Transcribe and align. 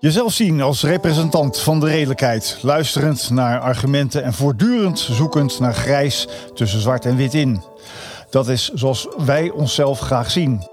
Jezelf 0.00 0.32
zien 0.32 0.60
als 0.60 0.82
representant 0.82 1.58
van 1.58 1.80
de 1.80 1.86
redelijkheid, 1.86 2.58
luisterend 2.62 3.30
naar 3.30 3.60
argumenten 3.60 4.22
en 4.22 4.32
voortdurend 4.32 4.98
zoekend 4.98 5.60
naar 5.60 5.74
grijs 5.74 6.28
tussen 6.54 6.80
zwart 6.80 7.04
en 7.04 7.16
wit 7.16 7.34
in. 7.34 7.62
Dat 8.30 8.48
is 8.48 8.70
zoals 8.74 9.08
wij 9.16 9.50
onszelf 9.50 9.98
graag 9.98 10.30
zien. 10.30 10.68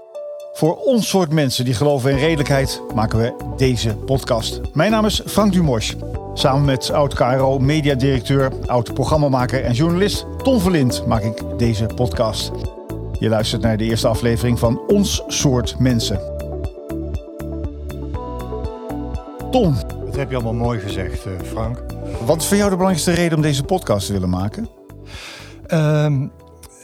Voor 0.52 0.76
ons 0.76 1.08
soort 1.08 1.32
mensen 1.32 1.64
die 1.64 1.74
geloven 1.74 2.10
in 2.10 2.16
redelijkheid 2.16 2.82
maken 2.94 3.18
we 3.18 3.54
deze 3.56 3.96
podcast. 3.96 4.60
Mijn 4.72 4.90
naam 4.90 5.04
is 5.04 5.22
Frank 5.26 5.52
Dumos. 5.52 5.94
Samen 6.34 6.64
met 6.64 6.90
oud-KRO 6.90 7.58
mediadirecteur, 7.58 8.52
oud-programmamaker 8.66 9.64
en 9.64 9.72
journalist 9.72 10.26
Ton 10.42 10.60
Verlind 10.60 11.06
maak 11.06 11.22
ik 11.22 11.42
deze 11.58 11.86
podcast. 11.86 12.77
Je 13.18 13.28
luistert 13.28 13.62
naar 13.62 13.76
de 13.76 13.84
eerste 13.84 14.08
aflevering 14.08 14.58
van 14.58 14.80
Ons 14.86 15.22
soort 15.26 15.78
mensen. 15.78 16.20
Ton, 19.50 19.74
Dat 20.04 20.16
heb 20.16 20.28
je 20.30 20.34
allemaal 20.34 20.54
mooi 20.66 20.78
gezegd, 20.80 21.24
eh, 21.26 21.32
Frank. 21.44 21.84
wat 22.26 22.40
is 22.40 22.46
voor 22.46 22.56
jou 22.56 22.70
de 22.70 22.76
belangrijkste 22.76 23.12
reden 23.20 23.36
om 23.36 23.42
deze 23.42 23.62
podcast 23.64 24.06
te 24.06 24.12
willen 24.12 24.28
maken? 24.30 24.68
Ehm, 25.66 26.26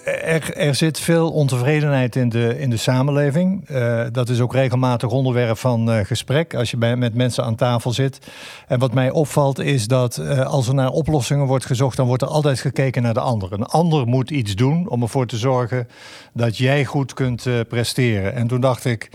er, 0.04 0.56
er 0.56 0.74
zit 0.74 1.00
veel 1.00 1.30
ontevredenheid 1.30 2.16
in 2.16 2.28
de, 2.28 2.58
in 2.58 2.70
de 2.70 2.76
samenleving. 2.76 3.68
Eh, 3.68 4.04
dat 4.12 4.28
is 4.28 4.40
ook 4.40 4.52
regelmatig 4.52 5.10
onderwerp 5.10 5.58
van 5.58 5.90
eh, 5.90 6.04
gesprek 6.04 6.54
als 6.54 6.70
je 6.70 6.76
bij, 6.76 6.96
met 6.96 7.14
mensen 7.14 7.44
aan 7.44 7.54
tafel 7.54 7.92
zit. 7.92 8.18
En 8.66 8.78
wat 8.78 8.94
mij 8.94 9.10
opvalt 9.10 9.58
is 9.58 9.86
dat 9.86 10.16
eh, 10.16 10.46
als 10.46 10.68
er 10.68 10.74
naar 10.74 10.90
oplossingen 10.90 11.46
wordt 11.46 11.66
gezocht, 11.66 11.96
dan 11.96 12.06
wordt 12.06 12.22
er 12.22 12.28
altijd 12.28 12.60
gekeken 12.60 13.02
naar 13.02 13.14
de 13.14 13.20
ander. 13.20 13.52
Een 13.52 13.64
ander 13.64 14.06
moet 14.06 14.30
iets 14.30 14.54
doen 14.54 14.88
om 14.88 15.02
ervoor 15.02 15.26
te 15.26 15.36
zorgen 15.36 15.88
dat 16.32 16.56
jij 16.56 16.84
goed 16.84 17.14
kunt 17.14 17.46
presteren. 17.68 18.34
En 18.34 18.46
toen 18.46 18.60
dacht 18.60 18.84
ik. 18.84 19.10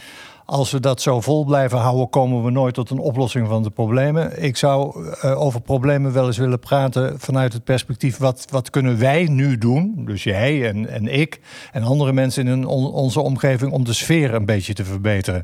Als 0.50 0.72
we 0.72 0.80
dat 0.80 1.02
zo 1.02 1.22
vol 1.22 1.46
blijven 1.46 1.78
houden, 1.78 2.10
komen 2.10 2.44
we 2.44 2.52
nooit 2.52 2.74
tot 2.74 2.90
een 2.90 3.00
oplossing 3.00 3.48
van 3.48 3.64
de 3.64 3.70
problemen. 3.70 4.44
Ik 4.44 4.58
zou 4.58 5.06
eh, 5.22 5.42
over 5.42 5.62
problemen 5.62 6.14
wel 6.14 6.26
eens 6.28 6.38
willen 6.38 6.60
praten 6.60 7.20
vanuit 7.20 7.54
het 7.54 7.64
perspectief: 7.64 8.18
wat, 8.18 8.46
wat 8.50 8.70
kunnen 8.70 9.00
wij 9.00 9.24
nu 9.26 9.58
doen? 9.58 9.94
Dus 10.06 10.24
jij 10.24 10.68
en, 10.70 10.90
en 10.90 11.08
ik 11.20 11.40
en 11.72 11.84
andere 11.84 12.14
mensen 12.14 12.48
in 12.48 12.66
on- 12.68 12.92
onze 12.94 13.20
omgeving 13.22 13.72
om 13.72 13.84
de 13.86 13.94
sfeer 13.94 14.34
een 14.34 14.46
beetje 14.46 14.74
te 14.74 14.84
verbeteren. 14.86 15.44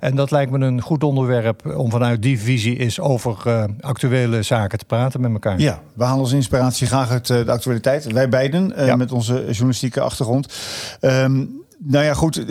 En 0.00 0.16
dat 0.16 0.30
lijkt 0.30 0.50
me 0.50 0.58
een 0.66 0.80
goed 0.80 1.04
onderwerp 1.04 1.74
om 1.76 1.90
vanuit 1.90 2.22
die 2.22 2.40
visie 2.40 2.78
eens 2.78 3.00
over 3.00 3.36
eh, 3.44 3.64
actuele 3.80 4.42
zaken 4.42 4.78
te 4.78 4.84
praten 4.84 5.20
met 5.20 5.32
elkaar. 5.32 5.60
Ja, 5.60 5.80
we 5.94 6.04
halen 6.04 6.20
onze 6.22 6.36
inspiratie 6.36 6.86
graag 6.86 7.10
uit 7.10 7.30
eh, 7.30 7.44
de 7.44 7.52
actualiteit. 7.52 8.12
Wij 8.12 8.28
beiden, 8.28 8.72
Ja. 8.86 8.96
met 8.96 9.12
onze 9.12 9.44
journalistieke 9.46 10.00
achtergrond. 10.00 10.52
Ehm, 11.00 11.44
nou 11.82 12.04
ja, 12.04 12.14
goed. 12.14 12.44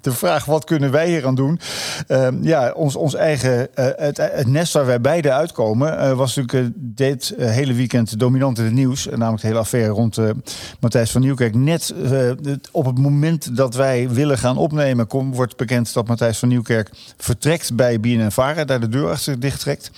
De 0.00 0.12
vraag, 0.12 0.44
wat 0.44 0.64
kunnen 0.64 0.90
wij 0.90 1.08
hier 1.08 1.26
aan 1.26 1.34
doen? 1.34 1.60
Ehm, 2.06 2.42
ja, 2.42 2.72
ons, 2.72 2.96
ons 2.96 3.14
eigen, 3.14 3.76
eh, 3.76 3.86
het, 3.96 4.16
het 4.16 4.46
nest 4.46 4.72
waar 4.72 4.86
wij 4.86 5.00
beiden 5.00 5.34
uitkomen... 5.34 5.98
eh, 5.98 6.12
was 6.12 6.36
natuurlijk 6.36 6.66
eh, 6.66 6.72
dit 6.76 7.34
hele 7.36 7.72
weekend 7.72 8.18
dominant 8.18 8.58
in 8.58 8.64
het 8.64 8.72
nieuws. 8.72 9.06
Namelijk 9.06 9.40
de 9.40 9.46
hele 9.46 9.58
affaire 9.58 9.90
rond 9.90 10.18
Matthijs 10.80 11.10
van 11.10 11.20
Nieuwkerk. 11.20 11.54
Net 11.54 11.94
op 12.70 12.84
het 12.84 12.98
moment 12.98 13.56
dat 13.56 13.74
wij 13.74 14.08
willen 14.08 14.38
gaan 14.38 14.56
opnemen... 14.56 15.06
Kom, 15.06 15.34
wordt 15.34 15.56
bekend 15.56 15.94
dat 15.94 16.08
Matthijs 16.08 16.38
van 16.38 16.48
Nieuwkerk 16.48 16.90
vertrekt 17.16 17.74
bij 17.76 18.00
BNNVARA. 18.00 18.64
Daar 18.64 18.80
de 18.80 18.88
deur 18.88 19.08
achter 19.08 19.22
zich 19.24 19.38
dichttrekt. 19.38 19.90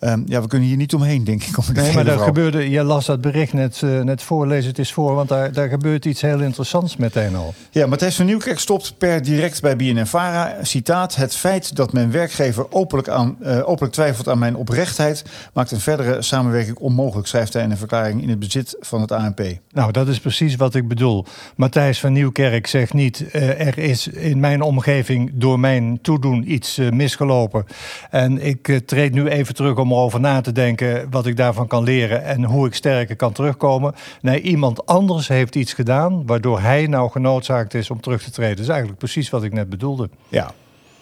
Ehm, 0.00 0.22
ja, 0.26 0.42
we 0.42 0.48
kunnen 0.48 0.68
hier 0.68 0.76
niet 0.76 0.94
omheen, 0.94 1.24
denk 1.24 1.42
ik. 1.42 1.58
Om 1.58 1.64
Nee, 1.72 1.94
maar 1.94 2.04
daar 2.04 2.18
gebeurde, 2.18 2.70
je 2.70 2.82
las 2.82 3.06
dat 3.06 3.20
bericht 3.20 3.52
net, 3.52 3.82
net 3.82 4.22
voor, 4.22 4.46
lees 4.46 4.66
het 4.66 4.78
eens 4.78 4.92
voor, 4.92 5.14
want 5.14 5.28
daar, 5.28 5.52
daar 5.52 5.68
gebeurt 5.68 6.04
iets 6.04 6.20
heel 6.20 6.40
interessants 6.40 6.96
meteen 6.96 7.36
al. 7.36 7.54
Ja, 7.70 7.86
Matthijs 8.00 8.20
van 8.20 8.30
Nieuwkerk 8.30 8.58
stopt 8.58 8.94
per 8.98 9.22
direct 9.22 9.62
bij 9.62 9.76
BNNVARA. 9.76 10.56
Citaat, 10.62 11.16
het 11.16 11.36
feit 11.36 11.76
dat 11.76 11.92
mijn 11.92 12.10
werkgever 12.10 12.72
openlijk, 12.72 13.08
aan, 13.08 13.36
eh, 13.42 13.68
openlijk 13.68 13.92
twijfelt 13.92 14.28
aan 14.28 14.38
mijn 14.38 14.56
oprechtheid... 14.56 15.24
maakt 15.54 15.70
een 15.70 15.80
verdere 15.80 16.22
samenwerking 16.22 16.76
onmogelijk, 16.76 17.28
schrijft 17.28 17.52
hij 17.52 17.62
in 17.62 17.70
een 17.70 17.76
verklaring 17.76 18.22
in 18.22 18.28
het 18.28 18.38
bezit 18.38 18.76
van 18.80 19.00
het 19.00 19.12
ANP. 19.12 19.40
Nou, 19.72 19.92
dat 19.92 20.08
is 20.08 20.20
precies 20.20 20.56
wat 20.56 20.74
ik 20.74 20.88
bedoel. 20.88 21.24
Matthijs 21.56 22.00
van 22.00 22.12
Nieuwkerk 22.12 22.66
zegt 22.66 22.92
niet: 22.92 23.30
eh, 23.30 23.66
er 23.66 23.78
is 23.78 24.08
in 24.08 24.40
mijn 24.40 24.62
omgeving 24.62 25.30
door 25.34 25.60
mijn 25.60 25.98
toedoen 26.02 26.52
iets 26.52 26.78
eh, 26.78 26.90
misgelopen. 26.90 27.66
En 28.10 28.44
ik 28.46 28.80
treed 28.86 29.12
nu 29.12 29.28
even 29.28 29.54
terug 29.54 29.76
om 29.76 29.92
erover 29.92 30.20
na 30.20 30.40
te 30.40 30.52
denken 30.52 31.10
wat 31.10 31.26
ik 31.26 31.36
daarvan 31.36 31.66
kan 31.66 31.84
leren 31.84 32.24
en 32.24 32.44
hoe 32.44 32.66
ik 32.66 32.74
sterker 32.74 33.16
kan 33.16 33.32
terugkomen. 33.32 33.94
Nee, 34.20 34.40
iemand 34.40 34.86
anders 34.86 35.28
heeft 35.28 35.54
iets 35.54 35.72
gedaan 35.72 36.26
waardoor 36.26 36.60
hij 36.60 36.86
nou 36.86 37.10
genoodzaakt 37.10 37.74
is 37.74 37.89
om 37.90 38.00
terug 38.00 38.22
te 38.22 38.30
treden. 38.30 38.54
Dat 38.56 38.64
is 38.64 38.70
eigenlijk 38.70 38.98
precies 38.98 39.30
wat 39.30 39.42
ik 39.42 39.52
net 39.52 39.68
bedoelde. 39.70 40.10
Ja. 40.28 40.52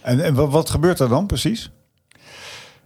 En, 0.00 0.20
en 0.24 0.34
wa- 0.34 0.46
wat 0.46 0.70
gebeurt 0.70 0.98
er 1.00 1.08
dan 1.08 1.26
precies? 1.26 1.70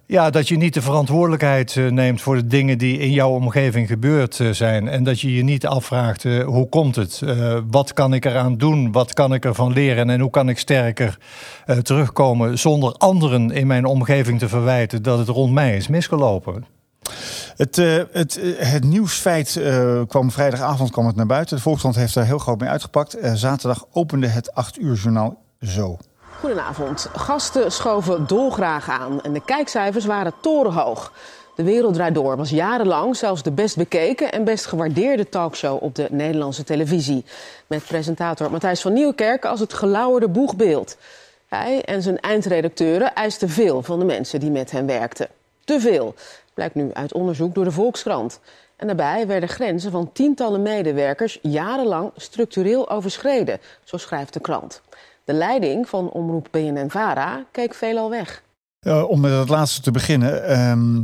Ja, 0.06 0.30
dat 0.30 0.48
je 0.48 0.56
niet 0.56 0.74
de 0.74 0.82
verantwoordelijkheid 0.82 1.76
eh, 1.76 1.86
neemt 1.90 2.20
voor 2.20 2.34
de 2.36 2.46
dingen 2.46 2.78
die 2.78 2.98
in 2.98 3.10
jouw 3.10 3.30
omgeving 3.30 3.88
gebeurd 3.88 4.40
eh, 4.40 4.50
zijn. 4.50 4.88
En 4.88 5.04
dat 5.04 5.20
je 5.20 5.34
je 5.34 5.42
niet 5.42 5.66
afvraagt, 5.66 6.24
eh, 6.24 6.44
hoe 6.44 6.68
komt 6.68 6.96
het? 6.96 7.22
Wat 7.70 7.92
kan 7.92 8.14
ik 8.14 8.24
eraan 8.24 8.56
doen? 8.56 8.92
Wat 8.92 9.12
kan 9.12 9.34
ik 9.34 9.44
ervan 9.44 9.72
leren? 9.72 10.10
En 10.10 10.20
hoe 10.20 10.30
kan 10.30 10.48
ik 10.48 10.58
sterker 10.58 11.18
terugkomen 11.82 12.58
zonder 12.58 12.92
anderen 12.92 13.50
in 13.50 13.66
mijn 13.66 13.84
omgeving 13.84 14.38
te 14.38 14.48
verwijten 14.48 15.02
dat 15.02 15.18
het 15.18 15.28
rond 15.28 15.52
mij 15.52 15.76
is 15.76 15.88
misgelopen? 15.88 16.64
Het, 17.56 17.78
eh, 17.78 18.02
het, 18.12 18.36
eh, 18.36 18.52
het 18.58 18.84
nieuwsfeit 18.84 19.56
eh, 19.56 20.00
kwam 20.08 20.30
vrijdagavond 20.30 20.90
kwam 20.90 21.06
het 21.06 21.16
naar 21.16 21.26
buiten. 21.26 21.56
De 21.56 21.62
Volkskrant 21.62 21.94
heeft 21.94 22.14
daar 22.14 22.24
heel 22.24 22.38
groot 22.38 22.60
mee 22.60 22.68
uitgepakt. 22.68 23.16
Zaterdag 23.34 23.84
opende 23.92 24.26
het 24.26 24.54
8 24.54 24.78
uur 24.78 24.94
journaal 24.94 25.36
zo. 25.60 25.98
Goedenavond. 26.40 27.08
Gasten 27.12 27.72
schoven 27.72 28.26
dolgraag 28.26 28.90
aan 28.90 29.22
en 29.22 29.32
de 29.32 29.44
kijkcijfers 29.44 30.04
waren 30.04 30.32
torenhoog. 30.40 31.12
De 31.56 31.62
Wereld 31.62 31.94
Draait 31.94 32.14
Door 32.14 32.36
was 32.36 32.50
jarenlang 32.50 33.16
zelfs 33.16 33.42
de 33.42 33.50
best 33.50 33.76
bekeken 33.76 34.32
en 34.32 34.44
best 34.44 34.66
gewaardeerde 34.66 35.28
talkshow 35.28 35.82
op 35.82 35.94
de 35.94 36.08
Nederlandse 36.10 36.64
televisie. 36.64 37.24
Met 37.66 37.84
presentator 37.84 38.50
Matthijs 38.50 38.80
van 38.80 38.92
Nieuwkerk 38.92 39.44
als 39.44 39.60
het 39.60 39.72
gelauwerde 39.72 40.28
boegbeeld. 40.28 40.96
Hij 41.48 41.82
en 41.82 42.02
zijn 42.02 42.20
eindredacteuren 42.20 43.14
eisten 43.14 43.48
veel 43.48 43.82
van 43.82 43.98
de 43.98 44.04
mensen 44.04 44.40
die 44.40 44.50
met 44.50 44.70
hem 44.70 44.86
werkten. 44.86 45.28
Te 45.64 45.80
veel, 45.80 46.14
blijkt 46.54 46.74
nu 46.74 46.92
uit 46.92 47.12
onderzoek 47.12 47.54
door 47.54 47.64
de 47.64 47.70
Volkskrant. 47.70 48.40
En 48.76 48.86
daarbij 48.86 49.26
werden 49.26 49.48
grenzen 49.48 49.90
van 49.90 50.12
tientallen 50.12 50.62
medewerkers 50.62 51.38
jarenlang 51.42 52.10
structureel 52.16 52.90
overschreden, 52.90 53.58
zo 53.84 53.96
schrijft 53.96 54.32
de 54.32 54.40
krant. 54.40 54.82
De 55.24 55.32
leiding 55.32 55.88
van 55.88 56.10
omroep 56.10 56.48
BNN-VARA 56.50 57.44
keek 57.50 57.74
veelal 57.74 58.10
weg. 58.10 58.42
Om 59.08 59.20
met 59.20 59.32
het 59.32 59.48
laatste 59.48 59.80
te 59.80 59.90
beginnen. 59.90 60.44
ehm, 60.48 61.02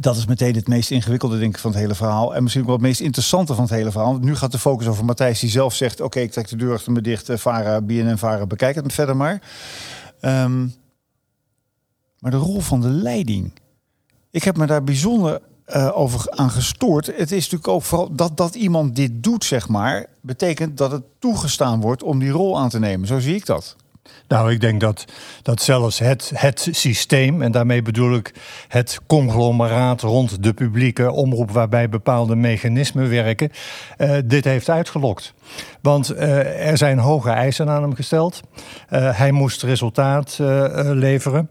dat 0.00 0.16
is 0.16 0.26
meteen 0.26 0.54
het 0.54 0.68
meest 0.68 0.90
ingewikkelde 0.90 1.38
denk 1.38 1.54
ik, 1.54 1.60
van 1.60 1.70
het 1.70 1.80
hele 1.80 1.94
verhaal. 1.94 2.34
En 2.34 2.42
misschien 2.42 2.62
ook 2.62 2.68
wel 2.68 2.76
het 2.76 2.86
meest 2.86 3.00
interessante 3.00 3.54
van 3.54 3.64
het 3.64 3.72
hele 3.72 3.90
verhaal. 3.90 4.18
Nu 4.18 4.36
gaat 4.36 4.52
de 4.52 4.58
focus 4.58 4.86
over 4.86 5.04
Matthijs 5.04 5.40
die 5.40 5.50
zelf 5.50 5.74
zegt... 5.74 6.00
oké, 6.00 6.20
ik 6.20 6.32
trek 6.32 6.48
de 6.48 6.56
deur 6.56 6.72
achter 6.72 6.92
me 6.92 7.00
dicht. 7.00 7.28
eh, 7.28 7.36
Vara, 7.36 7.80
BNN, 7.80 8.18
Vara, 8.18 8.46
bekijk 8.46 8.74
het 8.74 8.92
verder 8.92 9.16
maar. 9.16 9.42
Ehm, 10.20 10.66
maar 12.18 12.30
de 12.30 12.36
rol 12.36 12.60
van 12.60 12.80
de 12.80 12.88
leiding. 12.88 13.52
Ik 14.36 14.44
heb 14.44 14.56
me 14.56 14.66
daar 14.66 14.84
bijzonder 14.84 15.40
eh, 15.64 15.98
over 15.98 16.30
aan 16.30 16.50
gestoord. 16.50 17.06
Het 17.06 17.32
is 17.32 17.42
natuurlijk 17.42 17.68
ook 17.68 17.82
vooral 17.82 18.14
dat, 18.14 18.36
dat 18.36 18.54
iemand 18.54 18.96
dit 18.96 19.10
doet, 19.22 19.44
zeg 19.44 19.68
maar... 19.68 20.06
betekent 20.20 20.76
dat 20.78 20.90
het 20.90 21.02
toegestaan 21.18 21.80
wordt 21.80 22.02
om 22.02 22.18
die 22.18 22.30
rol 22.30 22.58
aan 22.58 22.68
te 22.68 22.78
nemen. 22.78 23.06
Zo 23.06 23.18
zie 23.18 23.34
ik 23.34 23.46
dat. 23.46 23.76
Nou, 24.28 24.52
ik 24.52 24.60
denk 24.60 24.80
dat, 24.80 25.04
dat 25.42 25.62
zelfs 25.62 25.98
het, 25.98 26.32
het 26.34 26.68
systeem, 26.70 27.42
en 27.42 27.52
daarmee 27.52 27.82
bedoel 27.82 28.14
ik 28.14 28.34
het 28.68 28.98
conglomeraat 29.06 30.00
rond 30.00 30.42
de 30.42 30.52
publieke 30.52 31.12
omroep, 31.12 31.50
waarbij 31.50 31.88
bepaalde 31.88 32.36
mechanismen 32.36 33.08
werken, 33.08 33.50
eh, 33.96 34.16
dit 34.24 34.44
heeft 34.44 34.68
uitgelokt. 34.68 35.34
Want 35.80 36.10
eh, 36.10 36.68
er 36.68 36.78
zijn 36.78 36.98
hoge 36.98 37.30
eisen 37.30 37.68
aan 37.68 37.82
hem 37.82 37.94
gesteld. 37.94 38.40
Hij 38.88 39.32
moest 39.32 39.62
resultaat 39.62 40.38
leveren. 40.82 41.50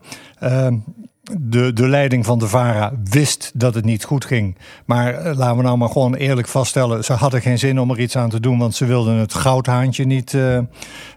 De, 1.33 1.74
de 1.74 1.88
leiding 1.88 2.25
van 2.25 2.39
de 2.39 2.48
VARA 2.48 2.94
wist 3.04 3.51
dat 3.54 3.75
het 3.75 3.86
niet 3.86 4.04
goed 4.04 4.25
ging. 4.25 4.57
Maar 4.86 5.13
eh, 5.13 5.38
laten 5.38 5.57
we 5.57 5.63
nou 5.63 5.77
maar 5.77 5.89
gewoon 5.89 6.16
eerlijk 6.16 6.48
vaststellen... 6.48 7.04
ze 7.04 7.13
hadden 7.13 7.42
geen 7.42 7.60
zin 7.60 7.80
om 7.80 7.92
er 7.92 8.00
iets 8.00 8.18
aan 8.18 8.30
te 8.30 8.39
doen... 8.39 8.57
want 8.57 8.75
ze 8.75 8.86
wilden 8.86 9.16
het 9.16 9.33
goudhaantje 9.33 10.06
niet, 10.06 10.33
eh, 10.33 10.60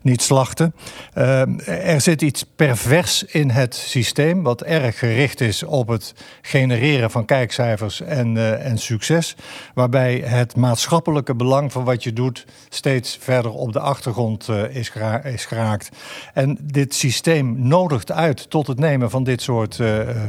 niet 0.03 0.23
slachten. 0.23 0.75
Eh, 1.13 1.93
er 1.95 2.01
zit 2.01 2.23
iets 2.23 2.45
pervers 2.57 3.25
in 3.25 3.51
het 3.51 3.75
systeem... 3.75 4.43
wat 4.43 4.63
erg 4.63 4.99
gericht 4.99 5.41
is 5.41 5.63
op 5.63 5.89
het 5.89 6.15
genereren 6.43 7.11
van 7.11 7.25
kijkcijfers 7.25 8.01
en, 8.01 8.61
en 8.63 8.79
succes. 8.79 9.37
Waarbij 9.75 10.23
het 10.25 10.57
maatschappelijke 10.57 11.35
belang 11.35 11.73
van 11.73 11.85
wat 11.85 12.03
je 12.03 12.13
doet... 12.13 12.47
steeds 12.69 13.19
verder 13.21 13.53
op 13.53 13.73
de 13.73 13.81
achtergrond 13.81 14.49
is, 14.71 14.93
is 15.25 15.45
geraakt. 15.45 15.89
En 16.35 16.59
dit 16.63 16.95
systeem 16.95 17.55
nodigt 17.59 18.13
uit 18.13 18.51
tot 18.51 18.67
het 18.67 18.79
nemen 18.79 19.11
van 19.11 19.25
dit 19.25 19.43
soort 19.43 19.79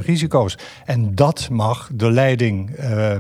risico's. 0.02 0.58
En 0.86 1.16
dat 1.16 1.50
mag 1.50 1.90
de 1.94 2.12
leiding 2.12 2.76
eh, 2.76 3.16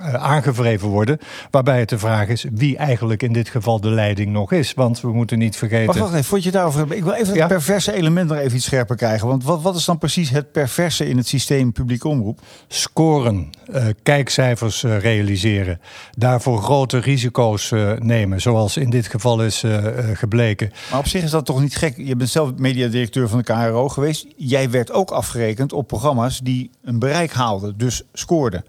aangevreven 0.00 0.88
worden. 0.88 1.18
Waarbij 1.50 1.78
het 1.78 1.88
de 1.88 1.98
vraag 1.98 2.28
is 2.28 2.44
wie 2.52 2.76
eigenlijk 2.76 3.22
in 3.22 3.32
dit 3.32 3.48
geval 3.48 3.80
de 3.80 3.90
leiding 3.90 4.32
nog 4.32 4.52
is. 4.52 4.74
Want 4.74 5.00
we 5.00 5.12
moeten 5.12 5.38
niet 5.38 5.56
vergeten. 5.56 5.86
Wacht, 5.86 5.98
wacht 5.98 6.12
even, 6.12 6.24
voordat 6.24 6.44
je 6.44 6.50
daarover 6.50 6.80
hebt. 6.80 6.92
Ik 6.92 7.04
wil 7.04 7.12
even 7.12 7.38
het 7.38 7.48
perverse 7.48 7.92
element 7.92 8.28
nog 8.28 8.38
even 8.38 8.56
iets 8.56 8.64
scherper 8.64 8.96
krijgen. 8.96 9.28
Want 9.28 9.44
wat, 9.44 9.62
wat 9.62 9.76
is 9.76 9.84
dan 9.84 9.98
precies 9.98 10.30
het 10.30 10.52
perverse 10.52 11.08
in 11.08 11.16
het 11.16 11.26
systeem 11.26 11.72
publiek 11.72 12.04
omroep? 12.04 12.40
Scoren, 12.68 13.50
uh, 13.70 13.86
kijkcijfers 14.02 14.82
uh, 14.82 14.98
realiseren. 14.98 15.80
Daarvoor 16.16 16.62
grote 16.62 16.98
risico's 16.98 17.72
nemen. 17.98 18.40
Zoals 18.40 18.76
in 18.76 18.90
dit 18.90 19.06
geval 19.06 19.44
is 19.44 19.64
gebleken. 20.12 20.72
Maar 20.90 20.98
op 20.98 21.06
zich 21.06 21.22
is 21.22 21.30
dat 21.30 21.46
toch 21.46 21.60
niet 21.60 21.76
gek? 21.76 21.96
Je 21.96 22.16
bent 22.16 22.30
zelf 22.30 22.54
mediadirecteur 22.56 23.28
van 23.28 23.38
de 23.38 23.44
KRO 23.44 23.88
geweest. 23.88 24.26
Jij 24.36 24.70
werd 24.70 24.92
ook 24.92 25.10
afgerekend 25.10 25.72
op 25.72 25.86
programma's 25.86 26.40
die 26.40 26.70
een 26.82 26.98
bereik 26.98 27.32
haalden. 27.32 27.78
Dus 27.78 28.02
scoorden. 28.12 28.64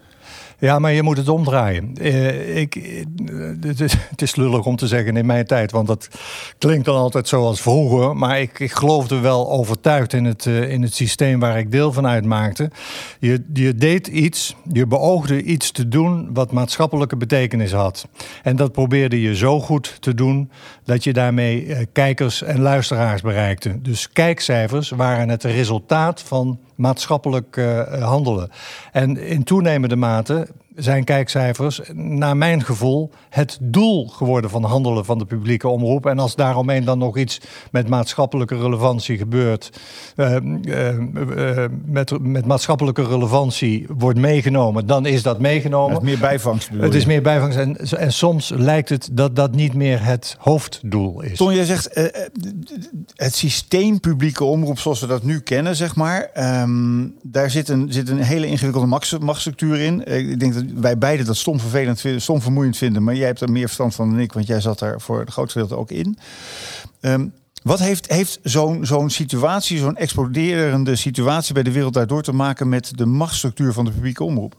Ja, 0.64 0.80
maar 0.80 0.92
je 0.92 1.04
moet 1.04 1.18
het 1.18 1.30
omdraaien. 1.30 1.94
Uh, 2.02 2.58
ik, 2.58 2.74
het, 3.62 3.80
is, 3.80 3.94
het, 4.10 4.22
is, 4.22 4.36
lullig 4.36 4.66
om 4.66 4.76
te 4.76 4.88
zeggen 4.88 5.18
in 5.18 5.26
mijn 5.26 5.46
tijd, 5.46 5.72
want 5.72 5.88
dat 5.88 6.08
klinkt 6.58 6.86
dan 6.86 6.96
altijd 6.96 7.28
zoals 7.28 7.62
vroeger. 7.62 8.16
Maar 8.16 8.40
ik, 8.40 8.60
ik 8.60 8.72
geloofde 8.72 9.20
wel 9.20 9.52
overtuigd 9.52 10.14
in 10.14 10.26
het, 10.26 10.46
uh, 10.46 10.72
in 10.72 10.82
het 10.82 10.94
systeem 10.94 11.40
waar 11.40 11.58
ik 11.58 11.72
deel 11.72 11.94
van 11.94 12.08
uitmaakte. 12.08 12.72
Je, 13.20 13.44
je 13.54 13.76
deed 13.76 14.08
iets, 14.08 14.56
je 14.72 14.88
beoogde 14.88 15.44
iets 15.44 15.72
te 15.72 15.88
doen 15.88 16.30
wat 16.34 16.52
maatschappelijke 16.52 17.18
betekenis 17.18 17.72
had. 17.72 18.08
En 18.44 18.56
dat 18.56 18.72
probeerde 18.72 19.22
je 19.22 19.36
zo 19.36 19.60
goed 19.60 19.98
te 20.00 20.14
doen 20.14 20.52
dat 20.84 21.04
je 21.04 21.14
daarmee 21.14 21.88
kijkers 21.92 22.44
en 22.44 22.60
luisteraars 22.60 23.22
bereikte. 23.22 23.82
Dus 23.82 24.10
kijkcijfers 24.10 24.90
waren 24.90 25.30
het 25.30 25.44
resultaat 25.44 26.22
van 26.22 26.60
maatschappelijk 26.76 27.58
uh, 27.58 28.04
handelen. 28.04 28.50
En 28.92 29.18
in 29.18 29.44
toenemende 29.44 29.96
mate 29.96 30.48
zijn 30.76 31.04
kijkcijfers, 31.04 31.82
naar 31.94 32.38
mijn 32.38 32.64
gevoel, 32.64 33.12
het 33.30 33.58
doel 33.62 34.08
geworden 34.08 34.50
van 34.50 34.64
handelen 34.64 35.06
van 35.06 35.18
de 35.18 35.26
publieke 35.26 35.68
omroep. 35.68 36.06
En 36.06 36.20
als 36.20 36.36
daaromheen 36.36 36.86
dan 36.86 36.98
nog 36.98 37.18
iets 37.18 37.42
met 37.72 37.90
maatschappelijke 37.90 38.58
relevantie 38.58 39.18
gebeurt, 39.18 39.70
uh, 40.16 40.36
uh, 40.64 41.66
met, 41.86 42.20
met 42.22 42.46
maatschappelijke 42.46 43.04
relevantie 43.04 43.86
wordt 43.98 44.20
meegenomen, 44.20 44.88
dan 44.88 45.06
is 45.06 45.24
dat 45.24 45.40
meegenomen. 45.40 45.94
Het 45.94 46.04
is 46.04 46.10
meer 46.10 46.20
bijvangst. 46.20 46.70
Het 46.74 46.94
is 46.94 47.06
meer 47.06 47.22
bijvangst. 47.22 47.58
En, 47.58 47.78
en, 47.78 48.14
soms 48.14 48.50
lijkt 48.56 48.90
het 48.90 49.10
dat 49.12 49.36
dat 49.36 49.56
niet 49.56 49.74
meer 49.74 50.06
het 50.06 50.36
hoofddoel 50.40 51.22
is. 51.22 51.38
Ton, 51.38 51.56
jij 51.56 51.66
zegt 51.66 52.12
het 53.16 53.36
systeem 53.36 54.00
publieke 54.00 54.44
omroep 54.44 54.80
zoals 54.80 55.00
we 55.00 55.08
dat 55.08 55.24
nu 55.24 55.40
kennen, 55.40 55.76
zeg 55.76 55.96
maar. 55.96 56.30
Um, 56.62 57.16
daar 57.22 57.50
zit 57.50 57.70
een, 57.70 57.92
zit 57.92 58.10
een 58.10 58.22
hele 58.22 58.48
ingewikkelde 58.48 59.00
machtsstructuur 59.20 59.80
in. 59.80 60.06
Ik 60.06 60.40
denk 60.40 60.54
dat 60.54 60.63
wij 60.76 60.98
beiden 60.98 61.26
dat 61.26 61.38
stom 61.38 61.60
vervelend 61.60 62.02
vinden, 62.02 62.22
stom 62.22 62.42
vermoeiend 62.42 62.78
vinden. 62.78 63.04
Maar 63.04 63.16
jij 63.16 63.28
hebt 63.28 63.42
er 63.42 63.52
meer 63.52 63.66
verstand 63.66 63.96
van 63.96 64.10
dan 64.10 64.20
ik, 64.20 64.34
want 64.34 64.48
jij 64.48 64.62
zat 64.62 64.80
daar 64.80 65.02
voor 65.02 65.20
het 65.20 65.30
grootste 65.30 65.66
deel 65.68 65.78
ook 65.78 65.92
in. 65.92 66.18
Um, 67.02 67.34
wat 67.64 67.80
heeft, 67.80 68.12
heeft 68.12 68.40
zo'n 68.44 68.86
zo'n 68.86 69.10
situatie, 69.10 69.78
zo'n 69.78 69.98
exploderende 69.98 70.96
situatie 70.96 71.54
bij 71.54 71.64
de 71.64 71.72
wereld 71.72 71.94
daardoor 71.94 72.24
te 72.24 72.34
maken 72.34 72.70
met 72.70 72.92
de 72.98 73.06
machtsstructuur 73.06 73.74
van 73.74 73.86
de 73.86 73.92
publieke 73.92 74.24
omroep? 74.24 74.56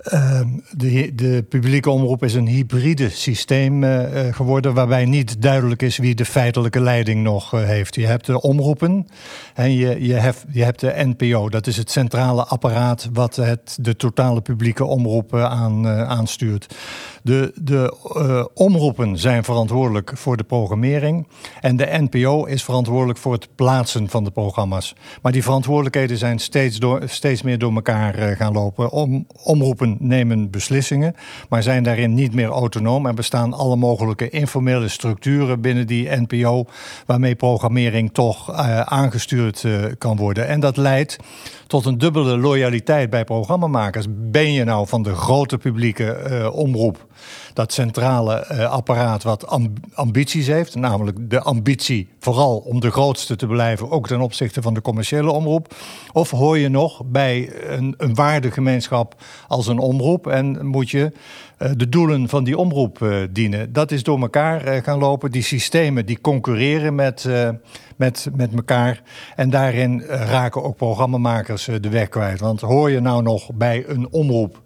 Ehm, 0.00 0.48
de, 0.70 1.14
de, 1.14 1.44
publieke 1.48 1.90
omroep 1.90 2.24
is 2.24 2.34
een 2.34 2.46
hybride 2.46 3.08
systeem 3.08 3.84
uh, 3.84 4.00
geworden, 4.30 4.74
waarbij 4.74 5.04
niet 5.04 5.42
duidelijk 5.42 5.82
is 5.82 5.96
wie 5.98 6.14
de 6.14 6.24
feitelijke 6.24 6.80
leiding 6.80 7.22
nog 7.22 7.54
uh, 7.54 7.62
heeft. 7.62 7.94
Je 7.94 8.06
hebt 8.06 8.26
de 8.26 8.40
omroepen 8.40 9.06
en 9.54 9.72
je, 9.72 10.06
je, 10.06 10.14
hebt, 10.14 10.44
je 10.52 10.64
hebt 10.64 10.80
de 10.80 11.14
NPO. 11.16 11.48
Dat 11.48 11.66
is 11.66 11.76
het 11.76 11.90
centrale 11.90 12.44
apparaat 12.44 13.08
wat 13.12 13.36
het, 13.36 13.78
de 13.80 13.96
totale 13.96 14.40
publieke 14.40 14.84
omroep 14.84 15.34
aan, 15.34 15.86
aanstuurt. 15.88 16.74
De, 17.22 17.52
de 17.54 18.48
omroepen 18.54 19.18
zijn 19.18 19.44
verantwoordelijk 19.44 20.12
voor 20.14 20.36
de 20.36 20.44
programmering 20.44 21.26
en 21.60 21.76
de 21.76 22.06
NPO 22.10 22.44
is 22.44 22.64
verantwoordelijk 22.64 23.18
voor 23.18 23.32
het 23.32 23.48
plaatsen 23.54 24.08
van 24.08 24.24
de 24.24 24.30
programma's. 24.30 24.94
Maar 25.22 25.32
die 25.32 25.42
verantwoordelijkheden 25.42 26.16
zijn 26.16 26.38
steeds, 26.38 26.78
door, 26.78 27.02
steeds 27.04 27.42
meer 27.42 27.58
door 27.58 27.74
elkaar 27.74 28.36
gaan 28.36 28.52
lopen. 28.52 28.90
Om, 28.90 29.26
omroepen 29.42 29.96
nemen 29.98 30.50
beslissingen, 30.50 31.14
maar 31.48 31.62
zijn 31.62 31.82
daarin 31.82 32.14
niet 32.14 32.34
meer 32.34 32.48
autonoom 32.48 33.06
en 33.06 33.14
bestaan 33.14 33.52
alle 33.52 33.76
mogelijke 33.76 34.28
informele 34.30 34.88
structuren 34.88 35.60
binnen 35.60 35.86
die 35.86 36.08
NPO 36.10 36.64
waarmee 37.06 37.34
programmering 37.34 38.12
toch 38.12 38.50
uh, 38.50 38.80
aangestuurd 38.80 39.64
kan 39.98 40.16
worden. 40.16 40.46
En 40.46 40.60
dat 40.60 40.76
leidt 40.76 41.16
tot 41.66 41.86
een 41.86 41.98
dubbele 41.98 42.38
loyaliteit 42.38 43.10
bij 43.10 43.24
programmamakers. 43.24 44.06
Ben 44.10 44.52
je 44.52 44.64
nou 44.64 44.86
van 44.86 45.02
de 45.02 45.14
grote 45.14 45.58
publieke 45.58 46.50
omroep, 46.54 47.06
dat 47.52 47.72
centrale 47.72 48.46
uh, 48.52 48.70
apparaat 48.70 49.22
wat 49.22 49.46
amb 49.46 49.78
ambities 49.94 50.46
heeft, 50.46 50.74
namelijk 50.74 51.30
de 51.30 51.40
ambitie 51.40 52.08
vooral 52.18 52.56
om 52.56 52.80
de 52.80 52.90
grootste 52.90 53.36
te 53.36 53.46
blijven, 53.46 53.90
ook 53.90 54.06
ten 54.06 54.20
opzichte 54.20 54.62
van 54.62 54.74
de 54.74 54.82
commerciële 54.82 55.30
omroep? 55.30 55.74
Of 56.12 56.30
hoor 56.30 56.58
je 56.58 56.68
nog 56.68 57.02
bij 57.04 57.50
een, 57.68 57.94
een 57.98 58.14
waardegemeenschap 58.14 59.14
als 59.48 59.66
een 59.66 59.78
omroep 59.78 60.26
en 60.26 60.66
moet 60.66 60.90
je 60.90 61.12
de 61.76 61.88
doelen 61.88 62.28
van 62.28 62.44
die 62.44 62.58
omroep 62.58 63.26
dienen? 63.30 63.72
Dat 63.72 63.90
is 63.90 64.02
door 64.02 64.20
elkaar 64.20 64.82
gaan 64.82 64.98
lopen. 64.98 65.30
Die 65.30 65.42
systemen 65.42 66.06
die 66.06 66.20
concurreren 66.20 66.94
met 66.94 67.28
met, 68.00 68.28
met 68.34 68.54
elkaar. 68.54 69.02
En 69.36 69.50
daarin 69.50 70.02
raken 70.06 70.62
ook 70.62 70.76
programmamakers 70.76 71.64
de 71.80 71.88
weg 71.88 72.08
kwijt. 72.08 72.40
Want 72.40 72.60
hoor 72.60 72.90
je 72.90 73.00
nou 73.00 73.22
nog 73.22 73.52
bij 73.54 73.84
een 73.86 74.08
omroep 74.10 74.60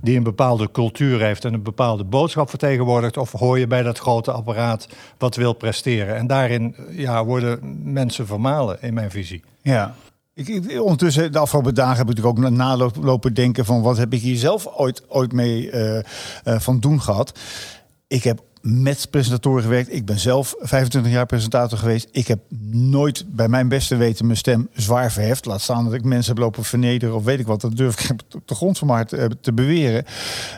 die 0.00 0.16
een 0.16 0.22
bepaalde 0.22 0.70
cultuur 0.70 1.20
heeft 1.20 1.44
en 1.44 1.54
een 1.54 1.62
bepaalde 1.62 2.04
boodschap 2.04 2.48
vertegenwoordigt, 2.48 3.16
of 3.16 3.32
hoor 3.32 3.58
je 3.58 3.66
bij 3.66 3.82
dat 3.82 3.98
grote 3.98 4.32
apparaat 4.32 4.88
wat 5.18 5.36
wil 5.36 5.52
presteren? 5.52 6.16
En 6.16 6.26
daarin 6.26 6.74
ja, 6.90 7.24
worden 7.24 7.80
mensen 7.92 8.26
vermalen, 8.26 8.82
in 8.82 8.94
mijn 8.94 9.10
visie. 9.10 9.42
Ja. 9.62 9.94
Ik, 10.38 10.80
ondertussen, 10.80 11.32
de 11.32 11.38
afgelopen 11.38 11.74
dagen 11.74 11.96
heb 11.96 12.10
ik 12.10 12.16
natuurlijk 12.16 12.46
ook 12.46 12.50
nalopen 13.00 13.34
denken 13.34 13.64
van 13.64 13.82
wat 13.82 13.96
heb 13.96 14.12
ik 14.12 14.20
hier 14.20 14.36
zelf 14.36 14.66
ooit, 14.66 15.02
ooit 15.08 15.32
mee 15.32 15.70
uh, 15.70 15.94
uh, 15.94 16.00
van 16.44 16.80
doen 16.80 17.02
gehad. 17.02 17.38
Ik 18.06 18.24
heb 18.24 18.40
met 18.60 19.10
presentatoren 19.10 19.62
gewerkt. 19.62 19.92
Ik 19.92 20.04
ben 20.04 20.18
zelf 20.18 20.54
25 20.60 21.12
jaar 21.12 21.26
presentator 21.26 21.78
geweest. 21.78 22.08
Ik 22.12 22.28
heb 22.28 22.38
nooit 22.70 23.24
bij 23.28 23.48
mijn 23.48 23.68
beste 23.68 23.96
weten 23.96 24.26
mijn 24.26 24.38
stem 24.38 24.68
zwaar 24.72 25.12
verheft. 25.12 25.44
Laat 25.44 25.60
staan 25.60 25.84
dat 25.84 25.92
ik 25.92 26.04
mensen 26.04 26.34
heb 26.34 26.42
lopen 26.42 26.64
vernederen 26.64 27.14
of 27.14 27.24
weet 27.24 27.38
ik 27.38 27.46
wat. 27.46 27.60
Dat 27.60 27.76
durf 27.76 28.10
ik 28.10 28.10
op 28.34 28.48
de 28.48 28.54
grond 28.54 28.78
van 28.78 28.88
maar 28.88 29.06
te, 29.06 29.30
te 29.40 29.52
beweren. 29.52 30.04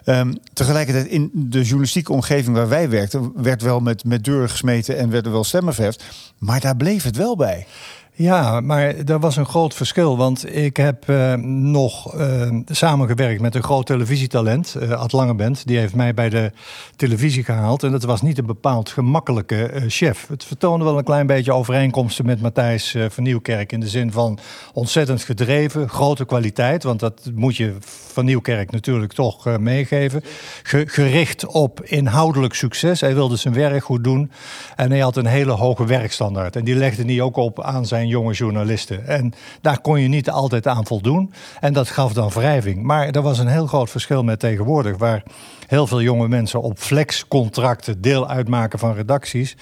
Um, 0.05 0.35
tegelijkertijd 0.53 1.07
in 1.07 1.31
de 1.33 1.63
journalistieke 1.63 2.13
omgeving 2.13 2.57
waar 2.57 2.69
wij 2.69 2.89
werkten... 2.89 3.33
werd 3.43 3.63
wel 3.63 3.81
met, 3.81 4.05
met 4.05 4.25
deuren 4.25 4.51
gesmeten 4.51 4.99
en 4.99 5.11
werden 5.11 5.33
wel 5.33 5.45
stemmen 5.45 5.75
verheft. 5.75 6.05
Maar 6.39 6.61
daar 6.61 6.77
bleef 6.77 7.03
het 7.03 7.17
wel 7.17 7.37
bij. 7.37 7.67
Ja, 8.13 8.61
maar 8.61 8.95
er 8.97 9.21
was 9.21 9.37
een 9.37 9.47
groot 9.47 9.75
verschil. 9.75 10.17
Want 10.17 10.57
ik 10.57 10.77
heb 10.77 11.09
uh, 11.09 11.35
nog 11.35 12.15
uh, 12.15 12.49
samengewerkt 12.67 13.41
met 13.41 13.55
een 13.55 13.63
groot 13.63 13.87
televisietalent, 13.87 14.77
uh, 14.83 14.91
Ad 14.91 15.13
Langebent. 15.13 15.67
Die 15.67 15.79
heeft 15.79 15.95
mij 15.95 16.15
bij 16.15 16.29
de 16.29 16.53
televisie 16.97 17.45
gehaald. 17.45 17.83
En 17.83 17.91
dat 17.91 18.03
was 18.03 18.23
niet 18.23 18.39
een 18.39 18.47
bepaald 18.47 18.89
gemakkelijke 18.89 19.85
chef. 19.87 20.27
Het 20.29 20.45
vertoonde 20.45 20.85
wel 20.85 20.99
een 20.99 21.05
klein 21.05 21.27
beetje 21.27 21.53
overeenkomsten 21.53 22.27
met 22.27 22.41
Matthijs 22.41 22.97
van 23.09 23.23
Nieuwkerk. 23.23 23.73
In 23.73 23.81
de 23.81 23.89
zin 23.89 24.13
van 24.13 24.39
ontzettend 24.73 25.23
gedreven, 25.23 25.89
grote 25.89 26.25
kwaliteit. 26.25 26.83
Want 26.83 27.01
dat 27.01 27.31
moet 27.35 27.57
je 27.57 27.77
van 28.13 28.25
Nieuwkerk 28.25 28.71
natuurlijk 28.71 29.13
toch 29.13 29.59
meegeven. 29.59 30.23
Ge 30.63 30.85
gericht 30.87 31.47
op 31.47 31.83
inhoudelijk 31.85 32.55
succes. 32.55 33.01
Hij 33.01 33.15
wilde 33.15 33.37
zijn 33.37 33.55
werk 33.55 33.85
goed 33.85 34.05
doen. 34.05 34.31
En 34.77 34.91
hij 34.91 35.01
had 35.01 35.17
een 35.17 35.27
hele 35.27 35.53
hoge 35.53 35.85
werkstandaard. 35.85 36.57
En 36.57 36.65
die 36.65 36.75
legde 36.75 37.05
hij 37.05 37.21
ook 37.21 37.37
op 37.37 37.63
aan 37.63 37.87
zijn 37.87 38.00
jonge 38.07 38.33
journalisten. 38.33 39.07
En 39.07 39.33
daar 39.61 39.81
kon 39.81 40.01
je 40.01 40.09
niet 40.09 40.31
altijd 40.31 40.67
aan 40.67 40.87
voldoen. 40.87 41.33
En 41.61 41.73
dat 41.73 41.89
gaf 41.89 42.13
dan 42.13 42.29
wrijving. 42.29 42.83
Maar 42.83 43.09
er 43.09 43.23
was 43.23 43.39
een 43.39 43.49
heel 43.49 43.67
groot 43.67 43.91
verschil 43.91 44.23
met 44.23 44.41
tegenwoordig, 44.41 44.97
waar 44.97 45.23
heel 45.67 45.87
veel 45.87 46.03
jonge 46.03 46.29
mensen 46.29 46.63
op 46.63 46.79
flexcontracten 46.79 48.01
deel 48.01 48.29
uitmaken 48.29 48.79
van 48.79 48.95
redacties. 48.95 49.57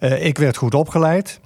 Uh, 0.00 0.24
ik 0.24 0.38
werd 0.38 0.56
goed 0.56 0.74
opgeleid. 0.74 1.40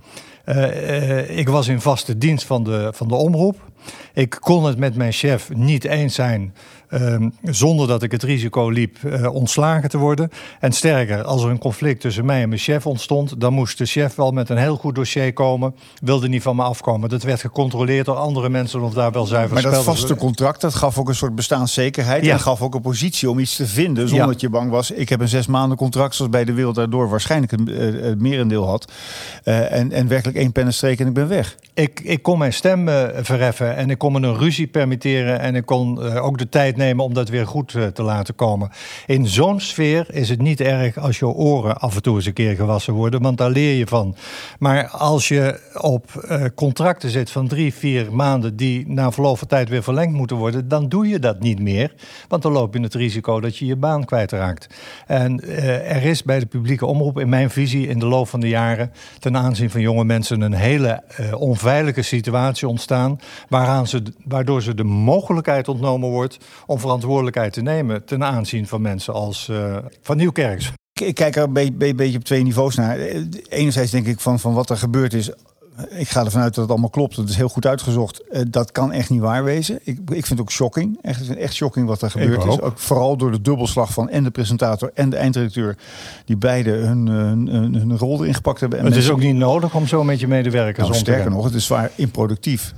Uh, 0.45 0.57
uh, 0.57 1.39
ik 1.39 1.49
was 1.49 1.69
in 1.69 1.81
vaste 1.81 2.19
dienst 2.19 2.47
van 2.47 2.65
de, 2.65 2.91
van 2.93 3.09
de 3.09 3.15
omroep. 3.15 3.71
Ik 4.15 4.37
kon 4.41 4.65
het 4.65 4.79
met 4.79 4.97
mijn 4.97 5.13
chef 5.13 5.51
niet 5.55 5.85
eens 5.85 6.15
zijn 6.15 6.55
um, 6.93 7.35
zonder 7.43 7.87
dat 7.87 8.03
ik 8.03 8.13
het 8.13 8.23
risico 8.23 8.69
liep 8.69 8.99
uh, 9.05 9.35
ontslagen 9.35 9.89
te 9.89 9.99
worden. 9.99 10.31
En 10.61 10.73
sterker, 10.73 11.23
als 11.23 11.43
er 11.43 11.51
een 11.51 11.59
conflict 11.59 12.01
tussen 12.01 12.25
mij 12.25 12.43
en 12.43 12.49
mijn 12.49 12.61
chef 12.61 12.87
ontstond, 12.87 13.41
dan 13.41 13.53
moest 13.53 13.79
de 13.79 13.87
chef 13.87 14.15
wel 14.15 14.31
met 14.31 14.49
een 14.49 14.57
heel 14.57 14.77
goed 14.77 14.95
dossier 14.95 15.33
komen. 15.33 15.75
Wilde 16.03 16.29
niet 16.29 16.43
van 16.43 16.57
me 16.57 16.63
afkomen. 16.63 17.09
Dat 17.09 17.23
werd 17.23 17.41
gecontroleerd 17.41 18.07
door 18.07 18.17
andere 18.17 18.49
mensen 18.49 18.81
of 18.81 18.95
daar 18.95 19.13
wel 19.13 19.27
zuiver 19.27 19.55
Maar 19.55 19.63
dat 19.63 19.85
vaste 19.85 20.17
contract, 20.17 20.61
dat 20.61 20.75
gaf 20.75 20.99
ook 20.99 21.09
een 21.09 21.15
soort 21.15 21.35
bestaanszekerheid. 21.35 22.25
Ja. 22.25 22.33
En 22.33 22.41
gaf 22.41 22.63
ook 22.63 22.75
een 22.75 22.81
positie 22.81 23.31
om 23.31 23.39
iets 23.39 23.57
te 23.57 23.67
vinden 23.67 24.09
zonder 24.09 24.27
ja. 24.27 24.33
dat 24.33 24.41
je 24.41 24.49
bang 24.49 24.71
was. 24.71 24.91
Ik 24.91 25.09
heb 25.09 25.21
een 25.21 25.29
zes 25.29 25.47
maanden 25.47 25.77
contract, 25.77 26.15
zoals 26.15 26.31
bij 26.31 26.45
de 26.45 26.53
wereld 26.53 26.75
daardoor 26.75 27.09
waarschijnlijk 27.09 27.53
een 27.53 27.69
uh, 27.69 28.13
merendeel 28.19 28.67
had. 28.67 28.93
Uh, 29.45 29.73
en, 29.73 29.93
en 29.93 30.09
werkelijk 30.09 30.39
één 30.39 30.53
pennenstreek 30.53 31.01
en 31.01 31.07
ik 31.07 31.15
ben 31.15 31.29
weg. 31.29 31.57
Ik, 31.75 32.01
ik 32.01 32.23
kon 32.23 32.39
mijn 32.39 32.53
stem 32.53 32.89
verheffen 33.23 33.77
en 33.77 33.91
ik 33.91 33.99
kon 33.99 34.13
me 34.13 34.21
een 34.21 34.39
ruzie 34.39 34.67
permitteren 34.67 35.41
en 35.41 35.55
ik 35.55 35.67
kon 35.67 36.03
ook 36.03 36.39
de 36.39 36.49
tijd 36.49 36.77
om 36.97 37.15
dat 37.15 37.29
weer 37.29 37.47
goed 37.47 37.77
te 37.95 38.03
laten 38.03 38.35
komen. 38.35 38.71
In 39.07 39.29
zo'n 39.29 39.61
sfeer 39.61 40.07
is 40.15 40.29
het 40.29 40.43
niet 40.43 40.61
erg 40.61 40.99
als 40.99 41.19
je 41.19 41.27
oren 41.27 41.79
af 41.79 41.95
en 41.95 42.03
toe 42.03 42.17
eens 42.17 42.27
een 42.27 42.33
keer 42.33 42.55
gewassen 42.55 42.95
worden, 42.95 43.23
want 43.23 43.39
daar 43.39 43.51
leer 43.51 43.75
je 43.75 43.87
van. 43.87 44.17
Maar 44.59 44.89
als 44.89 45.29
je 45.29 45.61
op 45.81 46.11
contracten 46.55 47.11
zit 47.11 47.31
van 47.31 47.49
drie, 47.49 47.75
vier 47.75 48.13
maanden 48.13 48.57
die 48.57 48.89
na 48.89 49.13
verloop 49.13 49.39
van 49.39 49.49
tijd 49.49 49.69
weer 49.69 49.83
verlengd 49.83 50.15
moeten 50.15 50.37
worden, 50.37 50.69
dan 50.69 50.89
doe 50.89 51.09
je 51.09 51.19
dat 51.19 51.41
niet 51.41 51.61
meer. 51.61 51.95
Want 52.29 52.43
dan 52.43 52.53
loop 52.53 52.75
je 52.75 52.81
het 52.81 52.95
risico 52.95 53.41
dat 53.41 53.57
je 53.57 53.67
je 53.67 53.77
baan 53.77 54.05
kwijtraakt. 54.05 54.67
En 55.07 55.49
er 55.87 56.03
is 56.03 56.23
bij 56.23 56.39
de 56.39 56.47
publieke 56.47 56.87
omroep, 56.87 57.19
in 57.19 57.29
mijn 57.29 57.51
visie, 57.51 57.89
in 57.89 57.99
de 57.99 58.07
loop 58.07 58.29
van 58.29 58.41
de 58.41 58.49
jaren 58.49 58.93
ten 59.19 59.37
aanzien 59.37 59.71
van 59.71 59.81
jonge 59.81 60.05
mensen 60.05 60.41
een 60.41 60.53
hele 60.53 61.03
onveilige 61.35 62.03
situatie 62.03 62.69
ontstaan. 62.69 63.21
Waaraan 63.49 63.87
ze, 63.87 64.03
waardoor 64.25 64.63
ze 64.63 64.75
de 64.75 64.85
mogelijkheid 64.85 65.69
ontnomen 65.69 66.09
wordt 66.09 66.39
om 66.73 66.79
verantwoordelijkheid 66.79 67.53
te 67.53 67.63
nemen 67.63 68.05
ten 68.05 68.25
aanzien 68.25 68.67
van 68.67 68.81
mensen 68.81 69.15
als 69.15 69.49
uh, 69.51 69.77
Van 70.03 70.17
Nieuwkerks. 70.17 70.73
Ik 71.01 71.15
kijk 71.15 71.37
er 71.37 71.43
een 71.43 71.77
beetje 71.97 72.17
op 72.17 72.25
twee 72.25 72.43
niveaus 72.43 72.75
naar. 72.75 72.99
Enerzijds 73.49 73.91
denk 73.91 74.07
ik 74.07 74.21
van, 74.21 74.41
van 74.41 74.55
wat 74.55 74.71
er 74.71 74.77
gebeurd 74.77 75.15
is 75.15 75.31
ik 75.91 76.09
ga 76.09 76.25
ervan 76.25 76.41
uit 76.41 76.55
dat 76.55 76.63
het 76.63 76.73
allemaal 76.73 76.91
klopt. 76.91 77.17
Het 77.17 77.29
is 77.29 77.37
heel 77.37 77.49
goed 77.49 77.67
uitgezocht. 77.67 78.23
Uh, 78.31 78.43
dat 78.51 78.73
kan 78.73 78.93
echt 78.93 79.11
niet 79.11 79.21
waar 79.21 79.45
wezen. 79.45 79.79
Ik, 79.83 79.99
ik 79.99 80.07
vind 80.07 80.29
het 80.29 80.41
ook 80.41 80.51
shocking. 80.51 80.99
Echt, 81.03 81.37
echt 81.37 81.55
shocking 81.55 81.87
wat 81.87 82.03
er 82.03 82.11
gebeurd 82.11 82.45
is. 82.45 82.61
Ook 82.61 82.79
vooral 82.79 83.17
door 83.17 83.31
de 83.31 83.41
dubbelslag 83.41 83.93
van 83.93 84.09
en 84.09 84.25
de 84.25 84.31
presentator 84.31 84.91
en 84.95 85.11
de 85.11 85.17
eindredacteur. 85.17 85.77
Die 86.25 86.37
beide 86.37 86.71
hun, 86.71 87.07
hun, 87.07 87.75
hun, 87.75 87.99
rol 87.99 88.21
erin 88.21 88.35
gepakt 88.35 88.61
hebben. 88.61 88.79
En 88.79 88.85
het 88.85 88.97
is 88.97 89.11
ook 89.11 89.21
niet 89.21 89.37
nodig 89.37 89.75
om 89.75 89.87
zo 89.87 90.05
met 90.05 90.21
je 90.21 90.29
medewerkers 90.29 90.87
nou, 90.87 90.93
om 90.93 90.99
Sterker 90.99 91.31
nog, 91.31 91.45
het 91.45 91.55
is 91.55 91.65
zwaar 91.65 91.91
improductief. 91.95 92.73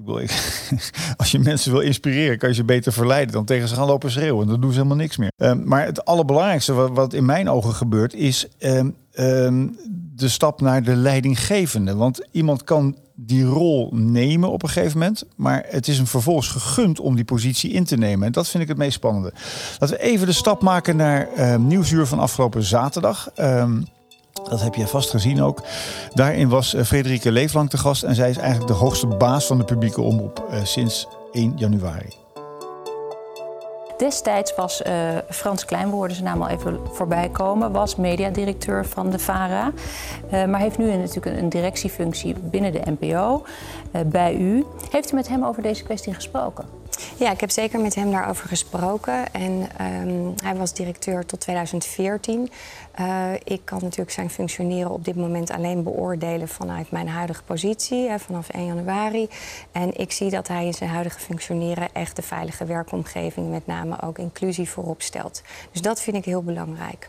Ik 0.00 0.06
bedoel, 0.06 0.20
als 1.16 1.30
je 1.30 1.38
mensen 1.38 1.72
wil 1.72 1.80
inspireren, 1.80 2.38
kan 2.38 2.48
je 2.48 2.54
ze 2.54 2.64
beter 2.64 2.92
verleiden 2.92 3.32
dan 3.32 3.44
tegen 3.44 3.68
ze 3.68 3.74
gaan 3.74 3.86
lopen 3.86 4.10
schreeuwen. 4.10 4.46
Dan 4.46 4.60
doen 4.60 4.70
ze 4.70 4.76
helemaal 4.76 4.96
niks 4.96 5.16
meer. 5.16 5.32
Uh, 5.36 5.52
maar 5.52 5.84
het 5.84 6.04
allerbelangrijkste 6.04 6.72
wat, 6.72 7.12
in 7.12 7.24
mijn 7.24 7.48
ogen 7.48 7.74
gebeurt, 7.74 8.14
is 8.14 8.48
uh, 8.58 8.80
de 10.14 10.28
stap 10.28 10.60
naar 10.60 10.82
de 10.82 10.96
leidinggevende. 10.96 11.94
Want 11.94 12.26
iemand 12.30 12.64
kan 12.64 12.96
die 13.14 13.44
rol 13.44 13.90
nemen 13.92 14.50
op 14.50 14.62
een 14.62 14.68
gegeven 14.68 14.98
moment, 14.98 15.24
maar 15.36 15.64
het 15.68 15.88
is 15.88 15.96
hem 15.96 16.06
vervolgens 16.06 16.48
gegund 16.48 17.00
om 17.00 17.16
die 17.16 17.24
positie 17.24 17.70
in 17.70 17.84
te 17.84 17.96
nemen. 17.96 18.26
En 18.26 18.32
dat 18.32 18.48
vind 18.48 18.62
ik 18.62 18.68
het 18.68 18.78
meest 18.78 18.94
spannende. 18.94 19.32
Laten 19.78 19.96
we 19.96 20.02
even 20.02 20.26
de 20.26 20.32
stap 20.32 20.62
maken 20.62 20.96
naar 20.96 21.28
Nieuwsuur 21.58 22.06
van 22.06 22.18
afgelopen 22.18 22.62
zaterdag. 22.62 23.30
Dat 24.48 24.60
heb 24.60 24.74
je 24.74 24.86
vast 24.86 25.10
gezien 25.10 25.42
ook. 25.42 25.62
Daarin 26.14 26.48
was 26.48 26.74
uh, 26.74 26.82
Frederike 26.82 27.32
Leeflang 27.32 27.70
te 27.70 27.78
gast 27.78 28.02
en 28.02 28.14
zij 28.14 28.30
is 28.30 28.36
eigenlijk 28.36 28.68
de 28.72 28.78
hoogste 28.78 29.06
baas 29.06 29.46
van 29.46 29.58
de 29.58 29.64
publieke 29.64 30.00
omroep 30.00 30.44
uh, 30.50 30.64
sinds 30.64 31.06
1 31.32 31.52
januari. 31.56 32.18
Destijds 33.98 34.54
was 34.54 34.82
uh, 34.86 34.92
Frans 35.28 35.64
Kleinwoorden, 35.64 36.16
zijn 36.16 36.28
naam 36.28 36.42
al 36.42 36.48
even 36.48 36.80
voorbij 36.92 37.28
komen, 37.28 37.72
was 37.72 37.96
mediadirecteur 37.96 38.86
van 38.86 39.10
de 39.10 39.18
VARA. 39.18 39.72
Maar 40.30 40.60
heeft 40.60 40.78
nu 40.78 40.96
natuurlijk 40.96 41.36
een, 41.36 41.48
directiefunctie 41.48 42.34
binnen 42.42 42.72
de 42.72 42.82
NPO 42.98 43.42
bij 44.06 44.36
u. 44.36 44.64
Heeft 44.90 45.12
u 45.12 45.14
met 45.14 45.28
hem 45.28 45.44
over 45.44 45.62
deze 45.62 45.82
kwestie 45.82 46.14
gesproken? 46.14 46.64
Ja, 47.16 47.30
ik 47.30 47.40
heb 47.40 47.50
zeker 47.50 47.80
met 47.80 47.94
hem 47.94 48.10
daarover 48.10 48.48
gesproken. 48.48 49.32
En 49.32 49.52
um, 49.80 50.34
hij 50.44 50.56
was 50.56 50.74
directeur 50.74 51.26
tot 51.26 51.40
2014. 51.40 52.50
Uh, 53.00 53.32
ik 53.44 53.60
kan 53.64 53.78
natuurlijk 53.82 54.10
zijn 54.10 54.30
functioneren 54.30 54.90
op 54.90 55.04
dit 55.04 55.16
moment 55.16 55.50
alleen 55.50 55.82
beoordelen 55.82 56.48
vanuit 56.48 56.90
mijn 56.90 57.08
huidige 57.08 57.42
positie, 57.42 58.08
hè, 58.08 58.18
vanaf 58.18 58.48
1 58.48 58.66
januari. 58.66 59.28
En 59.72 59.96
ik 59.96 60.12
zie 60.12 60.30
dat 60.30 60.48
hij 60.48 60.66
in 60.66 60.74
zijn 60.74 60.90
huidige 60.90 61.20
functioneren 61.20 61.88
echt 61.92 62.16
de 62.16 62.22
veilige 62.22 62.64
werkomgeving, 62.64 63.50
met 63.50 63.66
name 63.66 64.02
ook 64.02 64.18
inclusie, 64.18 64.68
voorop 64.68 65.02
stelt. 65.02 65.42
Dus 65.72 65.82
dat 65.82 66.00
vind 66.00 66.16
ik 66.16 66.24
heel 66.24 66.42
belangrijk. 66.42 67.08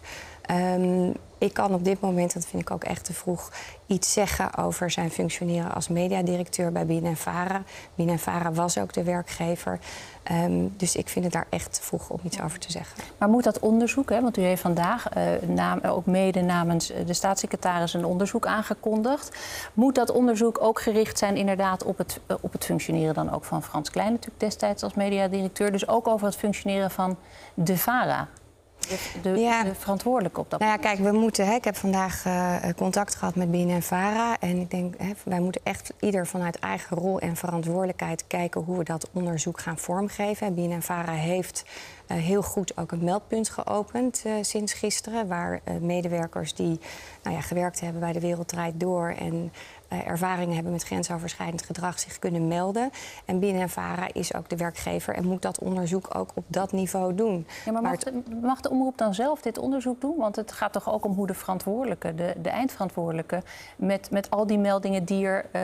Um, 0.52 1.14
ik 1.42 1.54
kan 1.54 1.74
op 1.74 1.84
dit 1.84 2.02
moment, 2.02 2.34
dat 2.34 2.46
vind 2.46 2.62
ik 2.62 2.72
ook 2.72 2.84
echt 2.84 3.06
te 3.06 3.14
vroeg, 3.14 3.52
iets 3.88 4.14
zeggen 4.14 4.58
over 4.58 4.92
zijn 4.92 5.12
functioneren 5.12 5.74
als 5.74 5.88
mediadirecteur 5.88 6.72
bij 6.72 6.86
BNNVARA. 6.86 7.64
BNNVARA 7.96 8.52
was 8.52 8.78
ook 8.78 8.94
de 8.94 9.04
werkgever. 9.04 9.80
Um, 10.32 10.74
dus 10.78 10.96
ik 10.96 11.10
vind 11.10 11.26
het 11.26 11.34
daar 11.34 11.48
echt 11.50 11.74
te 11.74 11.82
vroeg 11.82 12.10
om 12.10 12.20
iets 12.24 12.42
over 12.42 12.60
te 12.60 12.72
zeggen. 12.72 13.04
Maar 13.18 13.30
moet 13.30 13.44
dat 13.44 13.60
onderzoek, 13.60 14.10
hè, 14.10 14.22
want 14.22 14.38
u 14.38 14.42
heeft 14.42 14.62
vandaag 14.62 15.18
uh, 15.18 15.24
naam, 15.50 15.80
ook 15.80 16.06
mede 16.06 16.42
namens 16.42 16.92
de 17.06 17.14
staatssecretaris 17.14 17.94
een 17.94 18.06
onderzoek 18.06 18.46
aangekondigd. 18.46 19.38
Moet 19.74 19.96
dat 19.96 20.12
onderzoek 20.12 20.62
ook 20.62 20.82
gericht 20.82 21.18
zijn 21.18 21.36
inderdaad 21.36 21.84
op 21.84 21.98
het, 21.98 22.20
op 22.42 22.52
het 22.52 22.66
functioneren 22.66 23.14
dan 23.14 23.32
ook 23.32 23.44
van 23.44 23.64
Frans 23.64 23.90
Klein 23.90 24.12
natuurlijk 24.12 24.40
destijds 24.40 24.84
als 24.84 24.94
mediadirecteur. 24.94 25.72
Dus 25.72 25.88
ook 25.88 26.08
over 26.08 26.26
het 26.26 26.36
functioneren 26.36 26.92
van 26.92 27.18
de 27.54 27.78
VARA 27.78 28.28
de, 29.22 29.30
ja. 29.30 29.64
de, 29.64 29.76
verantwoordelijke 29.76 30.40
op 30.40 30.50
dat 30.50 30.60
nou 30.60 30.72
ja, 30.72 30.78
kijk, 30.78 31.00
we 31.00 31.12
moeten. 31.12 31.46
Hè, 31.46 31.54
ik 31.54 31.64
heb 31.64 31.76
vandaag 31.76 32.26
uh, 32.26 32.56
contact 32.76 33.16
gehad 33.16 33.36
met 33.36 33.52
BNN 33.52 33.82
Vara. 33.82 34.40
En 34.40 34.58
ik 34.58 34.72
denk, 34.72 34.96
hè, 34.98 35.12
wij 35.24 35.40
moeten 35.40 35.62
echt 35.64 35.94
ieder 36.00 36.28
vanuit 36.28 36.60
eigen 36.60 36.98
rol 36.98 37.20
en 37.20 37.36
verantwoordelijkheid 37.36 38.28
kijken 38.28 38.62
hoe 38.62 38.78
we 38.78 38.84
dat 38.84 39.10
onderzoek 39.14 39.60
gaan 39.60 39.78
vormgeven. 39.78 40.56
BNN 40.56 40.82
Vara 40.82 41.14
heeft 41.14 41.66
uh, 42.08 42.18
heel 42.18 42.42
goed 42.42 42.78
ook 42.78 42.92
een 42.92 43.04
meldpunt 43.04 43.50
geopend 43.50 44.24
uh, 44.26 44.34
sinds 44.42 44.74
gisteren. 44.74 45.28
Waar 45.28 45.62
medewerkers 45.80 46.54
die 46.54 46.80
nou 47.24 47.36
ja, 47.36 47.42
gewerkt 47.42 47.80
hebben 47.80 48.02
bij 48.02 48.14
de 48.14 48.20
Wereldrijd 48.20 48.80
Door 48.80 49.16
en 49.20 49.52
ervaringen 49.98 50.54
hebben 50.54 50.72
met 50.72 50.84
grensoverschrijdend 50.84 51.64
gedrag 51.64 52.00
zich 52.00 52.20
kunnen 52.20 52.48
melden. 52.48 52.90
En 53.26 53.40
binnen 53.40 53.70
VARA 53.70 54.08
is 54.14 54.34
ook 54.34 54.50
de 54.50 54.58
werkgever 54.58 55.16
en 55.16 55.26
moet 55.28 55.42
dat 55.42 55.60
onderzoek 55.60 56.16
ook 56.16 56.30
op 56.34 56.44
dat 56.48 56.72
niveau 56.72 57.16
doen. 57.16 57.48
Ja, 57.66 57.72
maar, 57.72 57.82
mag, 57.82 57.98
de, 57.98 58.22
mag 58.42 58.62
de 58.62 58.70
omroep 58.70 58.98
dan 58.98 59.14
zelf 59.14 59.42
dit 59.42 59.58
onderzoek 59.58 60.02
doen? 60.02 60.18
Want 60.18 60.36
het 60.36 60.52
gaat 60.52 60.74
toch 60.74 60.92
ook 60.92 61.06
om 61.06 61.14
hoe 61.14 61.28
de 61.28 61.34
verantwoordelijke, 61.34 62.16
de, 62.16 62.34
de 62.42 62.50
eindverantwoordelijke, 62.50 63.44
met, 63.76 64.12
met 64.12 64.30
al 64.30 64.48
die 64.48 64.58
meldingen 64.58 65.06
die 65.06 65.26
er 65.26 65.46
uh, 65.56 65.62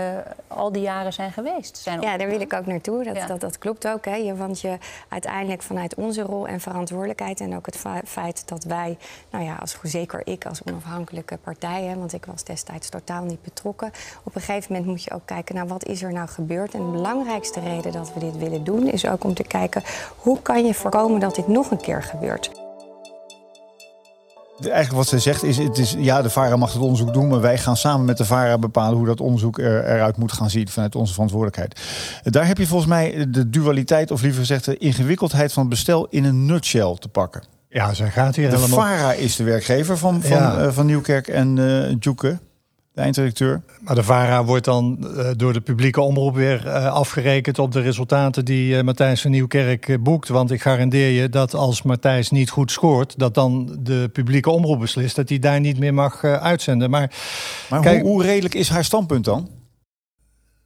al 0.47 0.71
die 0.71 0.81
jaren 0.81 1.13
zijn 1.13 1.31
geweest. 1.31 1.77
Zijn 1.77 2.01
ja, 2.01 2.17
daar 2.17 2.27
wil 2.27 2.41
ik 2.41 2.53
ook 2.53 2.65
naartoe. 2.65 3.03
Dat, 3.03 3.15
ja. 3.15 3.25
dat, 3.25 3.39
dat, 3.39 3.57
klopt 3.57 3.87
ook. 3.87 4.05
Hè. 4.05 4.15
Je, 4.15 4.35
want 4.35 4.61
je 4.61 4.77
uiteindelijk 5.09 5.61
vanuit 5.61 5.95
onze 5.95 6.21
rol 6.21 6.47
en 6.47 6.59
verantwoordelijkheid 6.59 7.39
en 7.39 7.55
ook 7.55 7.65
het 7.65 7.77
feit 8.05 8.47
dat 8.47 8.63
wij, 8.63 8.97
nou 9.29 9.43
ja, 9.43 9.55
als, 9.55 9.77
zeker 9.83 10.21
ik 10.23 10.45
als 10.45 10.61
onafhankelijke 10.63 11.37
partij, 11.37 11.83
hè, 11.83 11.95
want 11.95 12.13
ik 12.13 12.25
was 12.25 12.43
destijds 12.43 12.89
totaal 12.89 13.23
niet 13.23 13.41
betrokken 13.41 13.91
op 14.23 14.35
een 14.35 14.41
gegeven 14.41 14.71
moment 14.71 14.89
moet 14.89 15.03
je 15.03 15.11
ook 15.11 15.25
kijken 15.25 15.55
naar 15.55 15.67
wat 15.67 15.85
is 15.85 16.03
er 16.03 16.13
nou 16.13 16.27
gebeurd. 16.27 16.73
En 16.73 16.85
de 16.85 16.91
belangrijkste 16.91 17.59
reden 17.59 17.91
dat 17.91 18.11
we 18.13 18.19
dit 18.19 18.37
willen 18.37 18.63
doen 18.63 18.91
is 18.91 19.07
ook 19.07 19.23
om 19.23 19.33
te 19.33 19.43
kijken 19.43 19.83
hoe 20.15 20.41
kan 20.41 20.65
je 20.65 20.73
voorkomen 20.73 21.19
dat 21.19 21.35
dit 21.35 21.47
nog 21.47 21.71
een 21.71 21.81
keer 21.81 22.03
gebeurt. 22.03 22.65
Eigenlijk 24.59 24.95
wat 24.95 25.07
ze 25.07 25.19
zegt 25.19 25.43
is, 25.43 25.57
het 25.57 25.77
is, 25.77 25.95
ja, 25.97 26.21
de 26.21 26.29
VARA 26.29 26.55
mag 26.55 26.73
het 26.73 26.81
onderzoek 26.81 27.13
doen, 27.13 27.27
maar 27.27 27.41
wij 27.41 27.57
gaan 27.57 27.77
samen 27.77 28.05
met 28.05 28.17
de 28.17 28.25
VARA 28.25 28.57
bepalen 28.57 28.97
hoe 28.97 29.05
dat 29.05 29.21
onderzoek 29.21 29.59
er, 29.59 29.85
eruit 29.85 30.17
moet 30.17 30.31
gaan 30.31 30.49
zien 30.49 30.67
vanuit 30.67 30.95
onze 30.95 31.13
verantwoordelijkheid. 31.13 31.81
Daar 32.23 32.47
heb 32.47 32.57
je 32.57 32.67
volgens 32.67 32.89
mij 32.89 33.29
de 33.29 33.49
dualiteit, 33.49 34.11
of 34.11 34.21
liever 34.21 34.39
gezegd 34.39 34.65
de 34.65 34.77
ingewikkeldheid 34.77 35.53
van 35.53 35.61
het 35.61 35.71
bestel 35.71 36.07
in 36.09 36.23
een 36.23 36.45
nutshell 36.45 36.95
te 36.99 37.09
pakken. 37.09 37.43
Ja, 37.69 37.93
ze 37.93 38.05
gaat 38.05 38.35
hier 38.35 38.49
de 38.49 38.55
helemaal... 38.55 38.79
VARA 38.79 39.13
is 39.13 39.35
de 39.35 39.43
werkgever 39.43 39.97
van, 39.97 40.21
van, 40.21 40.37
ja. 40.37 40.65
uh, 40.65 40.71
van 40.71 40.85
Nieuwkerk 40.85 41.27
en 41.27 41.57
uh, 41.57 41.95
Djoeke 41.99 42.39
de 42.97 43.03
eindredacteur. 43.03 43.61
Maar 43.79 43.95
de 43.95 44.03
VARA 44.03 44.43
wordt 44.43 44.65
dan 44.65 44.97
uh, 45.01 45.29
door 45.35 45.53
de 45.53 45.61
publieke 45.61 46.01
omroep 46.01 46.35
weer 46.35 46.65
uh, 46.65 46.93
afgerekend 46.93 47.59
op 47.59 47.71
de 47.71 47.81
resultaten 47.81 48.45
die 48.45 48.75
uh, 48.75 48.81
Matthijs 48.81 49.21
van 49.21 49.31
Nieuwkerk 49.31 49.97
boekt. 50.03 50.27
Want 50.27 50.51
ik 50.51 50.61
garandeer 50.61 51.09
je 51.09 51.29
dat 51.29 51.53
als 51.53 51.81
Matthijs 51.81 52.29
niet 52.29 52.49
goed 52.49 52.71
scoort, 52.71 53.19
dat 53.19 53.33
dan 53.33 53.77
de 53.79 54.09
publieke 54.13 54.49
omroep 54.49 54.79
beslist 54.79 55.15
dat 55.15 55.29
hij 55.29 55.39
daar 55.39 55.59
niet 55.59 55.79
meer 55.79 55.93
mag 55.93 56.23
uitzenden. 56.23 56.89
Maar, 56.89 57.11
maar 57.69 57.81
kijk, 57.81 58.01
hoe, 58.01 58.11
hoe 58.11 58.23
redelijk 58.23 58.55
is 58.55 58.69
haar 58.69 58.83
standpunt 58.83 59.25
dan? 59.25 59.49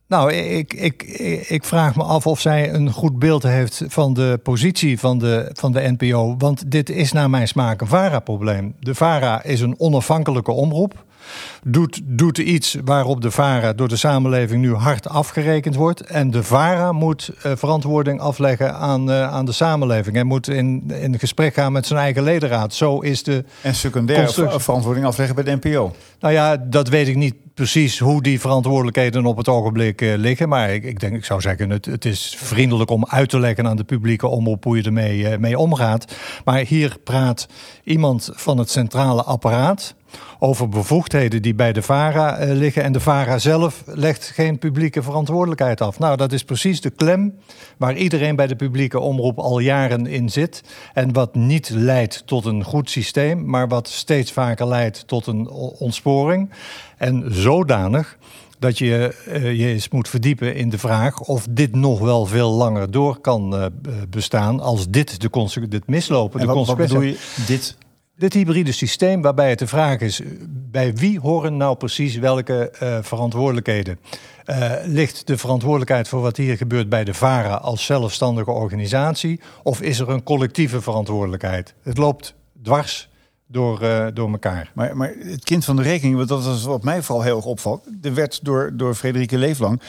Nou, 0.07 0.33
ik, 0.33 0.73
ik, 0.73 1.03
ik 1.47 1.63
vraag 1.63 1.95
me 1.95 2.03
af 2.03 2.27
of 2.27 2.39
zij 2.39 2.73
een 2.73 2.91
goed 2.91 3.19
beeld 3.19 3.43
heeft 3.43 3.83
van 3.87 4.13
de 4.13 4.39
positie 4.43 4.99
van 4.99 5.17
de, 5.17 5.49
van 5.53 5.71
de 5.71 5.95
NPO. 5.97 6.35
Want 6.37 6.71
dit 6.71 6.89
is 6.89 7.11
naar 7.11 7.29
mijn 7.29 7.47
smaak 7.47 7.81
een 7.81 7.87
VARA-probleem. 7.87 8.75
De 8.79 8.95
VARA 8.95 9.43
is 9.43 9.61
een 9.61 9.79
onafhankelijke 9.79 10.51
omroep 10.51 11.03
doet, 11.63 12.01
doet 12.03 12.37
iets 12.37 12.77
waarop 12.83 13.21
de 13.21 13.31
VARA 13.31 13.73
door 13.73 13.87
de 13.87 13.95
samenleving 13.95 14.61
nu 14.61 14.73
hard 14.73 15.09
afgerekend 15.09 15.75
wordt. 15.75 16.01
En 16.01 16.31
de 16.31 16.43
VARA 16.43 16.91
moet 16.91 17.31
uh, 17.45 17.51
verantwoording 17.55 18.19
afleggen 18.19 18.75
aan, 18.75 19.09
uh, 19.09 19.31
aan 19.31 19.45
de 19.45 19.51
samenleving. 19.51 20.15
Hij 20.15 20.23
moet 20.23 20.47
in, 20.47 20.91
in 21.01 21.19
gesprek 21.19 21.53
gaan 21.53 21.71
met 21.71 21.85
zijn 21.85 21.99
eigen 21.99 22.23
ledenraad. 22.23 22.73
Zo 22.73 22.99
is 22.99 23.23
de. 23.23 23.45
En 23.61 23.75
secundair 23.75 24.29
verantwoording 24.59 25.05
afleggen 25.05 25.35
bij 25.35 25.43
de 25.43 25.59
NPO. 25.61 25.95
Nou 26.19 26.33
ja, 26.33 26.57
dat 26.57 26.87
weet 26.87 27.07
ik 27.07 27.15
niet 27.15 27.35
precies 27.53 27.99
hoe 27.99 28.21
die 28.21 28.39
verantwoordelijkheden 28.39 29.25
op 29.25 29.37
het 29.37 29.47
ogenblik 29.47 30.01
uh, 30.01 30.17
liggen. 30.17 30.49
Maar 30.49 30.73
ik, 30.73 30.83
ik, 30.83 30.99
denk, 30.99 31.15
ik 31.15 31.25
zou 31.25 31.41
zeggen, 31.41 31.69
het, 31.69 31.85
het 31.85 32.05
is 32.05 32.35
vriendelijk 32.37 32.89
om 32.89 33.05
uit 33.05 33.29
te 33.29 33.39
leggen 33.39 33.67
aan 33.67 33.75
de 33.75 33.83
publieke 33.83 34.27
omroep 34.27 34.63
hoe 34.63 34.77
je 34.77 34.83
ermee 34.83 35.37
mee 35.37 35.57
omgaat. 35.57 36.15
Maar 36.45 36.59
hier 36.59 36.97
praat 37.03 37.47
iemand 37.83 38.29
van 38.33 38.57
het 38.57 38.69
centrale 38.69 39.23
apparaat 39.23 39.95
over 40.39 40.69
bevoegdheden 40.69 41.41
die 41.41 41.50
bij 41.55 41.73
de 41.73 41.81
VARA 41.81 42.37
eh, 42.37 42.51
liggen. 42.51 42.83
En 42.83 42.91
de 42.91 42.99
VARA 42.99 43.37
zelf 43.37 43.83
legt 43.85 44.23
geen 44.23 44.59
publieke 44.59 45.03
verantwoordelijkheid 45.03 45.81
af. 45.81 45.99
Nou, 45.99 46.17
dat 46.17 46.31
is 46.31 46.43
precies 46.43 46.81
de 46.81 46.89
klem 46.89 47.35
waar 47.77 47.95
iedereen 47.95 48.35
bij 48.35 48.47
de 48.47 48.55
publieke 48.55 48.99
omroep 48.99 49.39
al 49.39 49.59
jaren 49.59 50.07
in 50.07 50.29
zit. 50.29 50.63
En 50.93 51.13
wat 51.13 51.35
niet 51.35 51.69
leidt 51.69 52.27
tot 52.27 52.45
een 52.45 52.63
goed 52.63 52.89
systeem, 52.89 53.45
maar 53.45 53.67
wat 53.67 53.87
steeds 53.87 54.31
vaker 54.31 54.67
leidt 54.67 55.07
tot 55.07 55.27
een 55.27 55.49
ontsporing. 55.79 56.49
En 56.97 57.25
zodanig 57.29 58.17
dat 58.59 58.77
je 58.77 59.15
uh, 59.27 59.59
je 59.59 59.67
eens 59.67 59.89
moet 59.89 60.09
verdiepen 60.09 60.55
in 60.55 60.69
de 60.69 60.77
vraag 60.77 61.19
of 61.19 61.47
dit 61.49 61.75
nog 61.75 61.99
wel 61.99 62.25
veel 62.25 62.51
langer 62.51 62.91
door 62.91 63.19
kan 63.19 63.55
uh, 63.55 63.65
bestaan 64.09 64.59
als 64.59 64.89
dit 64.89 65.21
de 65.21 65.67
dit 65.69 65.87
mislopen. 65.87 66.39
En 66.39 66.47
de 66.47 66.53
wat, 66.53 66.67
wat 66.67 66.77
bedoel 66.77 67.01
je 67.01 67.17
dit? 67.47 67.77
Dit 68.21 68.33
hybride 68.33 68.71
systeem 68.71 69.21
waarbij 69.21 69.49
het 69.49 69.59
de 69.59 69.67
vraag 69.67 69.99
is, 69.99 70.21
bij 70.49 70.95
wie 70.95 71.19
horen 71.19 71.57
nou 71.57 71.75
precies 71.75 72.15
welke 72.15 72.73
uh, 72.83 72.97
verantwoordelijkheden? 73.01 73.99
ligt 74.83 75.27
de 75.27 75.37
verantwoordelijkheid 75.37 76.07
voor 76.07 76.21
wat 76.21 76.37
hier 76.37 76.57
gebeurt 76.57 76.89
bij 76.89 77.03
de 77.03 77.13
VARA 77.13 77.55
als 77.55 77.85
zelfstandige 77.85 78.51
organisatie? 78.51 79.39
Of 79.63 79.81
is 79.81 79.99
er 79.99 80.09
een 80.09 80.23
collectieve 80.23 80.81
verantwoordelijkheid? 80.81 81.73
Het 81.83 81.97
loopt 81.97 82.33
dwars 82.63 83.09
door, 83.47 83.79
door 84.13 84.31
elkaar. 84.31 84.71
Maar, 84.73 84.97
maar 84.97 85.13
het 85.19 85.43
kind 85.43 85.65
van 85.65 85.75
de 85.75 85.81
rekening, 85.81 86.15
want 86.15 86.27
dat 86.27 86.45
is 86.45 86.63
wat 86.63 86.83
mij 86.83 87.01
vooral 87.01 87.23
heel 87.23 87.35
erg 87.35 87.45
opvalt. 87.45 87.85
Er 88.01 88.13
werd 88.13 88.39
door, 88.43 88.71
door 88.73 88.95
Frederike 88.95 89.37
Leeflang, 89.37 89.81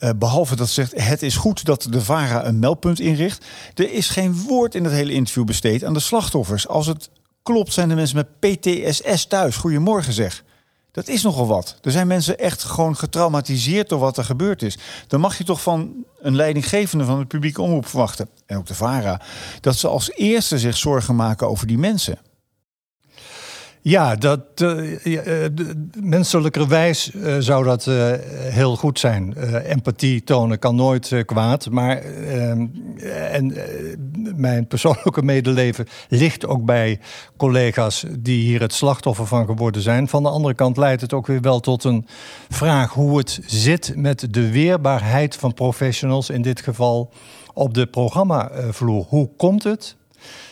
uh, 0.00 0.10
behalve 0.16 0.56
dat 0.56 0.68
ze 0.68 0.74
zegt... 0.74 1.08
het 1.08 1.22
is 1.22 1.36
goed 1.36 1.64
dat 1.64 1.86
de 1.90 2.00
VARA 2.00 2.46
een 2.46 2.58
meldpunt 2.58 3.00
inricht... 3.00 3.46
er 3.74 3.92
is 3.92 4.08
geen 4.08 4.42
woord 4.42 4.74
in 4.74 4.84
het 4.84 4.92
hele 4.92 5.12
interview 5.12 5.44
besteed 5.44 5.84
aan 5.84 5.94
de 5.94 6.00
slachtoffers. 6.00 6.68
Als 6.68 6.86
het 6.86 7.10
klopt, 7.52 7.72
zijn 7.72 7.88
de 7.88 7.94
mensen 7.94 8.16
met 8.16 8.38
PTSS 8.38 9.26
thuis. 9.26 9.56
Goedemorgen 9.56 10.12
zeg. 10.12 10.44
Dat 10.92 11.08
is 11.08 11.22
nogal 11.22 11.46
wat. 11.46 11.78
Er 11.82 11.90
zijn 11.90 12.06
mensen 12.06 12.38
echt 12.38 12.62
gewoon 12.62 12.96
getraumatiseerd 12.96 13.88
door 13.88 13.98
wat 13.98 14.16
er 14.16 14.24
gebeurd 14.24 14.62
is. 14.62 14.78
Dan 15.06 15.20
mag 15.20 15.38
je 15.38 15.44
toch 15.44 15.62
van 15.62 16.04
een 16.20 16.36
leidinggevende 16.36 17.04
van 17.04 17.18
het 17.18 17.28
publieke 17.28 17.62
omroep 17.62 17.86
verwachten, 17.86 18.28
en 18.46 18.56
ook 18.56 18.66
de 18.66 18.74
VARA, 18.74 19.20
dat 19.60 19.76
ze 19.76 19.88
als 19.88 20.12
eerste 20.12 20.58
zich 20.58 20.76
zorgen 20.76 21.16
maken 21.16 21.48
over 21.48 21.66
die 21.66 21.78
mensen. 21.78 22.18
Ja, 23.82 24.16
dat, 24.16 24.40
uh, 24.62 24.98
menselijkerwijs 26.00 27.10
uh, 27.14 27.36
zou 27.38 27.64
dat 27.64 27.84
heel 27.84 28.76
goed 28.76 28.98
zijn. 28.98 29.36
empathie 29.64 30.24
tonen 30.24 30.58
kan 30.58 30.74
nooit 30.74 31.22
kwaad. 31.24 31.70
Maar 31.70 31.96
ehm, 31.96 32.66
en, 33.32 33.54
mijn 34.36 34.66
persoonlijke 34.66 35.22
medeleven 35.22 35.86
ligt 36.08 36.46
ook 36.46 36.64
bij 36.64 37.00
collega's 37.36 38.04
die 38.18 38.42
hier 38.42 38.60
het 38.60 38.72
slachtoffer 38.72 39.26
van 39.26 39.46
geworden 39.46 39.82
zijn. 39.82 40.08
Van 40.08 40.22
de 40.22 40.28
andere 40.28 40.54
kant 40.54 40.76
leidt 40.76 41.00
het 41.00 41.12
ook 41.12 41.26
weer 41.26 41.40
wel 41.40 41.60
tot 41.60 41.84
een 41.84 42.06
vraag 42.48 42.92
hoe 42.92 43.18
het 43.18 43.40
zit 43.46 43.92
met 43.96 44.26
de 44.30 44.50
weerbaarheid 44.50 45.36
van 45.36 45.54
professionals, 45.54 46.30
in 46.30 46.42
dit 46.42 46.60
geval 46.60 47.12
op 47.54 47.74
de 47.74 47.86
programmavloer. 47.86 49.04
Hoe 49.08 49.30
komt 49.36 49.64
het 49.64 49.96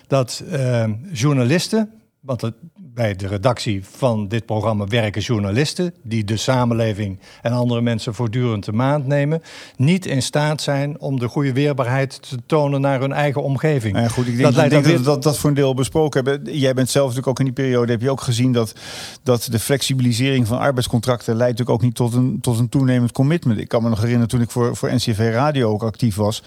dat 0.07 0.43
ehm, 0.51 0.95
journalisten, 1.13 1.91
want 2.21 2.41
het 2.41 2.55
bij 2.97 3.17
de 3.17 3.27
redactie 3.27 3.85
van 3.85 4.29
dit 4.29 4.47
programma 4.47 4.87
werken 4.87 5.23
journalisten 5.23 5.95
die 6.03 6.25
de 6.25 6.37
samenleving 6.37 7.19
en 7.43 7.53
andere 7.53 7.81
mensen 7.81 8.15
voortdurend 8.15 8.63
te 8.63 8.73
maand 8.73 9.07
nemen, 9.07 9.43
niet 9.77 10.07
in 10.07 10.23
staat 10.23 10.63
zijn 10.63 11.01
om 11.01 11.19
de 11.19 11.29
goede 11.29 11.53
weerbaarheid 11.53 12.29
te 12.29 12.37
tonen 12.47 12.81
naar 12.81 13.01
hun 13.01 13.13
eigen 13.13 13.43
omgeving. 13.43 13.93
Nou 13.93 14.05
ja, 14.05 14.13
goed, 14.13 14.27
ik 14.27 14.37
denk 14.37 14.55
dat, 14.55 14.71
dat, 14.71 14.85
dat, 14.85 15.05
dat, 15.05 15.23
dat 15.23 15.39
voor 15.39 15.49
een 15.49 15.57
deel 15.57 15.75
besproken 15.75 16.25
hebben. 16.25 16.59
Jij 16.59 16.75
bent 16.75 16.91
zelf 16.91 17.07
natuurlijk 17.07 17.29
ook 17.29 17.47
in 17.47 17.55
die 17.55 17.65
periode, 17.65 17.93
heb 17.93 18.01
je 18.01 18.11
ook 18.11 18.21
gezien 18.21 18.53
dat, 18.53 18.75
dat 19.23 19.49
de 19.51 19.59
flexibilisering 19.59 20.47
van 20.47 20.59
arbeidscontracten 20.59 21.37
leidt 21.37 21.59
natuurlijk 21.59 21.79
ook 21.79 21.87
niet 21.87 21.95
tot 21.95 22.15
een, 22.15 22.39
tot 22.41 22.59
een 22.59 22.69
toenemend 22.69 23.13
commitment. 23.13 23.61
Ik 23.61 23.69
kan 23.69 23.83
me 23.83 23.89
nog 23.89 23.99
herinneren 23.99 24.29
toen 24.29 24.41
ik 24.41 24.51
voor, 24.51 24.77
voor 24.77 24.95
NCV 24.95 25.31
Radio 25.33 25.71
ook 25.71 25.83
actief 25.83 26.17
was 26.17 26.43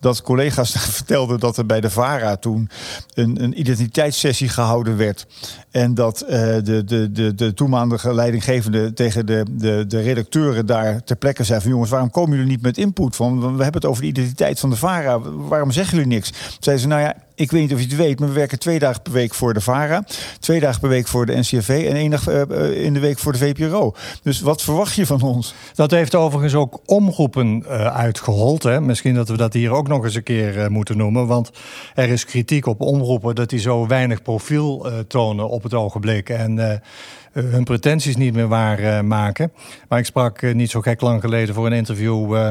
dat 0.00 0.22
collega's 0.22 0.70
vertelden 1.00 1.40
dat 1.40 1.56
er 1.56 1.66
bij 1.66 1.80
de 1.80 1.90
VARA 1.90 2.36
toen 2.36 2.68
een, 3.14 3.42
een 3.42 3.60
identiteitssessie 3.60 4.48
gehouden 4.48 4.96
werd. 4.96 5.26
En 5.70 5.94
dat 5.94 6.22
uh, 6.22 6.30
de, 6.30 6.82
de, 6.84 7.12
de, 7.12 7.34
de 7.34 7.54
toenmalige 7.54 8.14
leidinggevende 8.14 8.92
tegen 8.92 9.26
de, 9.26 9.44
de, 9.50 9.84
de 9.88 10.00
redacteuren 10.00 10.66
daar 10.66 11.04
ter 11.04 11.16
plekke 11.16 11.44
zei 11.44 11.60
jongens, 11.68 11.90
waarom 11.90 12.10
komen 12.10 12.36
jullie 12.36 12.50
niet 12.50 12.62
met 12.62 12.78
input 12.78 13.16
van? 13.16 13.40
We 13.40 13.62
hebben 13.62 13.80
het 13.80 13.90
over 13.90 14.02
de 14.02 14.08
identiteit 14.08 14.60
van 14.60 14.70
de 14.70 14.76
VARA. 14.76 15.20
Waarom 15.20 15.70
zeggen 15.70 15.96
jullie 15.96 16.12
niks? 16.12 16.32
Zeiden 16.60 16.82
ze, 16.82 16.88
nou 16.88 17.00
ja, 17.00 17.14
ik 17.34 17.50
weet 17.50 17.60
niet 17.60 17.72
of 17.72 17.78
je 17.78 17.86
het 17.86 17.96
weet, 17.96 18.18
maar 18.18 18.28
we 18.28 18.34
werken 18.34 18.58
twee 18.58 18.78
dagen 18.78 19.02
per 19.02 19.12
week 19.12 19.34
voor 19.34 19.54
de 19.54 19.60
VARA, 19.60 20.04
twee 20.40 20.60
dagen 20.60 20.80
per 20.80 20.88
week 20.88 21.06
voor 21.06 21.26
de 21.26 21.36
NCRV 21.36 21.84
en 21.88 21.96
één 21.96 22.10
dag 22.10 22.28
uh, 22.28 22.84
in 22.84 22.94
de 22.94 23.00
week 23.00 23.18
voor 23.18 23.32
de 23.32 23.38
VPRO. 23.38 23.94
Dus 24.22 24.40
wat 24.40 24.62
verwacht 24.62 24.94
je 24.94 25.06
van 25.06 25.22
ons? 25.22 25.54
Dat 25.74 25.90
heeft 25.90 26.14
overigens 26.14 26.54
ook 26.54 26.80
omroepen 26.86 27.64
uh, 27.66 27.86
uitgehold. 27.86 28.62
Hè? 28.62 28.80
Misschien 28.80 29.14
dat 29.14 29.28
we 29.28 29.36
dat 29.36 29.52
hier 29.52 29.70
ook 29.70 29.88
nog 29.88 30.04
eens 30.04 30.14
een 30.14 30.22
keer 30.22 30.70
moeten 30.70 30.96
noemen. 30.96 31.26
Want 31.26 31.50
er 31.94 32.08
is 32.08 32.24
kritiek 32.24 32.66
op 32.66 32.80
omroepen 32.80 33.34
dat 33.34 33.50
die 33.50 33.60
zo 33.60 33.86
weinig 33.86 34.22
profiel 34.22 34.86
tonen 35.08 35.48
op 35.48 35.59
het 35.62 35.74
ogenblik. 35.74 36.28
En 36.28 36.82
hun 37.32 37.64
pretenties 37.64 38.16
niet 38.16 38.34
meer 38.34 38.48
waar 38.48 39.04
maken. 39.04 39.52
Maar 39.88 39.98
ik 39.98 40.04
sprak 40.04 40.54
niet 40.54 40.70
zo 40.70 40.80
gek 40.80 41.00
lang 41.00 41.20
geleden 41.20 41.54
voor 41.54 41.66
een 41.66 41.72
interview 41.72 42.50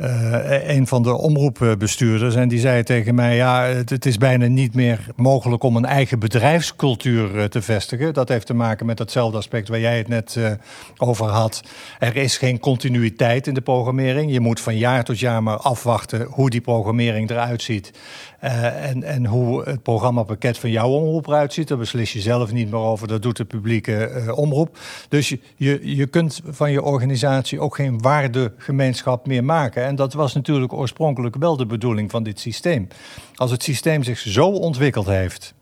uh, 0.00 0.68
een 0.68 0.86
van 0.86 1.02
de 1.02 1.16
omroepbestuurders. 1.16 2.34
En 2.34 2.48
die 2.48 2.58
zei 2.58 2.82
tegen 2.82 3.14
mij: 3.14 3.36
Ja, 3.36 3.62
het, 3.64 4.06
is 4.06 4.18
bijna 4.18 4.46
niet 4.46 4.74
meer 4.74 5.06
mogelijk 5.16 5.62
om 5.62 5.76
een 5.76 5.84
eigen 5.84 6.18
bedrijfscultuur 6.18 7.34
uh, 7.34 7.44
te 7.44 7.62
vestigen. 7.62 8.14
Dat 8.14 8.28
heeft 8.28 8.46
te 8.46 8.54
maken 8.54 8.86
met 8.86 8.96
datzelfde 8.96 9.36
aspect 9.36 9.68
waar 9.68 9.80
jij 9.80 9.98
het 9.98 10.08
net 10.08 10.34
uh, 10.38 10.50
over 10.96 11.26
had. 11.26 11.62
Er 11.98 12.16
is 12.16 12.38
geen 12.38 12.60
continuïteit 12.60 13.46
in 13.46 13.54
de 13.54 13.60
programmering. 13.60 14.32
Je 14.32 14.40
moet 14.40 14.60
van 14.60 14.76
jaar 14.76 15.04
tot 15.04 15.18
jaar 15.18 15.42
maar 15.42 15.56
afwachten 15.56 16.26
hoe 16.30 16.50
die 16.50 16.60
programmering 16.60 17.30
eruit 17.30 17.62
ziet. 17.62 17.92
en, 18.40 19.02
en 19.02 19.26
hoe 19.26 19.62
het 19.64 19.82
programmapakket 19.82 20.58
van 20.58 20.70
jouw 20.70 20.88
omroep 20.88 21.26
eruit 21.26 21.52
ziet. 21.52 21.68
Daar 21.68 21.78
beslis 21.78 22.12
je 22.12 22.20
zelf 22.20 22.52
niet 22.52 22.70
meer 22.70 22.80
over. 22.80 23.08
Dat 23.08 23.22
doet 23.22 23.36
de 23.36 23.44
publieke 23.44 24.24
omroep. 24.34 24.78
Dus 25.08 25.28
je, 25.28 25.40
je, 25.56 25.96
je 25.96 26.06
kunt 26.06 26.40
van 26.44 26.70
je 26.70 26.82
organisatie 26.82 27.60
ook 27.60 27.74
geen 27.74 28.00
waardegemeenschap 28.00 29.26
meer 29.26 29.44
maken. 29.44 29.89
En 29.90 29.96
dat 29.96 30.12
was 30.12 30.34
natuurlijk 30.34 30.72
oorspronkelijk 30.72 31.36
wel 31.36 31.56
de 31.56 31.66
bedoeling 31.66 32.10
van 32.10 32.22
dit 32.22 32.40
systeem. 32.40 32.88
Als 33.34 33.50
het 33.50 33.62
systeem 33.62 34.02
zich 34.02 34.18
zo 34.18 34.46
ontwikkeld 34.46 35.06
heeft 35.06 35.54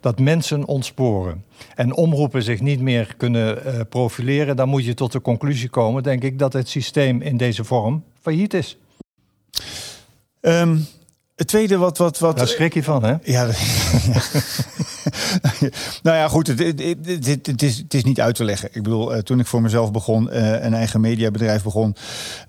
dat 0.00 0.18
mensen 0.18 0.64
ontsporen 0.64 1.44
en 1.74 1.94
omroepen 1.94 2.42
zich 2.42 2.60
niet 2.60 2.80
meer 2.80 3.14
kunnen 3.16 3.66
uh, 3.66 3.80
profileren, 3.88 4.56
dan 4.56 4.68
moet 4.68 4.84
je 4.84 4.94
tot 4.94 5.12
de 5.12 5.20
conclusie 5.20 5.68
komen, 5.68 6.02
denk 6.02 6.22
ik, 6.22 6.38
dat 6.38 6.52
het 6.52 6.68
systeem 6.68 7.20
in 7.20 7.36
deze 7.36 7.64
vorm 7.64 8.04
failliet 8.20 8.54
is. 8.54 8.78
Um, 10.40 10.86
het 11.36 11.46
tweede 11.46 11.76
wat... 11.76 11.98
wat, 11.98 12.18
wat 12.18 12.36
Daar 12.36 12.48
schrik 12.48 12.74
je 12.74 12.82
van, 12.82 13.04
hè? 13.04 13.14
Ja, 13.22 13.44
nou 16.02 16.16
ja, 16.16 16.28
goed, 16.28 16.46
het, 16.46 16.58
het, 16.58 17.46
het, 17.46 17.62
is, 17.62 17.76
het 17.76 17.94
is 17.94 18.04
niet 18.04 18.20
uit 18.20 18.34
te 18.34 18.44
leggen. 18.44 18.68
Ik 18.72 18.82
bedoel, 18.82 19.14
uh, 19.14 19.18
toen 19.18 19.40
ik 19.40 19.46
voor 19.46 19.62
mezelf 19.62 19.92
begon, 19.92 20.28
uh, 20.32 20.64
een 20.64 20.74
eigen 20.74 21.00
mediabedrijf 21.00 21.62
begon, 21.62 21.96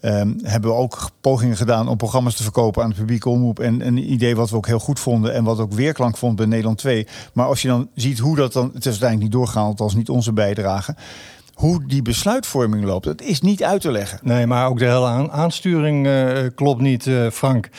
um, 0.02 0.39
hebben 0.43 0.69
we 0.69 0.76
ook 0.76 1.10
pogingen 1.21 1.58
gedaan 1.58 1.88
om 1.88 1.97
programma's 1.97 2.36
te 2.36 2.43
verkopen 2.43 2.84
aan 2.84 2.89
het 2.89 2.97
publieke 2.97 3.30
omroep. 3.30 3.60
En 3.60 3.88
een 3.88 4.12
idee 4.12 4.36
wat 4.36 4.50
we 4.50 4.56
ook 4.56 4.67
heel 4.67 4.80
goed 4.80 5.00
vonden 5.00 5.34
en 5.34 5.43
wat 5.43 5.60
ook 5.60 5.73
weerklank 5.73 6.17
vond 6.17 6.36
bij 6.36 6.45
Nederland 6.45 6.78
2. 6.78 7.08
Maar 7.34 7.45
als 7.45 7.62
je 7.62 7.67
dan 7.67 7.89
ziet 7.95 8.19
hoe 8.19 8.36
dat 8.36 8.54
dan, 8.54 8.65
het 8.65 8.86
is 8.86 8.86
uiteindelijk 8.86 9.21
niet 9.21 9.41
doorgehaald, 9.41 9.80
als 9.80 9.95
niet 9.95 10.10
onze 10.10 10.34
bijdrage 10.34 10.95
hoe 11.58 11.86
die 11.88 12.02
besluitvorming 12.02 12.84
loopt. 12.84 13.06
Dat 13.06 13.22
is 13.22 13.41
niet 13.41 13.63
uit 13.63 13.82
te 13.82 13.91
leggen. 13.91 14.20
Nee, 14.22 14.48
maar 14.48 14.67
ook 14.67 14.80
de 14.80 14.86
hele 14.86 15.32
aansturing 15.32 16.08
uh, 16.08 16.30
klopt 16.56 16.82
niet, 16.82 17.06
uh, 17.06 17.30
Frank. 17.30 17.70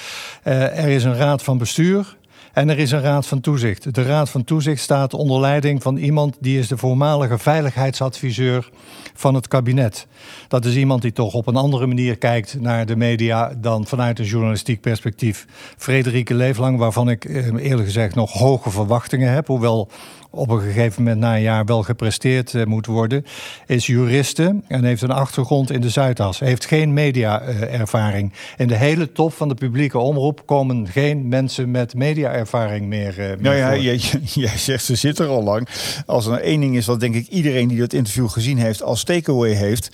Uh, 0.45 0.79
er 0.79 0.89
is 0.89 1.05
een 1.05 1.17
raad 1.17 1.43
van 1.43 1.59
bestuur. 1.59 2.17
En 2.53 2.69
er 2.69 2.79
is 2.79 2.91
een 2.91 3.01
raad 3.01 3.27
van 3.27 3.41
toezicht. 3.41 3.95
De 3.95 4.03
raad 4.03 4.31
van 4.31 4.45
toezicht 4.45 4.83
staat 4.83 5.15
onder 5.15 5.41
leiding 5.41 5.83
van 5.83 5.97
iemand 5.97 6.37
die 6.41 6.59
is 6.59 6.69
de 6.69 6.77
voormalige 6.77 7.39
veiligheidsadviseur 7.39 8.71
van 9.15 9.35
het 9.35 9.49
kabinet. 9.49 10.07
Dat 10.49 10.65
is 10.65 10.77
iemand 10.77 11.03
die 11.03 11.13
toch 11.13 11.35
op 11.35 11.47
een 11.47 11.57
andere 11.57 11.87
manier 11.87 12.19
kijkt 12.19 12.61
naar 12.61 12.87
de 12.87 12.97
media 12.97 13.55
dan 13.59 13.87
vanuit 13.87 14.19
een 14.19 14.25
journalistiek 14.25 14.81
perspectief. 14.81 15.47
Frederike 15.77 16.35
Leeflang, 16.35 16.79
waarvan 16.79 17.09
ik 17.09 17.25
eerlijk 17.25 17.87
gezegd 17.87 18.15
nog 18.15 18.33
hoge 18.33 18.71
verwachtingen 18.71 19.33
heb, 19.33 19.47
hoewel 19.47 19.91
op 20.31 20.51
een 20.51 20.61
gegeven 20.61 21.03
moment 21.03 21.21
na 21.21 21.35
een 21.35 21.43
jaar 21.43 21.65
wel 21.65 21.83
gepresteerd 21.83 22.53
uh, 22.53 22.65
moet 22.65 22.87
worden, 22.87 23.25
is 23.67 23.87
juriste 23.87 24.61
en 24.69 24.85
heeft 24.85 25.03
een 25.03 25.11
achtergrond 25.11 25.71
in 25.71 25.81
de 25.81 25.89
Zuidas. 25.89 26.39
Heeft 26.39 26.67
geen 26.67 26.93
media-ervaring. 26.93 28.33
in 28.57 28.69
de 28.69 28.75
hele 28.75 29.13
top 29.13 29.33
van 29.33 29.49
de 29.49 29.55
publieke 29.55 29.99
omroep 29.99 30.43
komen 30.47 30.89
geen 30.89 31.29
mensen 31.29 31.71
met 31.71 31.95
media-ervaring 31.95 32.87
meer. 32.87 33.19
Uh, 33.19 33.39
nou 33.39 33.57
ja, 33.57 33.77
jij, 33.77 34.01
jij, 34.45 34.57
zegt 34.57 34.85
ze 34.85 34.95
zit 34.95 35.19
er 35.19 35.29
al 35.29 35.43
lang. 35.43 35.69
Als 36.07 36.27
er 36.27 36.41
één 36.41 36.61
ding 36.61 36.77
is 36.77 36.87
wat 36.87 37.01
denk 37.01 37.15
ik 37.15 37.29
iedereen 37.29 37.69
die 37.69 37.79
dat 37.79 37.93
interview 37.93 38.29
gezien 38.29 38.59
heeft 38.59 38.83
als 38.83 39.05
takeaway 39.05 39.53
heeft. 39.53 39.91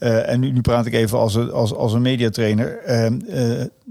Uh, 0.00 0.28
en 0.28 0.40
nu, 0.40 0.50
nu, 0.50 0.60
praat 0.60 0.86
ik 0.86 0.94
even 0.94 1.18
als, 1.18 1.50
als, 1.50 1.74
als 1.74 1.92
een 1.92 2.02
mediatrainer. 2.02 2.78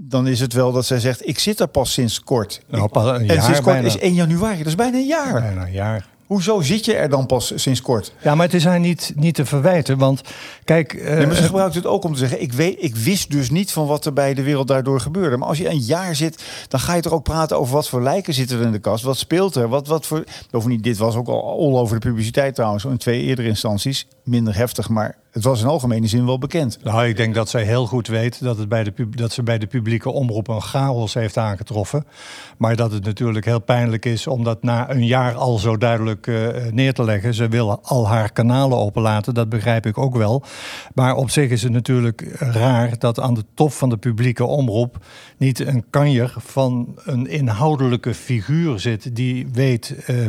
Dan 0.00 0.26
is 0.26 0.40
het 0.40 0.52
wel 0.52 0.72
dat 0.72 0.86
zij 0.86 1.00
zegt: 1.00 1.28
Ik 1.28 1.38
zit 1.38 1.60
er 1.60 1.68
pas 1.68 1.92
sinds 1.92 2.20
kort. 2.20 2.60
Nou, 2.66 2.88
pas 2.88 3.04
een 3.04 3.14
en 3.14 3.34
jaar 3.34 3.42
sinds 3.42 3.60
kort 3.60 3.84
is 3.84 3.98
1 3.98 4.14
januari, 4.14 4.58
dat 4.58 4.66
is 4.66 4.74
bijna 4.74 4.96
een 4.96 5.06
jaar. 5.06 5.32
Bijna 5.40 5.66
een 5.66 5.72
jaar. 5.72 6.06
Hoezo 6.26 6.60
zit 6.60 6.84
je 6.84 6.94
er 6.94 7.08
dan 7.08 7.26
pas 7.26 7.52
sinds 7.54 7.80
kort? 7.80 8.12
Ja, 8.22 8.34
maar 8.34 8.46
het 8.46 8.54
is 8.54 8.64
haar 8.64 8.80
niet, 8.80 9.12
niet 9.16 9.34
te 9.34 9.44
verwijten. 9.44 9.98
Want 9.98 10.22
kijk. 10.64 10.92
Uh, 10.92 11.16
nee, 11.16 11.26
maar 11.26 11.34
ze 11.36 11.42
gebruikt 11.42 11.74
het 11.74 11.86
ook 11.86 12.04
om 12.04 12.12
te 12.12 12.18
zeggen: 12.18 12.42
ik, 12.42 12.52
weet, 12.52 12.76
ik 12.82 12.96
wist 12.96 13.30
dus 13.30 13.50
niet 13.50 13.72
van 13.72 13.86
wat 13.86 14.06
er 14.06 14.12
bij 14.12 14.34
de 14.34 14.42
wereld 14.42 14.68
daardoor 14.68 15.00
gebeurde. 15.00 15.36
Maar 15.36 15.48
als 15.48 15.58
je 15.58 15.68
een 15.68 15.78
jaar 15.78 16.14
zit, 16.14 16.42
dan 16.68 16.80
ga 16.80 16.94
je 16.94 17.02
toch 17.02 17.12
ook 17.12 17.22
praten 17.22 17.58
over 17.58 17.74
wat 17.74 17.88
voor 17.88 18.02
lijken 18.02 18.34
zitten 18.34 18.58
er 18.58 18.64
in 18.64 18.72
de 18.72 18.78
kast. 18.78 19.04
Wat 19.04 19.18
speelt 19.18 19.54
er? 19.54 19.68
Wat, 19.68 19.86
wat 19.86 20.06
voor. 20.06 20.24
Bovendien, 20.50 20.80
dit 20.80 20.96
was 20.96 21.14
ook 21.14 21.28
al 21.28 21.42
all 21.42 21.80
over 21.80 22.00
de 22.00 22.08
publiciteit 22.08 22.54
trouwens. 22.54 22.84
In 22.84 22.96
twee 22.96 23.22
eerdere 23.22 23.48
instanties. 23.48 24.06
Minder 24.24 24.56
heftig, 24.56 24.88
maar 24.88 25.16
het 25.30 25.44
was 25.44 25.60
in 25.60 25.66
algemene 25.66 26.06
zin 26.06 26.26
wel 26.26 26.38
bekend. 26.38 26.78
Nou, 26.82 27.06
ik 27.06 27.16
denk 27.16 27.34
dat 27.34 27.48
zij 27.48 27.62
heel 27.62 27.86
goed 27.86 28.06
weet 28.06 28.42
dat, 28.42 28.58
het 28.58 28.68
bij 28.68 28.84
de, 28.84 29.08
dat 29.10 29.32
ze 29.32 29.42
bij 29.42 29.58
de 29.58 29.66
publieke 29.66 30.10
omroep 30.10 30.48
een 30.48 30.60
chaos 30.60 31.14
heeft 31.14 31.36
aangetroffen. 31.36 32.04
Maar 32.56 32.76
dat 32.76 32.92
het 32.92 33.04
natuurlijk 33.04 33.44
heel 33.44 33.60
pijnlijk 33.60 34.04
is 34.04 34.26
om 34.26 34.44
dat 34.44 34.62
na 34.62 34.90
een 34.90 35.06
jaar 35.06 35.34
al 35.34 35.58
zo 35.58 35.76
duidelijk 35.76 36.26
uh, 36.26 36.48
neer 36.70 36.94
te 36.94 37.04
leggen. 37.04 37.34
Ze 37.34 37.48
wil 37.48 37.80
al 37.82 38.08
haar 38.08 38.32
kanalen 38.32 38.78
openlaten, 38.78 39.34
dat 39.34 39.48
begrijp 39.48 39.86
ik 39.86 39.98
ook 39.98 40.16
wel. 40.16 40.42
Maar 40.94 41.14
op 41.14 41.30
zich 41.30 41.50
is 41.50 41.62
het 41.62 41.72
natuurlijk 41.72 42.34
raar 42.38 42.98
dat 42.98 43.20
aan 43.20 43.34
de 43.34 43.44
top 43.54 43.72
van 43.72 43.88
de 43.88 43.96
publieke 43.96 44.44
omroep 44.44 45.04
niet 45.36 45.58
een 45.58 45.84
kanjer 45.90 46.34
van 46.36 46.96
een 47.04 47.26
inhoudelijke 47.26 48.14
figuur 48.14 48.80
zit 48.80 49.16
die 49.16 49.48
weet. 49.52 49.94
Uh, 50.06 50.26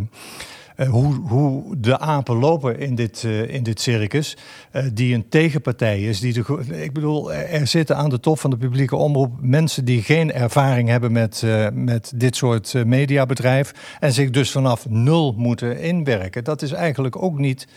hoe, 0.87 1.13
hoe, 1.15 1.77
de 1.77 1.99
apen 1.99 2.35
lopen 2.35 2.79
in 2.79 2.95
dit, 2.95 3.23
uh, 3.25 3.53
in 3.53 3.63
dit 3.63 3.81
circus. 3.81 4.37
Uh, 4.73 4.83
die 4.93 5.13
een 5.13 5.29
tegenpartij 5.29 6.01
is. 6.01 6.19
Die 6.19 6.43
ik 6.71 6.93
bedoel, 6.93 7.33
er 7.33 7.67
zitten 7.67 7.97
aan 7.97 8.09
de 8.09 8.19
top 8.19 8.39
van 8.39 8.49
de 8.49 8.57
publieke 8.57 8.95
omroep 8.95 9.33
mensen 9.41 9.85
die 9.85 10.01
geen 10.01 10.33
ervaring 10.33 10.89
hebben 10.89 11.11
met, 11.11 11.43
met 11.73 12.11
dit 12.15 12.35
soort 12.35 12.73
mediabedrijf. 12.85 13.97
En 13.99 14.13
zich 14.13 14.29
dus 14.29 14.51
vanaf 14.51 14.89
nul 14.89 15.33
moeten 15.37 15.81
inwerken. 15.81 16.43
Dat 16.43 16.61
is 16.61 16.71
eigenlijk 16.71 17.23
ook 17.23 17.39
niet 17.39 17.67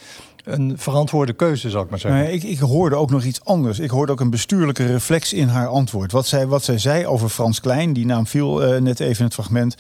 een 0.45 0.79
verantwoorde 0.79 1.33
keuze, 1.33 1.71
zal 1.71 1.83
ik 1.83 1.91
maar 1.91 1.99
zeggen. 1.99 2.21
Nee, 2.21 2.33
ik, 2.33 2.43
ik, 2.43 2.59
hoorde 2.59 2.97
ook 2.97 3.11
nog 3.11 3.25
iets 3.25 3.45
anders. 3.45 3.79
Ik 3.79 3.91
hoorde 3.91 4.13
ook 4.13 4.21
een 4.21 4.31
bestuurlijke 4.31 4.87
reflex 4.87 5.33
in 5.33 5.49
haar 5.49 5.67
antwoord. 5.67 6.13
Wat 6.13 6.27
zij, 6.27 6.47
wat 6.47 6.65
zij 6.65 6.79
zei 6.79 7.07
over 7.07 7.29
Frans 7.29 7.61
Klein, 7.61 7.93
die 7.93 8.07
naam 8.07 8.27
viel 8.27 8.75
uh, 8.75 8.81
net 8.81 9.01
even 9.01 9.19
in 9.19 9.25
het 9.25 9.35
fragment, 9.35 9.77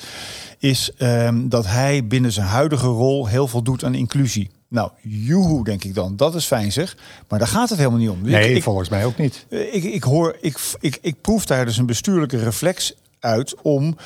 is 0.58 0.90
um, 0.98 1.48
dat 1.48 1.66
hij 1.66 2.06
binnen 2.06 2.32
zijn 2.32 2.46
huidige 2.46 2.86
rol 2.86 3.26
heel 3.26 3.48
veel 3.48 3.62
doet 3.62 3.84
aan 3.84 3.94
inclusie. 3.94 4.50
Nou, 4.68 4.90
joehoe, 5.00 5.64
denk 5.64 5.84
ik 5.84 5.94
dan. 5.94 6.16
Dat 6.16 6.34
is 6.34 6.44
fijn 6.44 6.72
zeg. 6.72 6.96
Maar 7.28 7.38
daar 7.38 7.48
gaat 7.48 7.68
het 7.68 7.78
helemaal 7.78 7.98
niet 7.98 8.08
om. 8.08 8.22
Nee, 8.22 8.54
ik, 8.54 8.62
volgens 8.62 8.88
mij 8.88 9.04
ook 9.04 9.16
niet. 9.16 9.46
Ik, 9.48 9.84
ik, 9.84 10.02
hoor, 10.02 10.36
ik, 10.40 10.58
ik, 10.80 10.98
ik 11.00 11.20
proef 11.20 11.46
daar 11.46 11.64
dus 11.64 11.76
een 11.76 11.86
bestuurlijke 11.86 12.38
reflex 12.38 12.94
uit 13.20 13.54
om 13.62 13.96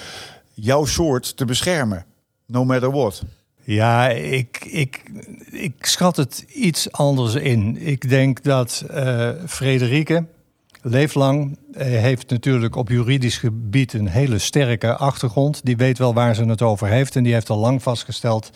jouw 0.55 0.85
soort 0.85 1.37
te 1.37 1.45
beschermen. 1.45 2.05
No 2.47 2.64
matter 2.64 2.90
what. 2.90 3.23
Ja, 3.66 4.09
ik, 4.09 4.64
ik, 4.70 5.02
ik 5.50 5.87
schat 5.87 6.16
het 6.16 6.44
iets 6.48 6.92
anders 6.92 7.35
in. 7.35 7.76
Ik 7.81 8.09
denk 8.09 8.42
dat 8.42 8.85
uh, 8.90 9.31
Frederike 9.46 10.26
Leeflang 10.83 11.59
uh, 11.70 11.83
heeft 11.83 12.31
natuurlijk 12.31 12.76
op 12.76 12.88
juridisch 12.88 13.38
gebied 13.38 13.92
een 13.92 14.09
hele 14.09 14.38
sterke 14.38 14.96
achtergrond. 14.96 15.61
Die 15.64 15.76
weet 15.76 15.98
wel 15.98 16.14
waar 16.14 16.35
ze 16.35 16.44
het 16.44 16.62
over 16.62 16.88
heeft. 16.88 17.16
En 17.16 17.22
die 17.22 17.33
heeft 17.33 17.50
al 17.50 17.59
lang 17.59 17.83
vastgesteld 17.83 18.50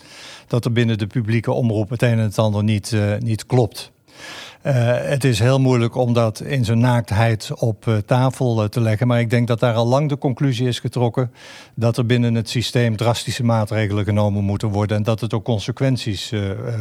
dat 0.47 0.65
er 0.65 0.71
binnen 0.71 0.97
de 0.97 1.07
publieke 1.07 1.51
omroep 1.51 1.89
het 1.89 2.01
een 2.01 2.09
en 2.09 2.17
het 2.19 2.39
ander 2.39 2.63
niet, 2.63 2.91
uh, 2.91 3.17
niet 3.17 3.45
klopt. 3.45 3.91
Uh, 4.65 4.73
het 4.85 5.23
is 5.23 5.39
heel 5.39 5.59
moeilijk 5.59 5.95
om 5.95 6.13
dat 6.13 6.41
in 6.41 6.65
zijn 6.65 6.79
naaktheid 6.79 7.49
op 7.55 7.85
uh, 7.85 7.97
tafel 7.97 8.63
uh, 8.63 8.69
te 8.69 8.81
leggen. 8.81 9.07
Maar 9.07 9.19
ik 9.19 9.29
denk 9.29 9.47
dat 9.47 9.59
daar 9.59 9.73
al 9.73 9.87
lang 9.87 10.09
de 10.09 10.17
conclusie 10.17 10.67
is 10.67 10.79
getrokken 10.79 11.31
dat 11.75 11.97
er 11.97 12.05
binnen 12.05 12.35
het 12.35 12.49
systeem 12.49 12.95
drastische 12.95 13.43
maatregelen 13.43 14.05
genomen 14.05 14.43
moeten 14.43 14.67
worden. 14.67 14.97
En 14.97 15.03
dat 15.03 15.21
het 15.21 15.33
ook 15.33 15.43
consequenties 15.43 16.33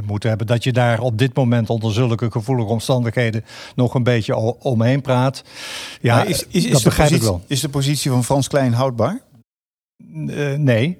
moet 0.07 0.23
hebben. 0.23 0.47
Dat 0.47 0.65
je 0.65 0.73
daar 0.73 1.01
op 1.01 1.19
dit 1.19 1.35
moment 1.35 1.71
onder 1.71 1.93
zulke 1.93 2.31
gevoelige 2.31 2.71
omstandigheden 2.71 3.45
nog 3.75 3.95
een 3.95 4.03
beetje 4.03 4.37
omheen 4.59 5.01
praat. 5.01 5.43
Ja, 6.01 6.25
is, 6.25 6.47
is, 6.49 6.65
is, 6.65 6.73
dat 6.73 6.83
begrijp 6.83 7.11
ik 7.11 7.23
wel. 7.23 7.43
Is 7.47 7.61
de 7.61 7.69
positie 7.69 8.11
van 8.11 8.25
Frans 8.25 8.49
Klein 8.49 8.73
houdbaar? 8.73 9.21
Uh, 10.15 10.55
nee, 10.55 10.99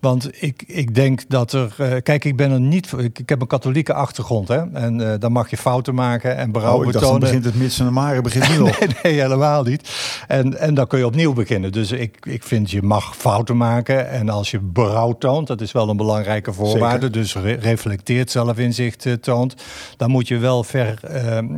want 0.00 0.42
ik, 0.42 0.62
ik 0.66 0.94
denk 0.94 1.22
dat 1.28 1.52
er. 1.52 1.76
Uh, 1.80 1.94
kijk, 2.02 2.24
ik 2.24 2.36
ben 2.36 2.50
er 2.50 2.60
niet. 2.60 2.92
Ik, 2.98 3.18
ik 3.18 3.28
heb 3.28 3.40
een 3.40 3.46
katholieke 3.46 3.94
achtergrond, 3.94 4.48
hè? 4.48 4.72
En 4.72 5.00
uh, 5.00 5.12
dan 5.18 5.32
mag 5.32 5.50
je 5.50 5.56
fouten 5.56 5.94
maken 5.94 6.36
en 6.36 6.52
berouw 6.52 6.78
oh, 6.78 6.86
betonen. 6.86 7.10
Dan 7.10 7.20
begint 7.20 7.44
het 7.44 7.54
mits 7.54 7.78
en 7.78 7.84
de 7.84 7.90
mare 7.90 8.20
begint 8.20 8.48
nu 8.48 8.58
nee, 8.62 8.72
nee, 9.02 9.20
helemaal 9.20 9.62
niet. 9.62 9.90
En, 10.28 10.58
en 10.58 10.74
dan 10.74 10.86
kun 10.86 10.98
je 10.98 11.06
opnieuw 11.06 11.32
beginnen. 11.32 11.72
Dus 11.72 11.92
ik, 11.92 12.26
ik 12.26 12.42
vind 12.42 12.70
je 12.70 12.82
mag 12.82 13.16
fouten 13.16 13.56
maken. 13.56 14.08
En 14.10 14.28
als 14.28 14.50
je 14.50 14.58
berouw 14.58 15.12
toont, 15.12 15.46
dat 15.46 15.60
is 15.60 15.72
wel 15.72 15.88
een 15.88 15.96
belangrijke 15.96 16.52
voorwaarde. 16.52 17.06
Zeker. 17.06 17.20
Dus 17.20 17.34
re 17.34 17.52
reflecteert 17.52 18.30
zelfinzicht 18.30 19.06
toont. 19.20 19.54
Dan 19.96 20.10
moet 20.10 20.28
je 20.28 20.38
wel 20.38 20.64
ver, 20.64 21.00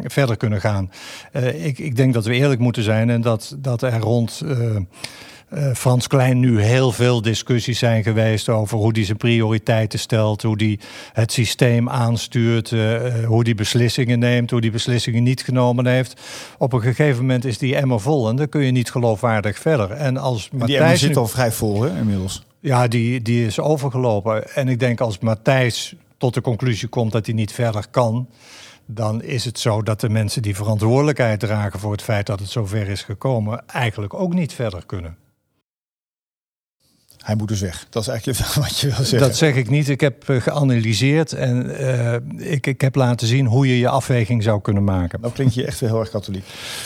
verder 0.05 0.37
kunnen 0.37 0.61
gaan. 0.61 0.91
ik, 1.55 1.79
ik 1.79 1.97
denk 1.97 2.15
dat 2.15 2.25
we 2.25 2.35
eerlijk 2.35 2.61
moeten 2.61 2.83
zijn 2.83 3.11
en 3.11 3.21
dat, 3.21 3.57
dat 3.59 3.83
er 3.83 3.99
rond. 3.99 4.43
Uh, 5.55 5.75
Frans 5.75 6.07
Klein 6.07 6.41
nu 6.41 6.61
heel 6.61 6.93
veel 6.93 7.23
discussies 7.23 7.79
zijn 7.79 8.03
geweest 8.03 8.49
over 8.49 8.79
hoe 8.79 8.91
hij 8.93 9.05
zijn 9.05 9.17
prioriteiten 9.17 9.99
stelt, 9.99 10.43
hoe 10.43 10.57
hij 10.57 10.79
het 11.13 11.33
systeem 11.33 11.89
aanstuurt, 11.89 12.71
uh, 12.71 13.25
hoe 13.27 13.43
hij 13.43 13.55
beslissingen 13.55 14.19
neemt, 14.19 14.51
hoe 14.51 14.61
hij 14.61 14.71
beslissingen 14.71 15.23
niet 15.23 15.43
genomen 15.43 15.87
heeft. 15.87 16.21
Op 16.59 16.73
een 16.73 16.81
gegeven 16.81 17.21
moment 17.21 17.45
is 17.45 17.59
die 17.59 17.77
emmer 17.77 18.01
vol 18.01 18.29
en 18.29 18.37
dan 18.37 18.49
kun 18.49 18.61
je 18.61 18.71
niet 18.71 18.91
geloofwaardig 18.91 19.59
verder. 19.59 19.91
En 19.91 20.17
als 20.17 20.51
Matthijs 20.51 20.69
die 20.69 20.79
emmer 20.79 20.99
zit 20.99 21.17
al 21.17 21.27
vrij 21.27 21.53
vol 21.53 21.83
hè, 21.83 21.99
inmiddels. 21.99 22.45
Ja, 22.61 22.89
die, 22.89 23.23
die 23.23 23.47
is 23.47 23.61
overgelopen. 23.61 24.55
En 24.55 24.69
ik 24.69 24.79
denk 24.79 25.01
als 25.01 25.19
Matthijs 25.19 25.95
tot 26.19 26.35
de 26.35 26.41
conclusie 26.41 26.89
komt 26.89 27.13
dat 27.13 27.27
hij 27.27 27.35
niet 27.35 27.53
verder 27.53 27.85
kan 27.91 28.29
dan 28.87 29.23
is 29.23 29.45
het 29.45 29.59
zo 29.59 29.83
dat 29.83 30.01
de 30.01 30.09
mensen 30.09 30.43
die 30.43 30.57
verantwoordelijkheid 30.57 31.41
dragen 31.41 31.81
voor 31.81 31.93
het 31.93 32.03
feit 32.03 32.27
dat 32.27 32.41
het 32.41 32.49
zover 32.49 32.89
is 32.89 33.03
gekomen, 33.03 33.63
eigenlijk 33.67 34.15
ook 34.15 34.35
niet 34.35 34.53
verder 34.53 34.87
kunnen. 34.87 35.17
Hij 37.25 37.35
moet 37.35 37.49
dus 37.49 37.61
weg. 37.61 37.87
Dat 37.91 38.03
is 38.03 38.09
eigenlijk 38.09 38.39
wat 38.65 38.79
je 38.79 38.87
wil 38.87 38.97
zeggen. 38.97 39.19
Dat 39.19 39.37
zeg 39.37 39.55
ik 39.55 39.71
niet. 39.71 39.89
Ik 39.89 40.01
heb 40.01 40.29
uh, 40.29 40.41
geanalyseerd 40.41 41.33
en 41.33 41.67
uh, 41.81 42.53
ik, 42.53 42.67
ik 42.67 42.81
heb 42.81 42.95
laten 42.95 43.27
zien 43.27 43.47
hoe 43.47 43.69
je 43.69 43.79
je 43.79 43.89
afweging 43.89 44.43
zou 44.43 44.61
kunnen 44.61 44.85
maken. 44.85 45.21
Nou 45.21 45.33
klinkt 45.33 45.55
je 45.55 45.65
echt 45.65 45.81
weer 45.81 45.89
heel 45.89 46.01
erg 46.01 46.11
katholiek. 46.11 46.45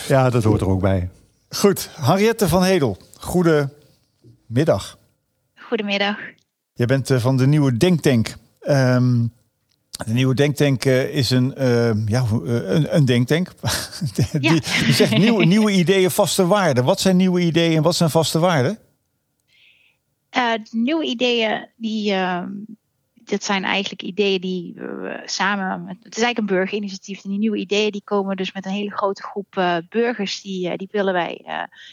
Ja, 0.08 0.30
dat 0.30 0.44
hoort 0.44 0.60
er 0.60 0.68
ook 0.68 0.80
bij. 0.80 1.08
Goed, 1.48 1.90
Henriette 2.00 2.48
van 2.48 2.62
Hedel. 2.62 2.96
Goedemiddag. 3.18 4.98
Goedemiddag. 5.54 6.16
Je 6.72 6.86
bent 6.86 7.10
uh, 7.10 7.18
van 7.18 7.36
de 7.36 7.46
nieuwe 7.46 7.76
Denktank. 7.76 8.36
Um, 8.68 9.32
de 10.06 10.12
nieuwe 10.12 10.34
Denktank 10.34 10.84
is 10.84 11.30
een, 11.30 11.54
ja, 12.06 12.24
een, 12.44 12.96
een 12.96 13.04
denktank. 13.04 13.48
die, 14.14 14.26
ja. 14.40 14.50
die 14.84 14.92
zegt 14.92 15.18
nieuwe, 15.18 15.44
nieuwe 15.44 15.70
ideeën, 15.70 16.10
vaste 16.10 16.46
waarden. 16.46 16.84
Wat 16.84 17.00
zijn 17.00 17.16
nieuwe 17.16 17.40
ideeën 17.40 17.76
en 17.76 17.82
wat 17.82 17.96
zijn 17.96 18.10
vaste 18.10 18.38
waarden? 18.38 18.78
Uh, 20.38 20.52
nieuwe 20.70 21.04
ideeën, 21.04 21.68
die, 21.76 22.12
uh, 22.12 22.44
dat 23.14 23.44
zijn 23.44 23.64
eigenlijk 23.64 24.02
ideeën 24.02 24.40
die 24.40 24.74
we 24.74 25.22
samen. 25.24 25.84
Met, 25.84 25.96
het 26.02 26.16
is 26.16 26.22
eigenlijk 26.22 26.38
een 26.38 26.56
burgerinitiatief. 26.56 27.24
En 27.24 27.30
die 27.30 27.38
nieuwe 27.38 27.58
ideeën 27.58 27.90
die 27.90 28.02
komen 28.04 28.36
dus 28.36 28.52
met 28.52 28.66
een 28.66 28.72
hele 28.72 28.96
grote 28.96 29.22
groep 29.22 29.56
uh, 29.56 29.76
burgers. 29.88 30.42
Die, 30.42 30.76
die 30.76 30.88
willen 30.90 31.12
wij 31.12 31.44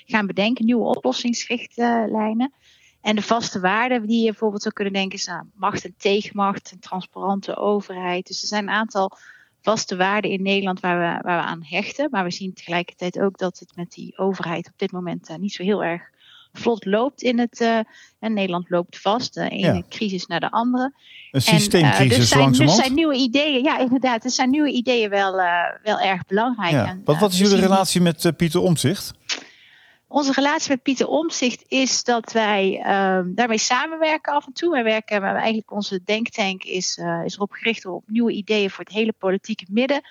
gaan 0.05 0.27
bedenken. 0.27 0.65
Nieuwe 0.65 0.95
oplossingsrichtlijnen. 0.95 2.53
En 3.01 3.15
de 3.15 3.21
vaste 3.21 3.59
waarden 3.59 4.07
die 4.07 4.23
je 4.23 4.29
bijvoorbeeld 4.29 4.61
zou 4.61 4.73
kunnen 4.73 4.93
denken 4.93 5.17
is 5.17 5.29
aan 5.29 5.51
macht 5.53 5.85
en 5.85 5.95
tegenmacht. 5.97 6.71
Een 6.71 6.79
transparante 6.79 7.55
overheid. 7.55 8.27
Dus 8.27 8.41
er 8.41 8.47
zijn 8.47 8.63
een 8.63 8.73
aantal 8.73 9.17
vaste 9.61 9.95
waarden 9.95 10.31
in 10.31 10.41
Nederland 10.41 10.79
waar 10.79 10.97
we, 10.97 11.23
waar 11.23 11.41
we 11.41 11.47
aan 11.47 11.63
hechten. 11.63 12.07
Maar 12.11 12.23
we 12.23 12.31
zien 12.31 12.53
tegelijkertijd 12.53 13.19
ook 13.19 13.37
dat 13.37 13.59
het 13.59 13.75
met 13.75 13.91
die 13.91 14.17
overheid 14.17 14.67
op 14.67 14.77
dit 14.77 14.91
moment 14.91 15.37
niet 15.39 15.53
zo 15.53 15.63
heel 15.63 15.83
erg 15.83 16.13
vlot 16.57 16.85
loopt 16.85 17.21
in 17.21 17.39
het. 17.39 17.59
Uh, 17.61 17.79
en 18.19 18.33
Nederland 18.33 18.69
loopt 18.69 18.99
vast, 19.01 19.33
de 19.33 19.49
ene 19.49 19.73
ja. 19.73 19.83
crisis 19.89 20.25
naar 20.25 20.39
de 20.39 20.51
andere. 20.51 20.93
Een 21.31 21.41
systeemcrisis 21.41 21.99
en, 21.99 22.11
uh, 22.11 22.17
dus 22.17 22.29
zijn, 22.29 22.39
langzamerhand. 22.39 22.77
Dus 22.77 22.85
zijn 22.85 22.93
nieuwe 22.95 23.15
ideeën, 23.15 23.63
ja 23.63 23.79
inderdaad, 23.79 24.23
er 24.23 24.29
zijn 24.29 24.49
nieuwe 24.49 24.71
ideeën 24.71 25.09
wel, 25.09 25.39
uh, 25.39 25.61
wel 25.83 25.99
erg 25.99 26.25
belangrijk. 26.25 26.71
Ja. 26.71 26.87
En, 26.87 27.01
wat, 27.05 27.17
wat 27.17 27.31
is 27.31 27.39
jullie 27.39 27.59
relatie 27.59 28.01
met 28.01 28.33
Pieter 28.37 28.61
Omtzigt? 28.61 29.13
Onze 30.07 30.31
relatie 30.31 30.69
met 30.69 30.81
Pieter 30.81 31.07
Omtzigt 31.07 31.63
is 31.67 32.03
dat 32.03 32.31
wij 32.31 32.79
daarmee 33.25 33.57
samenwerken 33.57 34.33
af 34.33 34.45
en 34.45 34.53
toe. 34.53 34.71
Wij 34.71 34.83
werken, 34.83 35.21
maar 35.21 35.35
eigenlijk 35.35 35.71
onze 35.71 36.01
denktank 36.05 36.63
is, 36.63 36.99
is 37.25 37.35
erop 37.35 37.51
gericht 37.51 37.85
om 37.85 38.01
nieuwe 38.07 38.31
ideeën 38.31 38.69
voor 38.69 38.83
het 38.83 38.93
hele 38.93 39.13
politieke 39.17 39.65
midden 39.69 40.01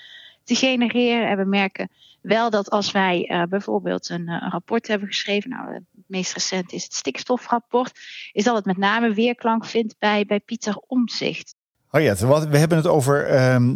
te 0.44 0.54
genereren. 0.54 1.28
En 1.28 1.36
we 1.36 1.44
merken 1.44 1.88
wel 2.24 2.50
dat 2.50 2.70
als 2.70 2.92
wij 2.92 3.28
uh, 3.30 3.42
bijvoorbeeld 3.42 4.08
een, 4.08 4.28
een, 4.28 4.50
rapport 4.50 4.86
hebben 4.86 5.08
geschreven, 5.08 5.50
nou, 5.50 5.74
het 5.74 5.82
meest 6.06 6.32
recent 6.32 6.72
is 6.72 6.82
het 6.82 6.94
stikstofrapport, 6.94 8.00
is 8.32 8.44
dat 8.44 8.56
het 8.56 8.64
met 8.64 8.76
name 8.76 9.14
weerklank 9.14 9.64
vindt 9.64 9.94
bij, 9.98 10.24
bij 10.24 10.40
Pieter 10.40 10.76
Omzicht. 10.86 11.54
Oh 11.90 12.00
ja, 12.00 12.14
we 12.48 12.58
hebben 12.58 12.78
het 12.78 12.86
over 12.86 13.26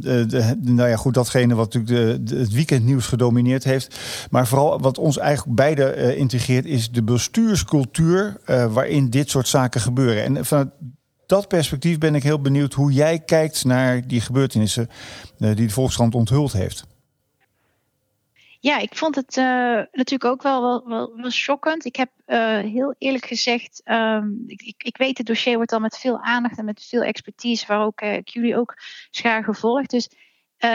de, 0.00 0.56
nou 0.60 0.88
ja, 0.88 0.96
goed, 0.96 1.14
datgene 1.14 1.54
wat 1.54 1.74
natuurlijk 1.74 2.26
de, 2.26 2.36
het 2.36 2.52
weekendnieuws 2.52 3.06
gedomineerd 3.06 3.64
heeft. 3.64 3.98
Maar 4.30 4.46
vooral 4.46 4.80
wat 4.80 4.98
ons 4.98 5.18
eigenlijk 5.18 5.56
beide 5.56 5.96
uh, 5.96 6.18
integreert, 6.18 6.64
is 6.64 6.90
de 6.90 7.02
bestuurscultuur 7.02 8.40
waarin 8.46 9.10
dit 9.10 9.30
soort 9.30 9.48
zaken 9.48 9.80
gebeuren. 9.80 10.22
En 10.22 10.44
vanuit 10.44 10.68
dat 11.26 11.48
perspectief 11.48 11.98
ben 11.98 12.14
ik 12.14 12.22
heel 12.22 12.40
benieuwd 12.40 12.74
hoe 12.74 12.92
jij 12.92 13.18
kijkt 13.18 13.64
naar 13.64 14.06
die 14.06 14.20
gebeurtenissen 14.20 14.88
die 15.36 15.54
de 15.54 15.70
Volkskrant 15.70 16.14
onthuld 16.14 16.52
heeft. 16.52 16.86
Ja, 18.60 18.78
ik 18.78 18.96
vond 18.96 19.14
het 19.14 19.36
uh, 19.36 19.44
natuurlijk 19.92 20.24
ook 20.24 20.42
wel, 20.42 20.62
wel, 20.62 20.88
wel, 20.88 21.16
wel 21.16 21.30
shockend. 21.30 21.84
Ik 21.84 21.96
heb 21.96 22.10
uh, 22.26 22.58
heel 22.58 22.94
eerlijk 22.98 23.24
gezegd, 23.24 23.80
um, 23.84 24.44
ik, 24.46 24.62
ik, 24.62 24.82
ik, 24.82 24.96
weet 24.96 25.18
het 25.18 25.26
dossier 25.26 25.56
wordt 25.56 25.72
al 25.72 25.80
met 25.80 25.98
veel 25.98 26.20
aandacht 26.20 26.58
en 26.58 26.64
met 26.64 26.84
veel 26.84 27.02
expertise, 27.02 27.66
waar 27.66 27.84
ook, 27.84 28.00
uh, 28.00 28.14
ik 28.14 28.28
jullie 28.28 28.56
ook 28.56 28.74
schaar 29.10 29.44
gevolgd. 29.44 29.90
Dus 29.90 30.10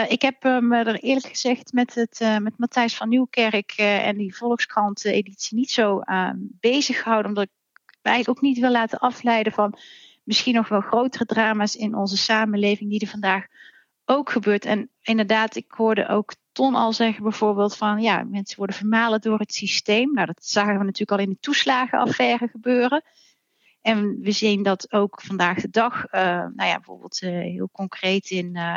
ik 0.08 0.22
heb 0.22 0.42
me 0.42 0.76
er 0.76 0.98
eerlijk 0.98 1.26
gezegd 1.26 1.72
met, 1.72 1.94
het, 1.94 2.18
met 2.42 2.58
Matthijs 2.58 2.96
van 2.96 3.08
Nieuwkerk 3.08 3.72
en 3.76 4.16
die 4.16 4.36
Volkskrant-editie 4.36 5.56
niet 5.56 5.70
zo 5.70 6.00
bezig 6.60 7.02
gehouden, 7.02 7.28
omdat 7.28 7.44
ik 7.44 7.98
mij 8.02 8.26
ook 8.26 8.40
niet 8.40 8.58
wil 8.58 8.70
laten 8.70 8.98
afleiden 8.98 9.52
van 9.52 9.78
misschien 10.22 10.54
nog 10.54 10.68
wel 10.68 10.80
grotere 10.80 11.24
drama's 11.24 11.76
in 11.76 11.94
onze 11.94 12.16
samenleving 12.16 12.90
die 12.90 13.00
er 13.00 13.06
vandaag 13.06 13.46
ook 14.04 14.30
gebeurt. 14.30 14.64
En 14.64 14.90
inderdaad, 15.02 15.56
ik 15.56 15.72
hoorde 15.72 16.08
ook 16.08 16.34
Ton 16.54 16.74
al 16.74 16.92
zeggen 16.92 17.22
bijvoorbeeld 17.22 17.76
van 17.76 18.02
ja, 18.02 18.22
mensen 18.22 18.56
worden 18.56 18.76
vermalen 18.76 19.20
door 19.20 19.38
het 19.38 19.54
systeem. 19.54 20.12
Nou, 20.12 20.26
dat 20.26 20.46
zagen 20.46 20.78
we 20.78 20.84
natuurlijk 20.84 21.10
al 21.10 21.18
in 21.26 21.30
de 21.30 21.38
toeslagenaffaire 21.40 22.48
gebeuren. 22.48 23.02
En 23.80 24.20
we 24.20 24.30
zien 24.30 24.62
dat 24.62 24.92
ook 24.92 25.20
vandaag 25.20 25.60
de 25.60 25.70
dag, 25.70 26.12
uh, 26.12 26.20
nou 26.20 26.68
ja, 26.68 26.74
bijvoorbeeld 26.74 27.22
uh, 27.22 27.30
heel 27.30 27.68
concreet 27.72 28.30
in, 28.30 28.56
uh, 28.56 28.76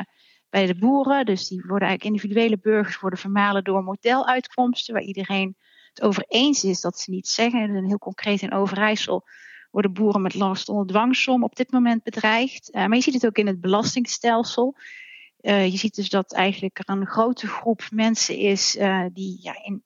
bij 0.49 0.65
de 0.65 0.75
boeren. 0.75 1.25
Dus 1.25 1.47
die 1.47 1.63
worden 1.67 1.87
eigenlijk 1.87 2.03
individuele 2.03 2.59
burgers 2.61 2.99
worden 2.99 3.19
vermalen 3.19 3.63
door 3.63 3.83
modeluitkomsten, 3.83 4.93
waar 4.93 5.03
iedereen 5.03 5.55
het 5.89 6.01
over 6.01 6.23
eens 6.27 6.63
is 6.63 6.81
dat 6.81 6.99
ze 6.99 7.11
niet 7.11 7.27
zeggen. 7.27 7.75
En 7.75 7.85
heel 7.85 7.97
concreet 7.97 8.41
in 8.41 8.53
Overijssel 8.53 9.27
worden 9.71 9.93
boeren 9.93 10.21
met 10.21 10.35
last 10.35 10.69
onder 10.69 10.87
dwangsom 10.87 11.43
op 11.43 11.55
dit 11.55 11.71
moment 11.71 12.03
bedreigd. 12.03 12.69
maar 12.73 12.95
je 12.95 13.01
ziet 13.01 13.13
het 13.13 13.25
ook 13.25 13.37
in 13.37 13.47
het 13.47 13.61
belastingstelsel. 13.61 14.75
Uh, 15.41 15.65
je 15.65 15.77
ziet 15.77 15.95
dus 15.95 16.09
dat 16.09 16.33
eigenlijk 16.33 16.77
er 16.79 16.89
een 16.89 17.07
grote 17.07 17.47
groep 17.47 17.81
mensen 17.91 18.35
is 18.35 18.75
uh, 18.75 19.05
die 19.13 19.39
ja, 19.41 19.63
in, 19.63 19.83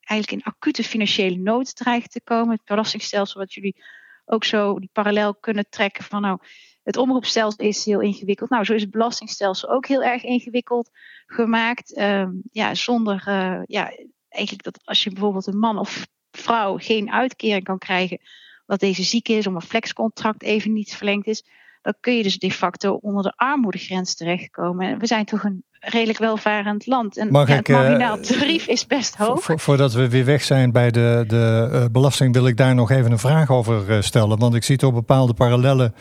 eigenlijk 0.00 0.42
in 0.42 0.52
acute 0.52 0.84
financiële 0.84 1.36
nood 1.36 1.76
dreigt 1.76 2.12
te 2.12 2.20
komen. 2.20 2.54
Het 2.54 2.64
belastingstelsel, 2.64 3.40
wat 3.40 3.52
jullie 3.54 3.84
ook 4.24 4.44
zo 4.44 4.78
die 4.78 4.90
parallel 4.92 5.34
kunnen 5.34 5.68
trekken 5.68 6.04
van 6.04 6.20
nou, 6.20 6.38
het 6.82 6.96
omroepstelsel 6.96 7.66
is 7.66 7.84
heel 7.84 8.00
ingewikkeld. 8.00 8.50
Nou, 8.50 8.64
zo 8.64 8.74
is 8.74 8.82
het 8.82 8.90
belastingstelsel 8.90 9.68
ook 9.68 9.86
heel 9.86 10.02
erg 10.02 10.22
ingewikkeld 10.22 10.90
gemaakt. 11.26 11.96
Uh, 11.96 12.28
ja, 12.52 12.74
zonder, 12.74 13.24
uh, 13.28 13.60
ja, 13.64 13.92
eigenlijk 14.28 14.64
dat 14.64 14.80
als 14.84 15.04
je 15.04 15.10
bijvoorbeeld 15.10 15.46
een 15.46 15.58
man 15.58 15.78
of 15.78 16.06
vrouw 16.30 16.78
geen 16.78 17.10
uitkering 17.10 17.64
kan 17.64 17.78
krijgen, 17.78 18.20
omdat 18.66 18.80
deze 18.80 19.02
ziek 19.02 19.28
is, 19.28 19.46
om 19.46 19.54
een 19.54 19.62
flexcontract 19.62 20.42
even 20.42 20.72
niet 20.72 20.96
verlengd 20.96 21.26
is, 21.26 21.44
dan 21.84 21.94
kun 22.00 22.16
je 22.16 22.22
dus 22.22 22.38
de 22.38 22.50
facto 22.50 22.98
onder 23.00 23.22
de 23.22 23.32
armoedegrens 23.36 24.14
terechtkomen. 24.14 24.98
We 24.98 25.06
zijn 25.06 25.24
toch 25.24 25.44
een 25.44 25.64
redelijk 25.80 26.18
welvarend 26.18 26.86
land. 26.86 27.16
En 27.16 27.28
ja, 27.32 27.44
het 27.46 27.68
marginaal 27.68 28.16
uh, 28.16 28.22
tarief 28.22 28.66
is 28.66 28.86
best 28.86 29.16
hoog. 29.16 29.50
voordat 29.56 29.92
we 29.92 30.08
weer 30.08 30.24
weg 30.24 30.42
zijn 30.42 30.72
bij 30.72 30.90
de, 30.90 31.24
de 31.26 31.68
uh, 31.72 31.84
belasting, 31.92 32.34
wil 32.34 32.46
ik 32.46 32.56
daar 32.56 32.74
nog 32.74 32.90
even 32.90 33.12
een 33.12 33.18
vraag 33.18 33.50
over 33.50 33.90
uh, 33.90 34.00
stellen. 34.00 34.38
Want 34.38 34.54
ik 34.54 34.64
zie 34.64 34.76
toch 34.76 34.92
bepaalde 34.92 35.34
parallellen 35.34 35.94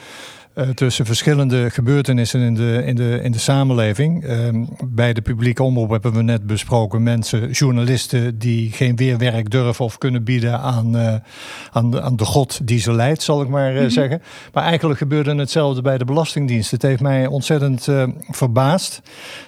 uh, 0.56 0.70
tussen 0.70 1.06
verschillende 1.06 1.70
gebeurtenissen 1.70 2.42
in 2.42 2.54
de, 2.54 2.84
in 2.86 2.96
de, 2.96 3.20
in 3.24 3.32
de 3.32 3.39
samenleving. 3.39 4.26
Uh, 4.26 4.66
bij 4.86 5.13
de 5.13 5.22
publieke 5.22 5.63
omroep 5.63 5.89
hebben 5.89 6.13
we 6.13 6.22
net 6.22 6.46
besproken 6.48 7.04
mensen, 7.04 7.52
journalisten 7.52 8.39
die 8.39 8.72
geen 8.72 8.96
weerwerk 8.96 9.50
durven 9.50 9.86
of 9.86 9.98
kunnen 9.98 10.24
bieden 10.24 10.60
aan, 10.60 10.96
uh, 10.96 11.16
aan, 11.72 11.92
de, 11.92 12.02
aan 12.02 12.16
de 12.16 12.26
god 12.26 12.68
die 12.68 12.80
ze 12.80 12.94
leidt, 12.94 13.22
zal 13.22 13.42
ik 13.42 13.48
maar 13.48 13.72
mm 13.72 13.78
-hmm. 13.78 13.89
zeggen. 13.89 14.22
Maar 14.54 14.63
eigenlijk 14.63 15.00
gebeurde 15.00 15.36
hetzelfde 15.36 15.82
bij 15.82 15.98
de 15.98 16.06
Belastingdienst. 16.06 16.72
Het 16.72 16.82
heeft 16.82 17.02
mij 17.02 17.28
ontzettend 17.28 17.88
verbaasd 18.30 19.02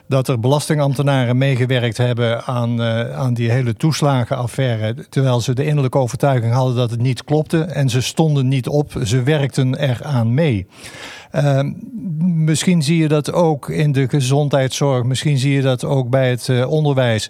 dat 0.07 0.27
er 0.27 0.39
belastingambtenaren 0.39 1.37
meegewerkt 1.37 1.97
hebben 1.97 2.43
aan, 2.43 2.81
aan 3.13 3.33
die 3.33 3.51
hele 3.51 3.73
toeslagenaffaire. 3.73 4.95
Terwijl 5.09 5.41
ze 5.41 5.53
de 5.53 5.65
innerlijke 5.65 5.97
overtuiging 5.97 6.53
hadden 6.53 6.75
dat 6.75 6.91
het 6.91 7.01
niet 7.01 7.23
klopte 7.23 7.61
en 7.61 7.89
ze 7.89 8.01
stonden 8.01 8.47
niet 8.47 8.67
op, 8.67 8.93
ze 9.03 9.23
werkten 9.23 9.75
eraan 9.75 10.33
mee. 10.33 10.67
Uh, 11.31 11.61
misschien 12.21 12.83
zie 12.83 12.97
je 12.97 13.07
dat 13.07 13.31
ook 13.31 13.69
in 13.69 13.91
de 13.91 14.09
gezondheidszorg, 14.09 15.03
misschien 15.03 15.37
zie 15.37 15.53
je 15.53 15.61
dat 15.61 15.83
ook 15.83 16.09
bij 16.09 16.29
het 16.29 16.47
uh, 16.47 16.71
onderwijs. 16.71 17.29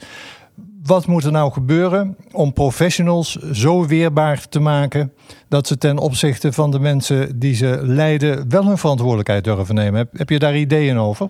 Wat 0.86 1.08
moet 1.08 1.24
er 1.24 1.32
nou 1.32 1.52
gebeuren 1.52 2.18
om 2.32 2.54
professionals 2.54 3.36
zo 3.36 3.86
weerbaar 3.86 4.48
te 4.48 4.60
maken 4.60 5.14
dat 5.50 5.68
ze 5.68 5.78
ten 5.78 5.98
opzichte 5.98 6.52
van 6.52 6.72
de 6.72 6.80
mensen 6.80 7.40
die 7.40 7.56
ze 7.56 7.80
leiden 7.82 8.50
wel 8.50 8.66
hun 8.66 8.78
verantwoordelijkheid 8.78 9.44
durven 9.44 9.76
nemen? 9.76 10.10
Heb, 10.12 10.30
je 10.30 10.40
daar 10.40 10.58
ideeën 10.58 10.98
over? 10.98 11.30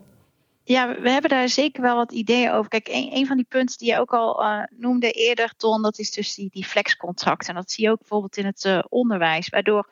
Ja, 0.63 0.95
we 1.02 1.10
hebben 1.10 1.30
daar 1.30 1.50
zeker 1.50 1.82
wel 1.82 1.95
wat 1.95 2.12
ideeën 2.12 2.52
over. 2.52 2.69
Kijk, 2.69 2.88
een, 2.91 3.28
van 3.28 3.38
die 3.38 3.45
punten 3.50 3.78
die 3.78 3.91
je 3.91 4.00
ook 4.00 4.13
al 4.13 4.43
uh, 4.43 4.63
noemde 4.69 5.12
eerder, 5.12 5.54
Ton, 5.58 5.82
dat 5.82 6.00
is 6.00 6.12
dus 6.12 6.36
die, 6.36 6.50
die 6.52 6.65
flexcontracten. 6.65 7.50
En 7.50 7.56
dat 7.56 7.71
zie 7.71 7.84
je 7.84 7.91
ook 7.91 8.00
bijvoorbeeld 8.00 8.38
in 8.38 8.45
het 8.45 8.63
uh, 8.65 8.84
onderwijs, 8.89 9.50
waardoor 9.50 9.89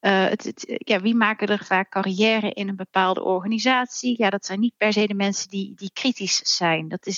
uh, 0.00 0.26
het, 0.26 0.64
ja, 0.66 1.00
wie 1.00 1.14
maken 1.14 1.48
er 1.48 1.64
vaak 1.64 1.90
carrière 1.90 2.52
in 2.52 2.68
een 2.68 2.76
bepaalde 2.76 3.22
organisatie? 3.22 4.14
Ja, 4.18 4.30
dat 4.30 4.46
zijn 4.46 4.60
niet 4.60 4.76
per 4.76 4.92
se 4.92 5.06
de 5.06 5.14
mensen 5.14 5.48
die, 5.48 5.72
die 5.74 5.90
kritisch 5.92 6.56
zijn. 6.56 6.88
Dat 6.88 7.06
is, 7.06 7.16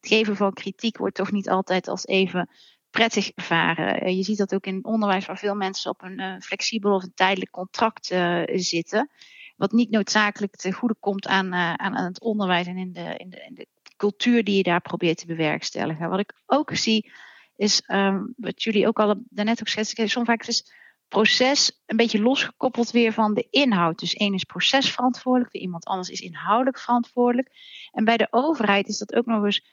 het 0.00 0.10
geven 0.10 0.36
van 0.36 0.52
kritiek 0.52 0.98
wordt 0.98 1.14
toch 1.14 1.32
niet 1.32 1.48
altijd 1.48 1.88
als 1.88 2.06
even 2.06 2.50
prettig 2.90 3.30
ervaren. 3.30 4.08
Uh, 4.08 4.16
je 4.16 4.22
ziet 4.22 4.38
dat 4.38 4.54
ook 4.54 4.66
in 4.66 4.84
onderwijs 4.84 5.26
waar 5.26 5.38
veel 5.38 5.54
mensen 5.54 5.90
op 5.90 6.02
een 6.02 6.20
uh, 6.20 6.34
flexibel 6.40 6.94
of 6.94 7.02
een 7.02 7.14
tijdelijk 7.14 7.50
contract 7.50 8.06
zitten. 8.52 9.10
Wat 9.56 9.72
niet 9.72 9.90
noodzakelijk 9.90 10.56
ten 10.56 10.72
goede 10.72 10.96
komt 11.00 11.26
aan, 11.26 11.54
aan, 11.54 11.96
aan 11.96 12.04
het 12.04 12.20
onderwijs 12.20 12.66
en 12.66 12.78
in 12.78 12.92
de, 12.92 13.14
in, 13.16 13.30
de, 13.30 13.50
de 13.54 13.66
cultuur 13.96 14.44
die 14.44 14.56
je 14.56 14.62
daar 14.62 14.80
probeert 14.80 15.18
te 15.18 15.26
bewerkstelligen. 15.26 16.08
Wat 16.08 16.18
ik 16.18 16.32
ook 16.46 16.76
zie 16.76 17.12
is, 17.56 17.82
um, 17.86 18.34
wat 18.36 18.62
jullie 18.62 18.86
ook 18.86 18.98
al 18.98 19.22
daarnet 19.28 19.60
ook 19.60 19.68
schetsen, 19.68 20.08
soms 20.08 20.26
vaak 20.26 20.46
is 20.46 20.72
proces 21.12 21.82
een 21.86 21.96
beetje 21.96 22.22
losgekoppeld 22.22 22.90
weer 22.90 23.12
van 23.12 23.34
de 23.34 23.46
inhoud. 23.50 23.98
Dus 23.98 24.14
één 24.14 24.34
is 24.34 24.44
procesverantwoordelijk, 24.44 25.52
weer 25.52 25.62
iemand 25.62 25.84
anders 25.84 26.08
is 26.08 26.20
inhoudelijk 26.20 26.78
verantwoordelijk. 26.78 27.48
En 27.90 28.04
bij 28.04 28.16
de 28.16 28.26
overheid 28.30 28.88
is 28.88 28.98
dat 28.98 29.14
ook 29.14 29.26
nog 29.26 29.44
eens, 29.44 29.64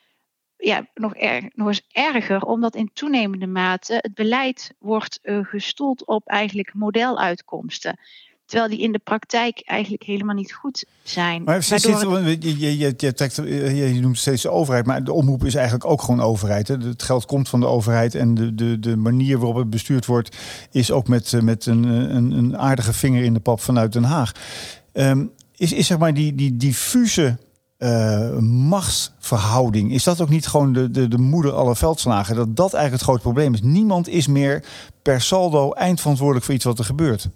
ja, 0.58 0.88
nog, 0.94 1.16
erg, 1.16 1.56
nog 1.56 1.68
eens 1.68 1.88
erger, 1.92 2.42
omdat 2.42 2.76
in 2.76 2.94
toenemende 2.94 3.48
mate 3.48 3.94
het 3.94 4.14
beleid 4.14 4.76
wordt 4.80 5.20
uh, 5.22 5.46
gestoeld 5.46 6.06
op 6.06 6.28
eigenlijk 6.28 6.74
modeluitkomsten. 6.74 8.00
Terwijl 8.50 8.70
die 8.70 8.80
in 8.80 8.92
de 8.92 9.00
praktijk 9.04 9.62
eigenlijk 9.66 10.04
helemaal 10.04 10.36
niet 10.36 10.54
goed 10.54 10.86
zijn. 11.04 11.44
Maar 11.44 11.64
zit, 11.64 11.82
zit, 11.82 12.00
je, 12.02 12.38
je, 12.40 12.78
je, 12.78 12.94
je, 12.98 13.14
trekt, 13.14 13.36
je, 13.36 13.98
noemt 14.02 14.18
steeds 14.18 14.42
de 14.42 14.50
overheid, 14.50 14.86
maar 14.86 15.04
de 15.04 15.14
omroep 15.14 15.46
is 15.46 15.56
eigenlijk 15.56 15.86
ook 15.86 16.02
gewoon 16.02 16.22
overheid. 16.22 16.68
Hè? 16.68 16.76
Het 16.76 17.04
geld 17.04 17.26
komt 17.26 17.50
van 17.50 17.60
de 17.60 17.66
overheid 17.66 18.16
en 18.16 18.34
de, 18.34 18.56
de, 18.56 18.80
de 18.80 18.96
manier 18.96 19.38
waarop 19.38 19.56
het 19.56 19.70
bestuurd 19.70 20.06
wordt, 20.06 20.38
is 20.72 20.92
ook 20.92 21.08
met, 21.08 21.42
met 21.42 21.66
een, 21.66 21.84
een, 21.84 22.32
een 22.32 22.58
aardige 22.58 22.94
vinger 22.94 23.24
in 23.24 23.34
de 23.34 23.40
pap 23.40 23.62
vanuit 23.62 23.94
Den 23.94 24.04
Haag. 24.04 24.32
Um, 24.94 25.32
is, 25.56 25.74
is 25.74 25.88
zeg 25.88 25.98
maar 25.98 26.14
die, 26.14 26.36
die 26.36 26.58
diffuse 26.58 27.38
uh, 27.78 28.38
machtsverhouding, 28.40 29.94
is 29.94 30.04
dat 30.04 30.22
ook 30.22 30.30
niet 30.30 30.48
gewoon 30.48 30.74
de, 30.74 30.92
de, 30.92 31.08
de 31.08 31.18
moeder 31.18 31.52
aller 31.52 31.76
veldslagen? 31.76 32.36
Dat 32.36 32.56
dat 32.56 32.74
eigenlijk 32.74 32.94
het 32.94 33.02
grote 33.02 33.22
probleem 33.22 33.54
is. 33.54 33.62
Niemand 33.62 34.08
is 34.08 34.28
meer 34.28 34.64
per 35.02 35.22
saldo 35.22 35.72
eindverantwoordelijk 35.72 36.46
voor 36.46 36.56
iets 36.56 36.66
wat 36.66 36.80
er 36.80 36.86
gebeurt. 36.86 37.30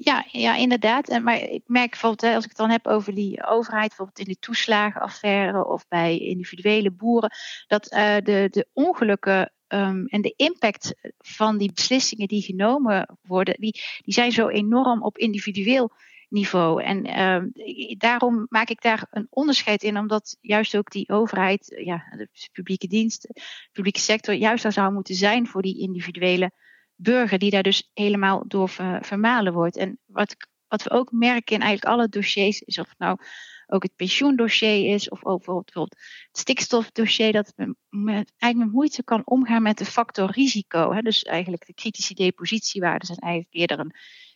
Ja, 0.00 0.26
ja, 0.30 0.54
inderdaad. 0.54 1.08
En, 1.08 1.22
maar 1.22 1.40
ik 1.40 1.62
merk 1.66 1.90
bijvoorbeeld, 1.90 2.34
als 2.34 2.44
ik 2.44 2.48
het 2.48 2.58
dan 2.58 2.70
heb 2.70 2.86
over 2.86 3.14
die 3.14 3.46
overheid, 3.46 3.88
bijvoorbeeld 3.88 4.18
in 4.18 4.32
de 4.32 4.38
toeslagenaffaire 4.38 5.66
of 5.66 5.88
bij 5.88 6.18
individuele 6.18 6.90
boeren, 6.90 7.30
dat 7.66 7.92
uh, 7.92 8.16
de, 8.16 8.48
de 8.50 8.68
ongelukken 8.72 9.52
um, 9.68 10.06
en 10.06 10.22
de 10.22 10.34
impact 10.36 10.94
van 11.18 11.58
die 11.58 11.72
beslissingen 11.72 12.28
die 12.28 12.42
genomen 12.42 13.18
worden, 13.22 13.54
die, 13.58 13.80
die 14.04 14.14
zijn 14.14 14.32
zo 14.32 14.48
enorm 14.48 15.02
op 15.02 15.18
individueel 15.18 15.90
niveau. 16.28 16.82
En 16.82 17.20
um, 17.22 17.52
daarom 17.98 18.46
maak 18.48 18.68
ik 18.68 18.82
daar 18.82 19.06
een 19.10 19.26
onderscheid 19.30 19.82
in, 19.82 19.98
omdat 19.98 20.36
juist 20.40 20.76
ook 20.76 20.90
die 20.90 21.08
overheid, 21.08 21.80
ja, 21.84 22.04
de 22.16 22.28
publieke 22.52 22.86
dienst, 22.86 23.22
de 23.22 23.40
publieke 23.72 24.00
sector, 24.00 24.34
juist 24.34 24.62
daar 24.62 24.72
zou 24.72 24.92
moeten 24.92 25.14
zijn 25.14 25.46
voor 25.46 25.62
die 25.62 25.78
individuele 25.78 26.52
burger 27.00 27.38
die 27.38 27.50
daar 27.50 27.62
dus 27.62 27.90
helemaal 27.94 28.44
door 28.46 28.68
vermalen 29.00 29.52
wordt. 29.52 29.76
En 29.76 29.98
wat, 30.04 30.36
wat 30.68 30.82
we 30.82 30.90
ook 30.90 31.12
merken 31.12 31.54
in 31.54 31.62
eigenlijk 31.62 31.94
alle 31.94 32.08
dossiers, 32.08 32.60
is 32.60 32.78
of 32.78 32.88
het 32.88 32.98
nou 32.98 33.18
ook 33.66 33.82
het 33.82 33.96
pensioendossier 33.96 34.94
is, 34.94 35.08
of 35.08 35.24
ook 35.24 35.44
bijvoorbeeld 35.44 35.96
het 36.30 36.38
stikstofdossier, 36.38 37.32
dat 37.32 37.52
men 37.56 37.76
met, 37.88 38.32
eigenlijk 38.38 38.70
met 38.70 38.80
moeite 38.80 39.04
kan 39.04 39.22
omgaan 39.24 39.62
met 39.62 39.78
de 39.78 39.84
factor 39.84 40.30
risico. 40.30 40.92
Hè? 40.92 41.00
Dus 41.00 41.22
eigenlijk 41.22 41.66
de 41.66 41.74
kritische 41.74 42.14
depositiewaarden 42.14 43.06
zijn 43.06 43.18
eigenlijk 43.18 43.54
eerder 43.54 43.78
een 43.78 43.94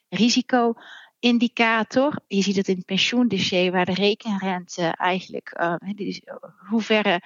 risico-indicator. 0.09 2.18
Je 2.27 2.42
ziet 2.42 2.57
het 2.57 2.68
in 2.68 2.77
het 2.77 2.85
pensioendossier, 2.85 3.72
waar 3.72 3.85
de 3.85 3.94
rekenrente 3.94 4.83
eigenlijk, 4.83 5.57
uh, 5.61 5.75
hoeverre 6.68 7.20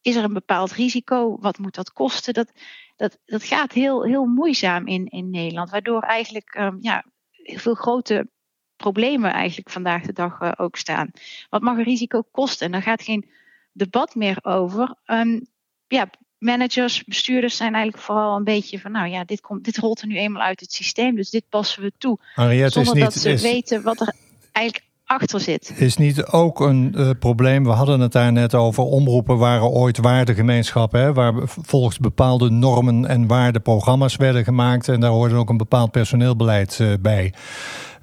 is 0.00 0.16
er 0.16 0.24
een 0.24 0.32
bepaald 0.32 0.72
risico, 0.72 1.38
wat 1.40 1.58
moet 1.58 1.74
dat 1.74 1.92
kosten? 1.92 2.34
Dat, 2.34 2.52
dat, 2.98 3.18
dat 3.24 3.44
gaat 3.44 3.72
heel, 3.72 4.04
heel 4.04 4.24
moeizaam 4.24 4.86
in, 4.86 5.06
in 5.06 5.30
Nederland. 5.30 5.70
Waardoor 5.70 6.02
eigenlijk 6.02 6.54
um, 6.58 6.78
ja, 6.80 7.04
veel 7.44 7.74
grote 7.74 8.28
problemen 8.76 9.32
eigenlijk 9.32 9.70
vandaag 9.70 10.02
de 10.02 10.12
dag 10.12 10.40
uh, 10.40 10.52
ook 10.56 10.76
staan. 10.76 11.10
Wat 11.48 11.62
mag 11.62 11.76
een 11.76 11.84
risico 11.84 12.22
kosten? 12.30 12.66
En 12.66 12.72
daar 12.72 12.82
gaat 12.82 13.02
geen 13.02 13.30
debat 13.72 14.14
meer 14.14 14.38
over. 14.42 14.94
Um, 15.06 15.46
ja, 15.86 16.10
managers, 16.38 17.04
bestuurders 17.04 17.56
zijn 17.56 17.74
eigenlijk 17.74 18.04
vooral 18.04 18.36
een 18.36 18.44
beetje 18.44 18.80
van, 18.80 18.92
nou 18.92 19.08
ja, 19.08 19.24
dit, 19.24 19.40
komt, 19.40 19.64
dit 19.64 19.78
rolt 19.78 20.00
er 20.00 20.06
nu 20.06 20.16
eenmaal 20.16 20.42
uit 20.42 20.60
het 20.60 20.72
systeem, 20.72 21.16
dus 21.16 21.30
dit 21.30 21.48
passen 21.48 21.82
we 21.82 21.92
toe. 21.98 22.18
Henriette, 22.34 22.70
zonder 22.70 22.92
is 22.92 22.98
niet, 22.98 23.04
dat 23.04 23.22
ze 23.22 23.30
is, 23.30 23.42
weten 23.42 23.82
wat 23.82 24.00
er 24.00 24.14
eigenlijk 24.52 24.86
achter 25.08 25.40
zit. 25.40 25.72
Is 25.76 25.96
niet 25.96 26.26
ook 26.26 26.60
een 26.60 26.94
uh, 26.96 27.10
probleem, 27.18 27.64
we 27.64 27.70
hadden 27.70 28.00
het 28.00 28.12
daar 28.12 28.32
net 28.32 28.54
over, 28.54 28.82
omroepen 28.82 29.38
waren 29.38 29.68
ooit 29.68 29.98
waardegemeenschappen, 29.98 31.00
hè, 31.00 31.12
waar 31.12 31.32
volgens 31.44 31.98
bepaalde 31.98 32.50
normen 32.50 33.06
en 33.06 33.26
waardeprogramma's 33.26 34.16
werden 34.16 34.44
gemaakt 34.44 34.88
en 34.88 35.00
daar 35.00 35.10
hoorde 35.10 35.34
ook 35.34 35.48
een 35.48 35.56
bepaald 35.56 35.90
personeelbeleid 35.90 36.78
uh, 36.80 36.92
bij. 37.00 37.32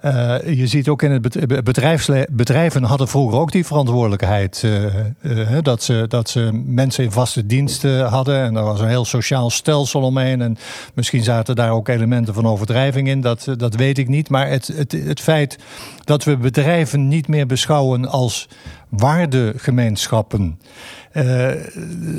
Uh, 0.03 0.35
je 0.57 0.67
ziet 0.67 0.87
ook 0.87 1.01
in 1.01 1.11
het 1.11 1.63
bedrijfsle 1.63 2.27
bedrijven 2.31 2.83
hadden 2.83 3.07
vroeger 3.07 3.39
ook 3.39 3.51
die 3.51 3.65
verantwoordelijkheid. 3.65 4.61
Uh, 4.65 4.83
uh, 5.21 5.57
dat, 5.61 5.83
ze, 5.83 6.05
dat 6.07 6.29
ze 6.29 6.49
mensen 6.65 7.03
in 7.03 7.11
vaste 7.11 7.45
diensten 7.45 8.05
hadden. 8.05 8.43
En 8.43 8.53
daar 8.53 8.63
was 8.63 8.79
een 8.79 8.87
heel 8.87 9.05
sociaal 9.05 9.49
stelsel 9.49 10.01
omheen. 10.01 10.41
En 10.41 10.57
misschien 10.93 11.23
zaten 11.23 11.55
daar 11.55 11.71
ook 11.71 11.87
elementen 11.87 12.33
van 12.33 12.47
overdrijving 12.47 13.07
in. 13.07 13.21
Dat, 13.21 13.47
dat 13.57 13.75
weet 13.75 13.97
ik 13.97 14.07
niet. 14.07 14.29
Maar 14.29 14.49
het, 14.49 14.67
het, 14.67 14.91
het 14.91 15.19
feit 15.19 15.57
dat 16.03 16.23
we 16.23 16.37
bedrijven 16.37 17.07
niet 17.07 17.27
meer 17.27 17.45
beschouwen 17.45 18.09
als 18.09 18.47
waardegemeenschappen. 18.89 20.59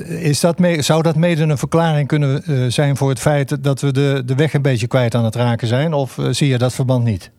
is 0.06 0.40
dat 0.40 0.58
mee, 0.58 0.82
zou 0.82 1.02
dat 1.02 1.16
mede 1.16 1.42
een 1.42 1.58
verklaring 1.58 2.08
kunnen 2.08 2.72
zijn 2.72 2.96
voor 2.96 3.08
het 3.08 3.20
feit 3.20 3.64
dat 3.64 3.80
we 3.80 3.92
de, 3.92 4.22
de 4.24 4.34
weg 4.34 4.54
een 4.54 4.62
beetje 4.62 4.86
kwijt 4.86 5.14
aan 5.14 5.24
het 5.24 5.34
raken 5.34 5.68
zijn? 5.68 5.92
Of 5.92 6.18
zie 6.30 6.48
je 6.48 6.58
dat 6.58 6.74
verband 6.74 7.04
niet? 7.04 7.34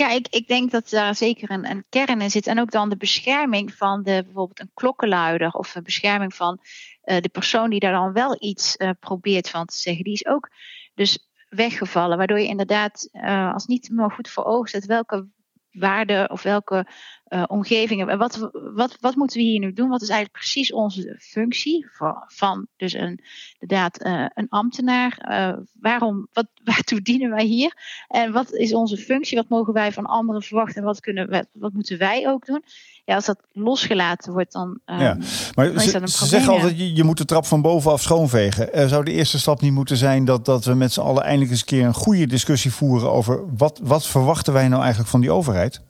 Ja, 0.00 0.10
ik, 0.10 0.26
ik 0.28 0.46
denk 0.46 0.70
dat 0.70 0.88
daar 0.88 1.14
zeker 1.14 1.50
een, 1.50 1.70
een 1.70 1.84
kern 1.88 2.20
in 2.20 2.30
zit. 2.30 2.46
En 2.46 2.60
ook 2.60 2.70
dan 2.70 2.88
de 2.88 2.96
bescherming 2.96 3.74
van 3.74 4.02
de, 4.02 4.22
bijvoorbeeld 4.24 4.60
een 4.60 4.70
klokkenluider 4.74 5.52
of 5.52 5.72
de 5.72 5.82
bescherming 5.82 6.34
van 6.34 6.58
uh, 7.04 7.20
de 7.20 7.28
persoon 7.28 7.70
die 7.70 7.80
daar 7.80 7.92
dan 7.92 8.12
wel 8.12 8.36
iets 8.38 8.76
uh, 8.76 8.90
probeert 9.00 9.50
van 9.50 9.66
te 9.66 9.78
zeggen. 9.78 10.04
Die 10.04 10.12
is 10.12 10.26
ook 10.26 10.50
dus 10.94 11.30
weggevallen. 11.48 12.18
Waardoor 12.18 12.40
je 12.40 12.46
inderdaad 12.46 13.08
uh, 13.12 13.52
als 13.52 13.66
niet 13.66 13.90
meer 13.92 14.10
goed 14.10 14.28
voor 14.28 14.44
ogen 14.44 14.68
zet 14.68 14.86
welke 14.86 15.28
waarde 15.70 16.28
of 16.32 16.42
welke 16.42 16.86
uh, 17.30 17.44
omgevingen. 17.46 18.18
Wat, 18.18 18.50
wat, 18.74 18.96
wat 19.00 19.14
moeten 19.14 19.36
we 19.36 19.42
hier 19.42 19.58
nu 19.60 19.72
doen? 19.72 19.88
Wat 19.88 20.02
is 20.02 20.08
eigenlijk 20.08 20.38
precies 20.38 20.72
onze 20.72 21.16
functie 21.20 21.88
van, 21.92 22.24
van 22.26 22.66
dus 22.76 22.92
een, 22.92 23.20
inderdaad 23.58 24.04
uh, 24.04 24.26
een 24.34 24.48
ambtenaar? 24.48 25.26
Uh, 25.30 25.62
waarom, 25.80 26.28
wat, 26.32 26.46
waartoe 26.64 27.02
dienen 27.02 27.30
wij 27.30 27.44
hier? 27.44 28.04
En 28.08 28.32
wat 28.32 28.52
is 28.52 28.74
onze 28.74 28.96
functie? 28.96 29.36
Wat 29.36 29.48
mogen 29.48 29.72
wij 29.72 29.92
van 29.92 30.06
anderen 30.06 30.42
verwachten? 30.42 30.76
En 30.76 30.84
wat, 30.84 31.00
kunnen 31.00 31.28
we, 31.28 31.46
wat 31.52 31.72
moeten 31.72 31.98
wij 31.98 32.28
ook 32.28 32.46
doen? 32.46 32.64
Ja, 33.04 33.14
als 33.14 33.24
dat 33.24 33.40
losgelaten 33.52 34.32
wordt, 34.32 34.52
dan, 34.52 34.80
um, 34.86 34.98
ja. 34.98 35.16
maar 35.54 35.66
dan 35.66 35.74
is 35.74 35.84
ze, 35.84 35.92
dat 35.92 36.02
een 36.02 36.08
ze 36.08 36.26
zeggen 36.26 36.52
altijd, 36.52 36.78
je, 36.78 36.94
je 36.94 37.04
moet 37.04 37.18
de 37.18 37.24
trap 37.24 37.46
van 37.46 37.62
bovenaf 37.62 38.02
schoonvegen. 38.02 38.88
Zou 38.88 39.04
de 39.04 39.12
eerste 39.12 39.38
stap 39.38 39.60
niet 39.60 39.72
moeten 39.72 39.96
zijn 39.96 40.24
dat, 40.24 40.44
dat 40.44 40.64
we 40.64 40.74
met 40.74 40.92
z'n 40.92 41.00
allen 41.00 41.22
eindelijk 41.22 41.50
eens 41.50 41.60
een 41.60 41.66
keer 41.66 41.84
een 41.84 41.94
goede 41.94 42.26
discussie 42.26 42.72
voeren 42.72 43.10
over 43.10 43.56
wat, 43.56 43.80
wat 43.82 44.06
verwachten 44.06 44.52
wij 44.52 44.68
nou 44.68 44.80
eigenlijk 44.80 45.10
van 45.10 45.20
die 45.20 45.30
overheid? 45.30 45.80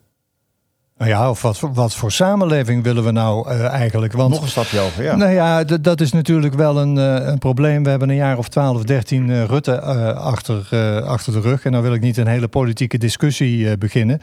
Nou 1.01 1.13
ja, 1.13 1.29
of 1.29 1.41
wat, 1.41 1.59
wat 1.73 1.95
voor 1.95 2.11
samenleving 2.11 2.83
willen 2.83 3.03
we 3.03 3.11
nou 3.11 3.49
uh, 3.49 3.65
eigenlijk? 3.65 4.13
Want, 4.13 4.33
Nog 4.33 4.41
een 4.41 4.47
stapje 4.47 4.79
over, 4.79 5.03
ja. 5.03 5.15
Nou 5.15 5.31
ja, 5.31 5.63
dat 5.63 6.01
is 6.01 6.11
natuurlijk 6.11 6.53
wel 6.53 6.77
een, 6.77 6.95
uh, 6.95 7.27
een 7.27 7.37
probleem. 7.37 7.83
We 7.83 7.89
hebben 7.89 8.09
een 8.09 8.15
jaar 8.15 8.37
of 8.37 8.47
12, 8.47 8.83
13 8.83 9.27
uh, 9.27 9.43
Rutte 9.43 9.81
achter, 10.15 10.75
achter 11.05 11.33
de 11.33 11.39
rug. 11.39 11.65
En 11.65 11.71
dan 11.71 11.81
wil 11.81 11.93
ik 11.93 12.01
niet 12.01 12.17
een 12.17 12.27
hele 12.27 12.47
politieke 12.47 12.97
discussie 12.97 13.77
beginnen. 13.77 14.21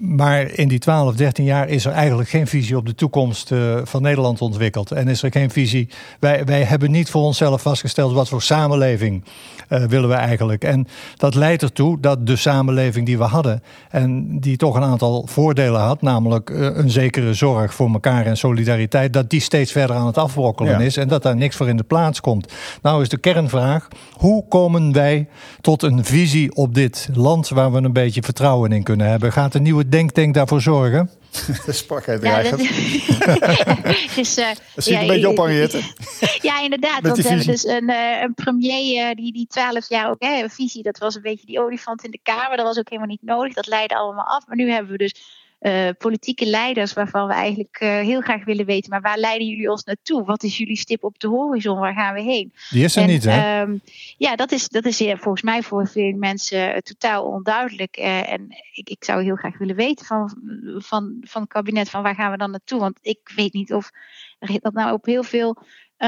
maar 0.00 0.50
in 0.50 0.68
die 0.68 0.78
12, 0.78 1.14
13 1.14 1.44
jaar 1.44 1.68
is 1.68 1.84
er 1.84 1.92
eigenlijk 1.92 2.28
geen 2.28 2.46
visie 2.46 2.76
op 2.76 2.86
de 2.86 2.94
toekomst 2.94 3.52
van 3.82 4.02
Nederland 4.02 4.40
ontwikkeld. 4.40 4.90
En 4.90 5.08
is 5.08 5.22
er 5.22 5.32
geen 5.32 5.50
visie. 5.50 5.88
Wij, 6.20 6.44
wij 6.44 6.62
hebben 6.62 6.90
niet 6.90 7.10
voor 7.10 7.22
onszelf 7.22 7.62
vastgesteld 7.62 8.12
wat 8.12 8.28
voor 8.28 8.42
samenleving 8.42 9.24
willen 9.68 10.08
we 10.08 10.14
eigenlijk. 10.14 10.64
En 10.64 10.86
dat 11.16 11.34
leidt 11.34 11.62
ertoe 11.62 12.00
dat 12.00 12.26
de 12.26 12.36
samenleving 12.36 13.06
die 13.06 13.18
we 13.18 13.24
hadden 13.24 13.62
en 13.90 14.40
die 14.40 14.56
toch 14.56 14.74
een 14.74 14.82
aantal 14.82 14.94
aantal 15.02 15.26
voordelen 15.26 15.80
had, 15.80 16.02
namelijk 16.02 16.50
een 16.50 16.90
zekere 16.90 17.34
zorg 17.34 17.74
voor 17.74 17.88
elkaar 17.92 18.26
en 18.26 18.36
solidariteit, 18.36 19.12
dat 19.12 19.30
die 19.30 19.40
steeds 19.40 19.72
verder 19.72 19.96
aan 19.96 20.06
het 20.06 20.18
afbrokkelen 20.18 20.72
Ja. 20.72 20.84
is 20.84 20.96
en 20.96 21.08
dat 21.08 21.22
daar 21.22 21.36
niks 21.36 21.56
voor 21.56 21.68
in 21.68 21.76
de 21.76 21.82
plaats 21.82 22.20
komt. 22.20 22.52
Nou 22.82 23.02
is 23.02 23.08
de 23.08 23.18
kernvraag: 23.18 23.88
hoe 24.12 24.48
komen 24.48 24.92
wij 24.92 25.28
tot 25.60 25.82
een 25.82 26.04
visie 26.04 26.54
op 26.54 26.74
dit 26.74 27.08
land 27.14 27.48
waar 27.48 27.72
we 27.72 27.78
een 27.82 27.92
beetje 27.92 28.22
vertrouwen 28.22 28.72
in 28.72 28.82
kunnen 28.82 29.08
hebben? 29.08 29.32
Gaat 29.32 29.54
een 29.54 29.62
nieuwe 29.62 29.88
denktank 29.88 30.34
daarvoor 30.34 30.60
zorgen? 30.60 31.10
De 31.66 31.72
spakheid 31.72 32.22
Ja, 32.22 32.42
dat 32.42 32.58
dus, 34.16 34.38
uh, 34.38 34.48
Dat 34.74 34.86
een 34.86 35.06
beetje 35.06 35.28
op, 35.28 35.36
Henriette. 35.36 35.80
Ja, 36.48 36.60
inderdaad. 36.62 37.00
Want 37.02 37.16
we 37.16 37.28
hebben 37.28 37.46
dus 37.46 37.60
visie. 37.60 37.76
een, 37.76 37.88
eh, 37.88 38.20
een 38.20 38.34
premier 38.34 39.08
eh, 39.08 39.14
die 39.14 39.32
die 39.32 39.46
twaalf 39.46 39.88
jaar 39.88 40.10
ook, 40.10 40.22
hè, 40.22 40.42
een 40.42 40.50
visie, 40.50 40.82
dat 40.82 40.98
was 40.98 41.14
een 41.14 41.22
beetje 41.22 41.46
die 41.46 41.60
olifant 41.60 42.04
in 42.04 42.10
de 42.10 42.20
kamer. 42.22 42.56
Dat 42.56 42.66
was 42.66 42.78
ook 42.78 42.88
helemaal 42.88 43.10
niet 43.10 43.22
nodig. 43.22 43.54
Dat 43.54 43.66
leidde 43.66 43.96
allemaal 43.96 44.24
af. 44.24 44.46
Maar 44.46 44.56
nu 44.56 44.70
hebben 44.70 44.92
we 44.92 44.98
dus 44.98 45.14
eh, 45.58 45.88
politieke 45.98 46.46
leiders 46.46 46.92
waarvan 46.92 47.26
we 47.26 47.32
eigenlijk 47.32 47.76
eh, 47.80 47.88
heel 47.88 48.20
graag 48.20 48.44
willen 48.44 48.66
weten, 48.66 48.90
maar 48.90 49.00
waar 49.00 49.18
leiden 49.18 49.46
jullie 49.46 49.70
ons 49.70 49.84
naartoe? 49.84 50.24
Wat 50.24 50.42
is 50.42 50.58
jullie 50.58 50.76
stip 50.76 51.04
op 51.04 51.18
de 51.18 51.28
horizon? 51.28 51.78
Waar 51.78 51.94
gaan 51.94 52.14
we 52.14 52.22
heen? 52.22 52.52
Die 52.70 52.84
is 52.84 52.96
er 52.96 53.02
En, 53.02 53.08
niet, 53.08 53.24
hè? 53.24 53.60
ehm, 53.60 53.76
ja, 54.16 54.36
dat 54.36 54.52
is, 54.52 54.68
dat 54.68 54.84
is 54.84 54.96
volgens 54.96 55.42
mij 55.42 55.62
voor 55.62 55.88
veel 55.88 56.12
mensen 56.16 56.74
eh, 56.74 56.80
totaal 56.80 57.24
onduidelijk. 57.24 57.96
En 57.96 58.46
ik, 58.72 58.88
ik 58.90 59.04
zou 59.04 59.22
heel 59.22 59.36
graag 59.36 59.58
willen 59.58 59.76
weten 59.76 60.06
van, 60.06 60.36
van, 60.78 61.16
van 61.20 61.42
het 61.42 61.50
kabinet, 61.50 61.90
van 61.90 62.02
waar 62.02 62.14
gaan 62.14 62.30
we 62.30 62.36
dan 62.36 62.50
naartoe? 62.50 62.80
Want 62.80 62.98
ik 63.02 63.32
weet 63.36 63.52
niet 63.52 63.72
of 63.72 63.90
dat 64.38 64.72
nou 64.72 64.92
op 64.92 65.04
heel 65.04 65.22
veel 65.22 65.56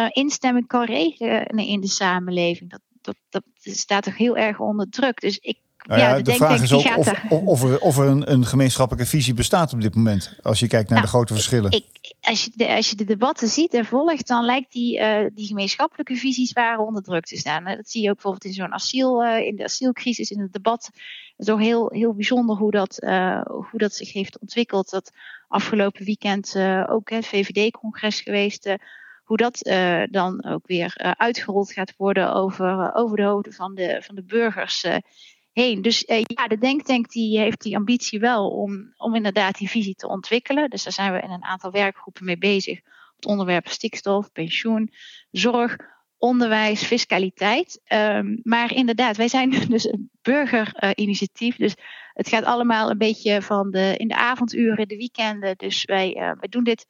instemming 0.09 0.67
kan 0.67 0.85
regelen 0.85 1.47
in 1.47 1.81
de 1.81 1.89
samenleving. 1.89 2.71
Dat, 2.71 2.81
dat, 3.01 3.17
dat 3.31 3.43
staat 3.77 4.03
toch 4.03 4.17
heel 4.17 4.37
erg 4.37 4.61
onder 4.61 4.91
druk. 4.91 5.21
Dus 5.21 5.39
ik, 5.39 5.59
Nou 5.87 6.01
ja, 6.01 6.17
ja, 6.17 6.23
de 6.23 6.35
vraag 6.35 6.63
is 6.63 6.73
ook 6.73 6.97
of, 6.97 7.13
of, 7.29 7.43
of 7.43 7.63
er, 7.63 7.81
of 7.81 7.99
er 7.99 8.07
een, 8.07 8.33
een 8.33 8.47
gemeenschappelijke 8.47 9.09
visie 9.09 9.35
bestaat 9.35 9.73
op 9.73 9.81
dit 9.81 9.95
moment. 9.95 10.35
Als 10.43 10.61
je 10.61 10.67
kijkt 10.67 10.89
naar 10.89 10.99
Nou, 10.99 11.11
de 11.11 11.17
grote 11.17 11.35
verschillen. 11.35 11.71
ik, 11.71 11.85
als, 12.21 12.45
je 12.45 12.51
de, 12.55 12.69
als 12.69 12.91
je 12.91 12.97
de 12.97 13.05
debatten 13.05 13.49
ziet 13.49 13.75
en 13.75 13.85
volgt, 13.85 14.27
dan 14.27 14.45
lijkt 14.45 14.73
die, 14.73 14.99
eh, 14.99 15.27
die 15.35 15.47
gemeenschappelijke 15.47 16.17
visies 16.17 16.53
waren 16.53 16.87
onder 16.87 17.03
druk 17.03 17.25
te 17.25 17.37
staan. 17.37 17.65
Dat 17.65 17.91
zie 17.91 18.03
je 18.03 18.09
ook 18.09 18.15
bijvoorbeeld 18.15 18.45
in 18.45 18.53
zo'n 18.53 18.73
asiel, 18.73 19.25
eh, 19.25 19.47
in 19.47 19.57
de 19.57 19.65
asielcrisis, 19.65 20.31
in 20.31 20.41
het 20.41 20.53
debat. 20.53 20.91
Het 21.37 21.47
is 21.47 21.53
ook 21.53 21.61
heel, 21.61 21.91
heel 21.91 22.15
bijzonder 22.15 22.57
hoe 22.57 22.71
dat, 22.71 22.99
eh, 22.99 23.41
hoe 23.45 23.79
dat 23.79 23.95
zich 23.95 24.13
heeft 24.13 24.39
ontwikkeld. 24.39 24.91
Dat 24.91 25.13
afgelopen 25.49 26.05
weekend 26.05 26.57
ook 26.89 27.11
het 27.11 27.27
VVD-congres 27.27 28.21
geweest. 28.21 28.77
hoe 29.25 29.37
dat 29.37 29.59
dan 30.11 30.45
ook 30.45 30.67
weer 30.67 31.15
uitgerold 31.17 31.73
gaat 31.73 31.95
worden 31.97 32.35
over, 32.35 32.95
over 32.95 33.17
de 33.17 33.23
hoofden 33.23 33.53
van 33.53 33.75
de, 33.75 34.03
van 34.05 34.15
de 34.15 34.23
burgers 34.23 34.85
Dus 35.59 36.05
eh, 36.05 36.23
ja, 36.23 36.47
de 36.47 36.59
Denktank 36.59 37.11
die 37.11 37.39
heeft 37.39 37.63
die 37.63 37.77
ambitie 37.77 38.21
wel 38.21 38.51
om, 38.51 38.93
om 38.97 39.15
inderdaad 39.15 39.59
die 39.59 39.69
visie 39.69 39.95
te 39.95 40.09
ontwikkelen. 40.09 40.71
Dus 40.71 40.83
daar 40.83 40.93
zijn 40.93 41.13
we 41.13 41.21
in 41.21 41.31
een 41.31 41.45
aantal 41.45 41.71
werkgroepen 41.71 42.25
mee 42.25 42.39
bezig. 42.39 42.81
Het 43.17 43.27
onderwerp 43.27 43.69
stikstof, 43.69 44.33
pensioen, 44.33 44.93
zorg, 45.31 45.77
onderwijs, 46.19 46.83
fiscaliteit. 46.83 47.81
Ehm, 47.85 48.37
maar 48.43 48.75
inderdaad, 48.75 49.17
wij 49.17 49.29
zijn 49.29 49.51
dus 49.69 49.85
een 49.85 50.11
burgerinitiatief. 50.23 51.57
dus 51.57 51.75
het 52.13 52.29
gaat 52.29 52.45
allemaal 52.45 52.91
een 52.91 52.99
beetje 52.99 53.43
van 53.43 53.71
de, 53.71 53.95
in 53.97 54.09
de 54.09 54.17
avonduren, 54.17 54.89
de 54.89 54.97
weekenden. 54.97 55.57
Dus 55.57 55.85
wij, 55.85 56.15
eh, 56.15 56.33
wij 56.39 56.49
doen 56.49 56.65
dit 56.65 56.87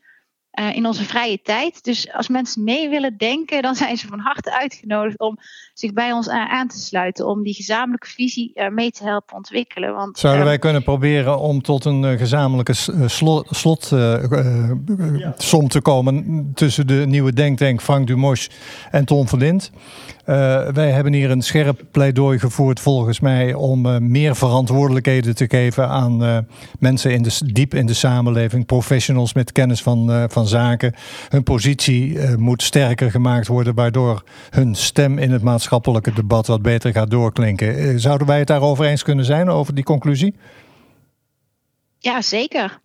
eh, 0.59 0.77
in 0.77 0.87
onze 0.87 1.05
vrije 1.05 1.40
tijd. 1.42 1.85
Dus 1.85 2.12
als 2.12 2.29
mensen 2.29 2.64
mee 2.64 2.88
willen 2.88 3.16
denken, 3.16 3.62
dan 3.62 3.75
zijn 3.75 3.97
ze 3.97 4.07
van 4.07 4.18
harte 4.18 4.59
uitgenodigd 4.61 5.18
om 5.21 5.37
zich 5.75 5.92
bij 5.92 6.12
ons 6.12 6.29
a- 6.29 6.49
aan 6.49 6.68
te 6.68 6.79
sluiten. 6.79 7.27
Om 7.27 7.42
die 7.42 7.55
gezamenlijke 7.55 8.07
visie 8.09 8.51
eh, 8.55 8.68
mee 8.68 8.90
te 8.90 9.05
helpen 9.05 9.37
ontwikkelen. 9.37 9.94
Want, 9.94 10.18
Zouden 10.18 10.42
eh, 10.42 10.49
wij 10.49 10.59
kunnen 10.59 10.83
proberen 10.83 11.38
om 11.38 11.62
tot 11.62 11.85
een 11.85 12.05
eh, 12.05 12.18
gezamenlijke 12.18 12.73
s- 12.73 12.88
eh, 12.90 13.09
slo- 13.09 13.44
slotsom 13.51 15.68
te 15.68 15.81
komen 15.83 16.51
tussen 16.55 16.87
de 16.87 17.05
nieuwe 17.07 17.33
denktank 17.33 17.83
Frank 17.83 18.07
Dumos 18.07 18.51
en 18.90 19.05
Tom 19.05 19.29
van? 19.29 19.37
Eh, 19.38 20.68
wij 20.68 20.90
hebben 20.90 21.12
hier 21.12 21.31
een 21.31 21.42
scherp 21.42 21.83
pleidooi 21.90 22.38
gevoerd 22.38 22.81
volgens 22.81 23.21
mij 23.21 23.55
om 23.55 23.87
eh, 23.87 23.99
meer 23.99 24.37
verantwoordelijkheden 24.37 25.35
te 25.35 25.44
geven 25.49 25.88
aan 25.88 26.25
eh, 26.25 26.38
mensen 26.79 27.13
in 27.13 27.23
de, 27.23 27.38
diep 27.52 27.75
in 27.75 27.87
de 27.87 27.94
samenleving, 27.94 28.67
professionals 28.67 29.33
met 29.35 29.52
kennis 29.52 29.83
van, 29.83 30.13
eh, 30.13 30.25
van 30.49 30.61
zaken. 30.61 30.94
Hun 31.29 31.42
positie 31.42 32.19
eh, 32.19 32.35
moet 32.35 32.63
sterker 32.63 33.11
gemaakt 33.11 33.46
worden, 33.46 33.75
waardoor 33.75 34.23
hun 34.51 34.75
stem 34.75 35.19
in 35.19 35.31
het 35.31 35.42
maatschappelijke 35.42 36.13
debat 36.13 36.46
wat 36.46 36.63
beter 36.63 36.92
gaat 36.92 37.11
doorklinken. 37.11 37.77
Eh, 37.77 37.92
zouden 37.96 38.27
wij 38.27 38.38
het 38.38 38.46
daarover 38.46 38.85
eens 38.85 39.03
kunnen 39.03 39.25
zijn, 39.25 39.49
over 39.49 39.75
die 39.75 39.85
conclusie? 39.85 40.35
Ja, 41.99 42.23
zeker. 42.23 42.81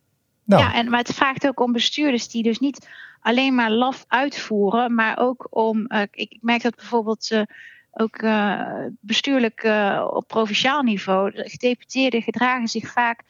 Nou, 0.45 0.63
Ja, 0.63 0.73
en, 0.73 0.89
maar 0.89 0.99
het 0.99 1.13
vraagt 1.13 1.47
ook 1.47 1.59
om 1.59 1.71
bestuurders 1.71 2.29
die 2.29 2.43
dus 2.43 2.59
niet 2.59 2.87
alleen 3.21 3.55
maar 3.55 3.71
laf 3.71 4.05
uitvoeren, 4.07 4.95
maar 4.95 5.17
ook 5.19 5.47
om. 5.49 5.85
eh, 5.87 6.01
ik, 6.01 6.31
ik 6.31 6.39
merk 6.41 6.61
dat 6.61 6.75
bijvoorbeeld. 6.75 7.45
ook 7.95 8.25
bestuurlijk 8.99 9.67
op 10.13 10.27
provinciaal 10.27 10.81
niveau. 10.81 11.31
De 11.31 11.49
gedeputeerden 11.49 12.21
gedragen 12.21 12.67
zich 12.67 12.91
vaak 12.91 13.23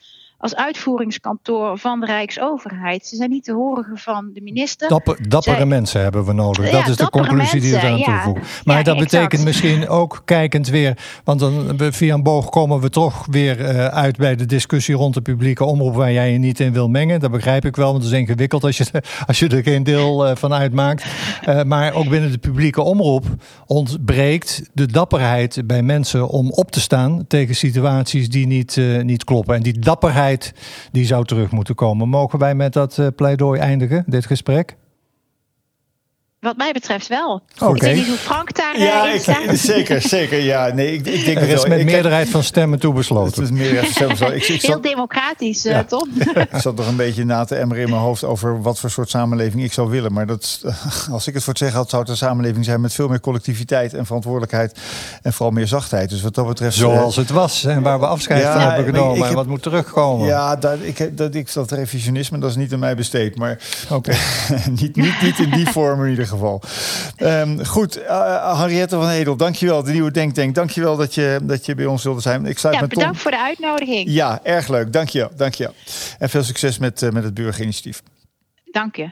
als 0.44 0.56
uitvoeringskantoor 0.56 1.78
van 1.78 2.00
de 2.00 2.06
Rijksoverheid. 2.06 3.06
Ze 3.06 3.16
zijn 3.16 3.30
niet 3.30 3.44
te 3.44 3.54
horen 3.54 3.98
van 3.98 4.30
de 4.34 4.42
minister. 4.42 4.90
Dapper, 4.90 5.30
dappere 5.30 5.66
mensen 5.66 6.02
hebben 6.02 6.26
we 6.26 6.34
nodig. 6.34 6.70
dat 6.70 6.88
is 6.88 6.96
de 6.96 7.10
conclusie 7.10 7.62
die 7.62 7.72
we 7.72 7.82
aan 7.82 8.02
toevoegen. 8.02 8.44
Maar 8.64 8.84
dat 8.84 8.98
betekent 8.98 9.44
misschien 9.44 9.88
ook 9.88 10.22
kijkend 10.26 10.68
weer, 10.68 10.98
want 11.24 11.40
dan 11.40 11.76
via 11.78 12.14
een 12.14 12.24
boog 12.24 12.50
komen 12.50 12.80
we 12.80 12.90
toch 12.90 13.26
weer 13.30 13.60
uh, 13.60 13.86
uit 13.86 14.18
bij 14.18 14.36
de 14.36 14.46
discussie 14.46 14.96
rond 14.96 15.14
de 15.14 15.22
publieke 15.22 15.64
omroep 15.64 15.96
waar 15.96 16.12
jij 16.12 16.32
je 16.32 16.38
niet 16.38 16.60
in 16.60 16.74
wil 16.74 16.90
mengen. 16.90 17.20
Dat 17.20 17.32
begrijp 17.32 17.66
ik 17.66 17.76
wel, 17.76 17.92
want 17.92 18.04
het 18.04 18.14
is 18.14 18.20
ingewikkeld 18.20 18.64
als 18.64 18.78
je, 18.78 18.86
als 19.28 19.40
je 19.40 19.48
er 19.48 19.64
geen 19.64 19.84
deel 19.84 20.30
uh, 20.30 20.36
van 20.36 20.54
uitmaakt. 20.54 21.06
Uh, 21.48 21.64
maar 21.64 21.94
ook 21.94 22.10
binnen 22.10 22.32
de 22.32 22.38
publieke 22.38 22.82
omroep 22.82 23.26
ontbreekt 23.66 24.70
de 24.74 24.86
dapperheid 24.86 25.62
bij 25.66 25.82
mensen 25.82 26.28
om 26.28 26.52
op 26.52 26.72
te 26.72 26.82
staan 26.82 27.26
tegen 27.28 27.56
situaties 27.56 28.30
die 28.30 28.48
niet, 28.48 28.82
niet 29.02 29.24
kloppen. 29.24 29.56
En 29.56 29.64
die 29.64 29.80
dapperheid 29.80 30.32
die 30.92 31.06
zou 31.06 31.26
terug 31.26 31.52
moeten 31.52 31.76
komen. 31.76 32.10
Mogen 32.10 32.40
wij 32.40 32.56
met 32.56 32.74
dat 32.74 32.98
uh, 32.98 33.08
pleidooi 33.16 33.60
eindigen, 33.60 34.04
dit 34.08 34.26
gesprek? 34.26 34.76
Wat 36.44 36.58
mij 36.58 36.72
betreft 36.72 37.08
wel. 37.08 37.42
Okay. 37.56 37.76
Ik 37.76 37.82
weet 37.82 37.96
niet 37.96 38.08
hoe 38.08 38.18
Frank 38.18 38.56
daar 38.56 38.80
ja, 38.80 39.10
in 39.10 39.16
ik, 39.16 39.58
zeker, 39.58 40.02
zeker. 40.02 40.40
Ja, 40.40 40.74
nee, 40.74 40.94
ik, 40.94 41.06
ik 41.06 41.26
denk 41.26 41.38
er 41.38 41.50
is 41.50 41.54
wel. 41.54 41.68
met 41.68 41.80
ik 41.80 41.86
meerderheid 41.86 42.30
van 42.30 42.44
stemmen 42.44 42.80
toe 42.80 42.94
besloten. 42.94 43.44
Het 43.44 43.52
is 43.52 43.58
meerderheid 43.58 44.18
van. 44.18 44.34
Ik, 44.34 44.48
ik 44.48 44.62
Heel 44.62 44.72
zat, 44.72 44.84
democratisch, 44.84 45.66
uh, 45.66 45.80
Tom. 45.80 46.10
ik 46.52 46.62
zat 46.62 46.76
nog 46.76 46.88
een 46.88 46.96
beetje 46.96 47.26
na 47.26 47.46
te 47.46 47.56
emmeren 47.56 47.84
in 47.84 47.90
mijn 47.90 48.02
hoofd 48.02 48.24
over 48.24 48.62
wat 48.62 48.80
voor 48.80 48.90
soort 48.90 49.10
samenleving 49.10 49.64
ik 49.64 49.74
zou 49.74 49.90
willen. 49.90 50.14
Maar 50.14 50.26
dat, 50.26 50.62
als 51.12 51.28
ik 51.28 51.34
het 51.34 51.44
voor 51.44 51.54
het 51.54 51.62
zeggen 51.62 51.78
had, 51.78 51.90
zou 51.90 52.02
het 52.02 52.12
een 52.12 52.18
samenleving 52.18 52.66
zijn 52.66 52.82
met 52.82 52.94
veel 52.94 53.08
meer 53.08 53.20
collectiviteit 53.20 53.94
en 53.94 54.06
verantwoordelijkheid. 54.06 54.80
En 55.22 55.34
vooral 55.34 55.54
meer 55.54 55.68
zachtheid. 55.68 56.10
Dus 56.10 56.22
wat 56.22 56.36
dat 56.36 56.48
betreft. 56.48 56.76
Zoals 56.76 57.16
het 57.16 57.30
was 57.30 57.66
en 57.66 57.82
waar 57.82 58.00
we 58.00 58.06
afscheid 58.06 58.42
ja, 58.42 58.54
van 58.54 58.62
hebben 58.62 58.86
genomen. 58.86 59.16
ik 59.16 59.22
heb, 59.22 59.30
en 59.30 59.36
wat 59.36 59.48
moet 59.48 59.62
terugkomen. 59.62 60.28
Ja, 60.28 60.56
dat, 60.56 60.78
ik, 60.82 61.18
dat, 61.18 61.36
ik, 61.36 61.54
dat 61.54 61.72
revisionisme, 61.72 62.38
dat 62.38 62.50
is 62.50 62.56
niet 62.56 62.74
aan 62.74 62.80
mij 62.80 62.96
besteed. 62.96 63.38
Maar 63.38 63.60
okay. 63.90 64.18
niet, 64.82 64.96
niet, 64.96 65.22
niet 65.22 65.40
in 65.40 65.50
die 65.50 65.68
vorm 65.68 66.04
in 66.04 66.10
ieder 66.10 66.24
geval. 66.24 66.32
Um, 67.18 67.66
goed, 67.66 68.00
uh, 68.00 68.60
Henriette 68.60 68.96
van 68.96 69.10
Hedel, 69.10 69.36
dankjewel. 69.36 69.84
De 69.84 69.92
nieuwe 69.92 70.12
Denktank, 70.12 70.56
dankjewel 70.56 70.98
dat 70.98 71.16
je, 71.16 71.40
dat 71.44 71.66
je 71.66 71.76
bij 71.76 71.86
ons 71.86 72.04
wilde 72.04 72.22
zijn. 72.22 72.46
Ik 72.46 72.60
sluit 72.60 72.76
ja, 72.76 72.82
bedankt 72.82 73.12
Tom. 73.12 73.22
voor 73.22 73.32
de 73.32 73.40
uitnodiging. 73.40 74.10
Ja, 74.10 74.40
erg 74.44 74.68
leuk. 74.68 74.94
Dankjewel. 74.94 75.32
dankjewel. 75.36 75.74
En 76.20 76.30
veel 76.30 76.44
succes 76.44 76.78
met, 76.78 77.02
uh, 77.02 77.10
met 77.10 77.24
het 77.24 77.34
burgerinitiatief. 77.34 78.02
Dank 78.74 78.96
je. 78.96 79.10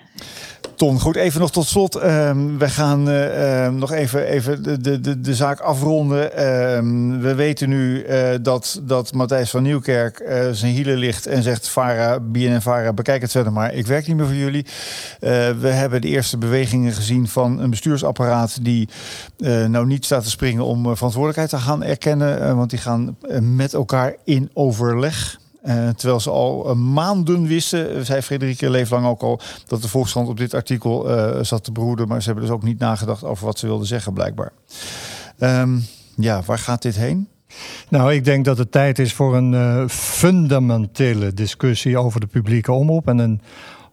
Ton, 0.75 0.99
goed, 0.99 1.15
even 1.15 1.39
nog 1.39 1.51
tot 1.51 1.67
slot. 1.67 2.03
Um, 2.03 2.57
we 2.57 2.69
gaan 2.69 3.09
uh, 3.09 3.65
um, 3.65 3.75
nog 3.75 3.91
even, 3.91 4.25
even 4.25 4.63
de, 4.63 4.99
de, 4.99 5.21
de 5.21 5.35
zaak 5.35 5.59
afronden. 5.59 6.45
Um, 6.75 7.21
we 7.21 7.35
weten 7.35 7.69
nu 7.69 8.05
uh, 8.05 8.29
dat, 8.41 8.81
dat 8.83 9.13
Matthijs 9.13 9.49
van 9.49 9.63
Nieuwkerk 9.63 10.19
uh, 10.19 10.49
zijn 10.51 10.73
hielen 10.73 10.97
ligt 10.97 11.25
en 11.25 11.43
zegt... 11.43 11.67
Vara, 11.67 12.19
BNN 12.19 12.61
Vara, 12.61 12.93
bekijk 12.93 13.21
het 13.21 13.31
verder 13.31 13.51
maar. 13.53 13.73
Ik 13.73 13.87
werk 13.87 14.07
niet 14.07 14.15
meer 14.15 14.25
voor 14.25 14.35
jullie. 14.35 14.65
we 15.59 15.67
hebben 15.67 16.01
de 16.01 16.07
eerste 16.07 16.37
bewegingen 16.37 16.93
gezien 16.93 17.27
van 17.27 17.59
een 17.59 17.69
bestuursapparaat... 17.69 18.63
die 18.63 18.89
nou 19.67 19.85
niet 19.85 20.05
staat 20.05 20.23
te 20.23 20.29
springen 20.29 20.65
om 20.65 20.95
verantwoordelijkheid 20.95 21.49
te 21.49 21.57
gaan 21.57 21.83
erkennen. 21.83 22.55
want 22.55 22.69
die 22.69 22.79
gaan 22.79 23.17
met 23.41 23.73
elkaar 23.73 24.15
in 24.23 24.49
overleg. 24.53 25.40
Uh, 25.63 25.89
terwijl 25.89 26.19
ze 26.19 26.29
al 26.29 26.69
uh, 26.69 26.75
maanden 26.75 27.47
wisten, 27.47 28.05
zei 28.05 28.21
Frederike 28.21 28.69
Leeflang 28.69 29.05
ook 29.05 29.21
al, 29.21 29.39
dat 29.67 29.81
de 29.81 29.87
Volkskrant 29.87 30.27
op 30.27 30.37
dit 30.37 30.53
artikel 30.53 31.09
uh, 31.09 31.43
zat 31.43 31.63
te 31.63 31.71
broeden. 31.71 32.07
Maar 32.07 32.19
ze 32.21 32.25
hebben 32.25 32.45
dus 32.45 32.53
ook 32.53 32.63
niet 32.63 32.79
nagedacht 32.79 33.23
over 33.23 33.45
wat 33.45 33.59
ze 33.59 33.65
wilden 33.65 33.87
zeggen, 33.87 34.13
blijkbaar. 34.13 34.51
Um, 35.39 35.85
ja, 36.15 36.41
waar 36.45 36.59
gaat 36.59 36.81
dit 36.81 36.95
heen? 36.95 37.27
Nou, 37.89 38.13
ik 38.13 38.25
denk 38.25 38.45
dat 38.45 38.57
het 38.57 38.71
tijd 38.71 38.99
is 38.99 39.13
voor 39.13 39.35
een 39.35 39.89
fundamentele 39.89 41.33
discussie 41.33 41.97
over 41.97 42.19
de 42.19 42.27
publieke 42.27 42.71
omroep. 42.71 43.07
En 43.07 43.17
een 43.17 43.41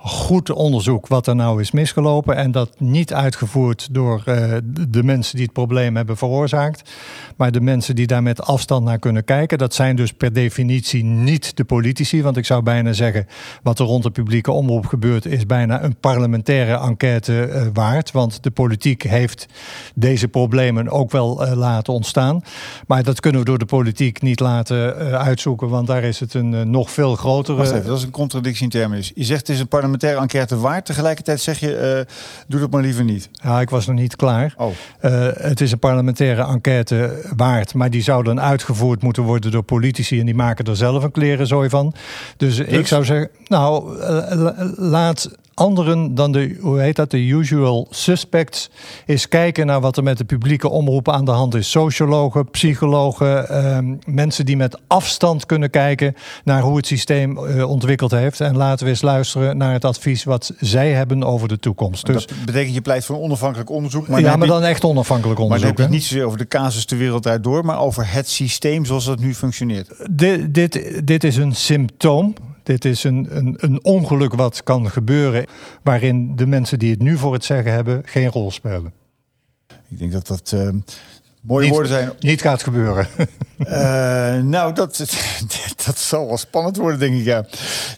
goed 0.09 0.51
onderzoek 0.51 1.07
wat 1.07 1.27
er 1.27 1.37
nou 1.37 1.61
is 1.61 1.71
misgelopen. 1.71 2.37
En 2.37 2.51
dat 2.51 2.81
niet 2.81 3.15
uitgevoerd 3.15 3.89
door 3.91 4.23
uh, 4.27 4.55
de 4.89 5.03
mensen 5.03 5.37
die 5.37 5.45
het 5.45 5.53
probleem 5.53 5.97
hebben 5.97 6.17
veroorzaakt. 6.17 6.91
Maar 7.37 7.53
de 7.53 7.61
mensen 7.61 7.95
die 7.95 8.07
daar 8.07 8.23
met 8.23 8.43
afstand 8.43 8.85
naar 8.85 8.99
kunnen 8.99 9.25
kijken. 9.25 9.59
Dat 9.59 9.75
zijn 9.75 9.97
dus 9.97 10.13
per 10.13 10.33
definitie 10.33 11.05
niet 11.05 11.57
de 11.57 11.65
politici. 11.65 12.23
Want 12.23 12.37
ik 12.37 12.45
zou 12.45 12.63
bijna 12.63 12.93
zeggen, 12.93 13.27
wat 13.63 13.79
er 13.79 13.85
rond 13.85 14.03
de 14.03 14.11
publieke 14.11 14.51
omroep 14.51 14.87
gebeurt, 14.87 15.27
is 15.27 15.47
bijna 15.47 15.83
een 15.83 15.97
parlementaire 15.97 16.79
enquête 16.79 17.49
uh, 17.53 17.63
waard. 17.73 18.13
Want 18.13 18.43
de 18.43 18.51
politiek 18.51 19.03
heeft 19.03 19.47
deze 19.95 20.29
problemen 20.29 20.89
ook 20.89 21.11
wel 21.11 21.47
uh, 21.47 21.53
laten 21.53 21.93
ontstaan. 21.93 22.43
Maar 22.87 23.03
dat 23.03 23.21
kunnen 23.21 23.41
we 23.41 23.47
door 23.47 23.59
de 23.59 23.65
politiek 23.65 24.23
niet 24.23 24.41
laten 24.41 24.95
uitzoeken. 25.19 25.69
Want 25.69 25.87
daar 25.87 26.03
is 26.03 26.21
het 26.21 26.35
een 26.35 26.71
nog 26.71 26.91
veel 26.91 27.17
grotere. 27.17 27.83
Dat 27.83 27.97
is 27.97 28.03
een 28.03 28.11
contradictie 28.11 28.63
in 28.63 28.71
termen. 28.71 29.03
Je 29.15 29.25
zegt 29.25 29.47
het 29.47 29.49
is 29.49 29.61
een 29.61 29.69
parlementaire 29.69 29.98
enquête 30.03 30.59
waard. 30.59 30.85
Tegelijkertijd 30.85 31.41
zeg 31.41 31.59
je, 31.59 32.05
uh, 32.07 32.15
doe 32.47 32.61
dat 32.61 32.71
maar 32.71 32.83
liever 32.83 33.05
niet. 33.05 33.29
Ja, 33.33 33.61
ik 33.61 33.71
was 33.71 33.87
nog 33.87 33.97
niet 33.97 34.17
klaar. 34.17 34.55
Oh. 34.57 34.73
Uh, 35.03 35.29
het 35.33 35.61
is 35.61 35.73
een 35.73 35.79
parlementaire 35.79 36.47
enquête 36.47 37.23
waard. 37.37 37.75
Maar 37.75 37.91
die 37.91 38.03
zou 38.03 38.25
dan 38.25 38.41
uitgevoerd 38.41 39.03
moeten 39.03 39.23
worden 39.23 39.51
door 39.51 39.63
politici. 39.63 40.21
En 40.21 40.27
die 40.27 40.35
maken 40.35 40.65
er 40.65 40.77
zelf 40.77 41.03
een 41.03 41.11
klerenzooi 41.11 41.69
van. 41.69 41.95
Dus, 42.37 42.57
dus? 42.57 42.67
ik 42.67 42.87
zou 42.87 43.05
zeggen, 43.05 43.31
nou, 43.47 43.99
uh, 43.99 44.51
laat 44.77 45.31
anderen 45.59 46.15
dan 46.15 46.33
de, 46.33 46.57
hoe 46.61 46.81
heet 46.81 46.97
dat, 46.97 47.11
de 47.11 47.27
usual 47.27 47.87
suspects, 47.91 48.71
is 49.07 49.29
kijken 49.29 49.67
naar 49.67 49.81
wat 49.81 49.97
er 49.97 50.03
met 50.03 50.19
de 50.19 50.25
publieke 50.25 50.69
omroep 50.69 51.09
aan 51.09 51.25
de 51.25 51.31
hand 51.31 51.55
is. 51.55 51.71
Sociologen, 51.71 52.51
psychologen, 52.51 53.49
eh, 53.49 53.79
mensen 54.07 54.47
die 54.47 54.57
met 54.57 54.79
afstand 54.87 55.47
kunnen 55.47 55.71
kijken 55.71 56.15
naar 56.45 56.63
hoe 56.63 56.77
het 56.77 56.87
systeem 56.87 57.39
eh, 57.39 57.69
ontwikkeld 57.69 58.11
heeft. 58.11 58.41
En 58.41 58.57
laten 58.57 58.85
we 58.85 58.91
eens 58.91 59.03
luisteren 59.03 59.57
naar 59.57 59.73
het 59.73 59.85
advies 59.85 60.25
wat 60.25 60.53
zij 60.61 60.93
hebben 60.93 61.25
over 61.25 61.49
de 61.49 61.59
toekomst. 61.59 62.07
Dus, 62.07 62.27
dat 62.27 62.45
betekent 62.45 62.75
je 62.75 62.81
pleit 62.81 63.05
voor 63.05 63.17
een 63.17 63.23
onafhankelijk 63.23 63.71
onderzoek. 63.71 64.09
Maar 64.09 64.21
ja, 64.21 64.37
maar 64.37 64.49
dan 64.49 64.63
echt 64.63 64.85
onafhankelijk 64.85 65.41
onderzoek. 65.41 65.67
Maar 65.67 65.75
dan 65.75 65.85
heb 65.85 65.93
je 65.93 65.97
niet 65.99 66.07
zozeer 66.07 66.25
over 66.25 66.39
de 66.39 66.49
casus 66.49 66.87
de 66.87 66.97
wereld 66.97 67.23
daardoor, 67.23 67.65
maar 67.65 67.81
over 67.81 68.13
het 68.13 68.29
systeem 68.29 68.85
zoals 68.85 69.07
het 69.07 69.21
nu 69.21 69.35
functioneert. 69.35 69.91
Dit, 70.11 70.55
dit, 70.55 71.01
dit 71.05 71.25
is 71.25 71.37
een 71.37 71.55
symptoom. 71.55 72.35
Dit 72.69 72.85
is 72.85 73.05
een, 73.05 73.27
een, 73.31 73.55
een, 73.57 73.85
ongeluk 73.85 74.35
wat 74.35 74.63
kan 74.63 74.91
gebeuren, 74.91 75.47
waarin 75.83 76.37
de 76.37 76.47
mensen 76.47 76.79
die 76.79 76.91
het 76.91 77.03
nu 77.03 77.17
voor 77.17 77.33
het 77.33 77.45
zeggen 77.45 77.73
hebben 77.73 78.03
geen 78.05 78.29
rol 78.31 78.51
spelen. 78.51 78.93
Ik 79.89 79.99
denk 79.99 80.13
dat 80.13 80.27
dat 80.27 80.53
uh, 80.55 80.69
mooie 81.41 81.65
niet, 81.65 81.73
woorden 81.73 81.93
zijn. 81.93 82.13
Niet 82.21 82.41
gaat 82.41 82.63
gebeuren. 82.63 83.07
Uh, 83.59 83.69
nou, 84.55 84.75
dat, 84.75 84.97
dat 85.87 85.99
zal 85.99 86.27
wel 86.27 86.37
spannend 86.37 86.77
worden, 86.77 86.99
denk 86.99 87.15
ik. 87.15 87.25
Ja. 87.25 87.39
Ik 87.39 87.49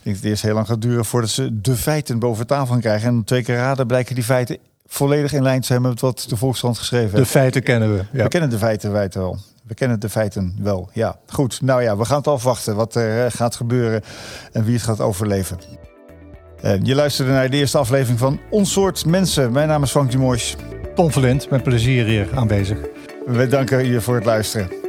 denk 0.02 0.04
dat 0.04 0.14
het 0.14 0.24
eerst 0.24 0.42
heel 0.42 0.54
lang 0.54 0.66
gaat 0.66 0.82
duren 0.82 1.04
voordat 1.04 1.30
ze 1.30 1.60
de 1.60 1.76
feiten 1.76 2.18
boven 2.18 2.46
tafel 2.46 2.78
krijgen. 2.78 3.08
En 3.08 3.24
twee 3.24 3.42
keer 3.42 3.56
raden 3.56 3.86
blijken 3.86 4.14
die 4.14 4.24
feiten 4.24 4.58
volledig 4.86 5.32
in 5.32 5.42
lijn 5.42 5.60
te 5.60 5.66
zijn 5.66 5.82
met 5.82 6.00
wat 6.00 6.26
de 6.28 6.36
Volkskrant 6.36 6.78
geschreven 6.78 7.10
heeft. 7.10 7.24
De 7.24 7.30
feiten 7.30 7.62
kennen 7.62 7.96
we. 7.96 8.04
Ja. 8.12 8.22
We 8.22 8.28
kennen 8.28 8.50
de 8.50 8.58
feiten 8.58 8.92
wij 8.92 9.08
wel. 9.12 9.38
We 9.70 9.76
kennen 9.76 10.00
de 10.00 10.08
feiten 10.08 10.54
wel, 10.60 10.88
ja. 10.92 11.16
Goed, 11.26 11.60
nou 11.60 11.82
ja, 11.82 11.96
we 11.96 12.04
gaan 12.04 12.16
het 12.16 12.26
afwachten 12.26 12.76
wat 12.76 12.94
er 12.94 13.24
uh, 13.24 13.30
gaat 13.30 13.56
gebeuren 13.56 14.02
en 14.52 14.64
wie 14.64 14.74
het 14.74 14.82
gaat 14.82 15.00
overleven. 15.00 15.58
Uh, 16.64 16.72
je 16.82 16.94
luisterde 16.94 17.32
naar 17.32 17.50
de 17.50 17.56
eerste 17.56 17.78
aflevering 17.78 18.18
van 18.18 18.40
Ons 18.50 18.72
Soort 18.72 19.06
Mensen. 19.06 19.52
Mijn 19.52 19.68
naam 19.68 19.82
is 19.82 19.90
Frank 19.90 20.10
Dumors. 20.10 20.56
Tom 20.94 21.12
Verlind, 21.12 21.50
met 21.50 21.62
plezier 21.62 22.04
hier 22.04 22.28
aanwezig. 22.34 22.78
We 23.26 23.46
danken 23.46 23.86
je 23.86 24.00
voor 24.00 24.14
het 24.14 24.24
luisteren. 24.24 24.79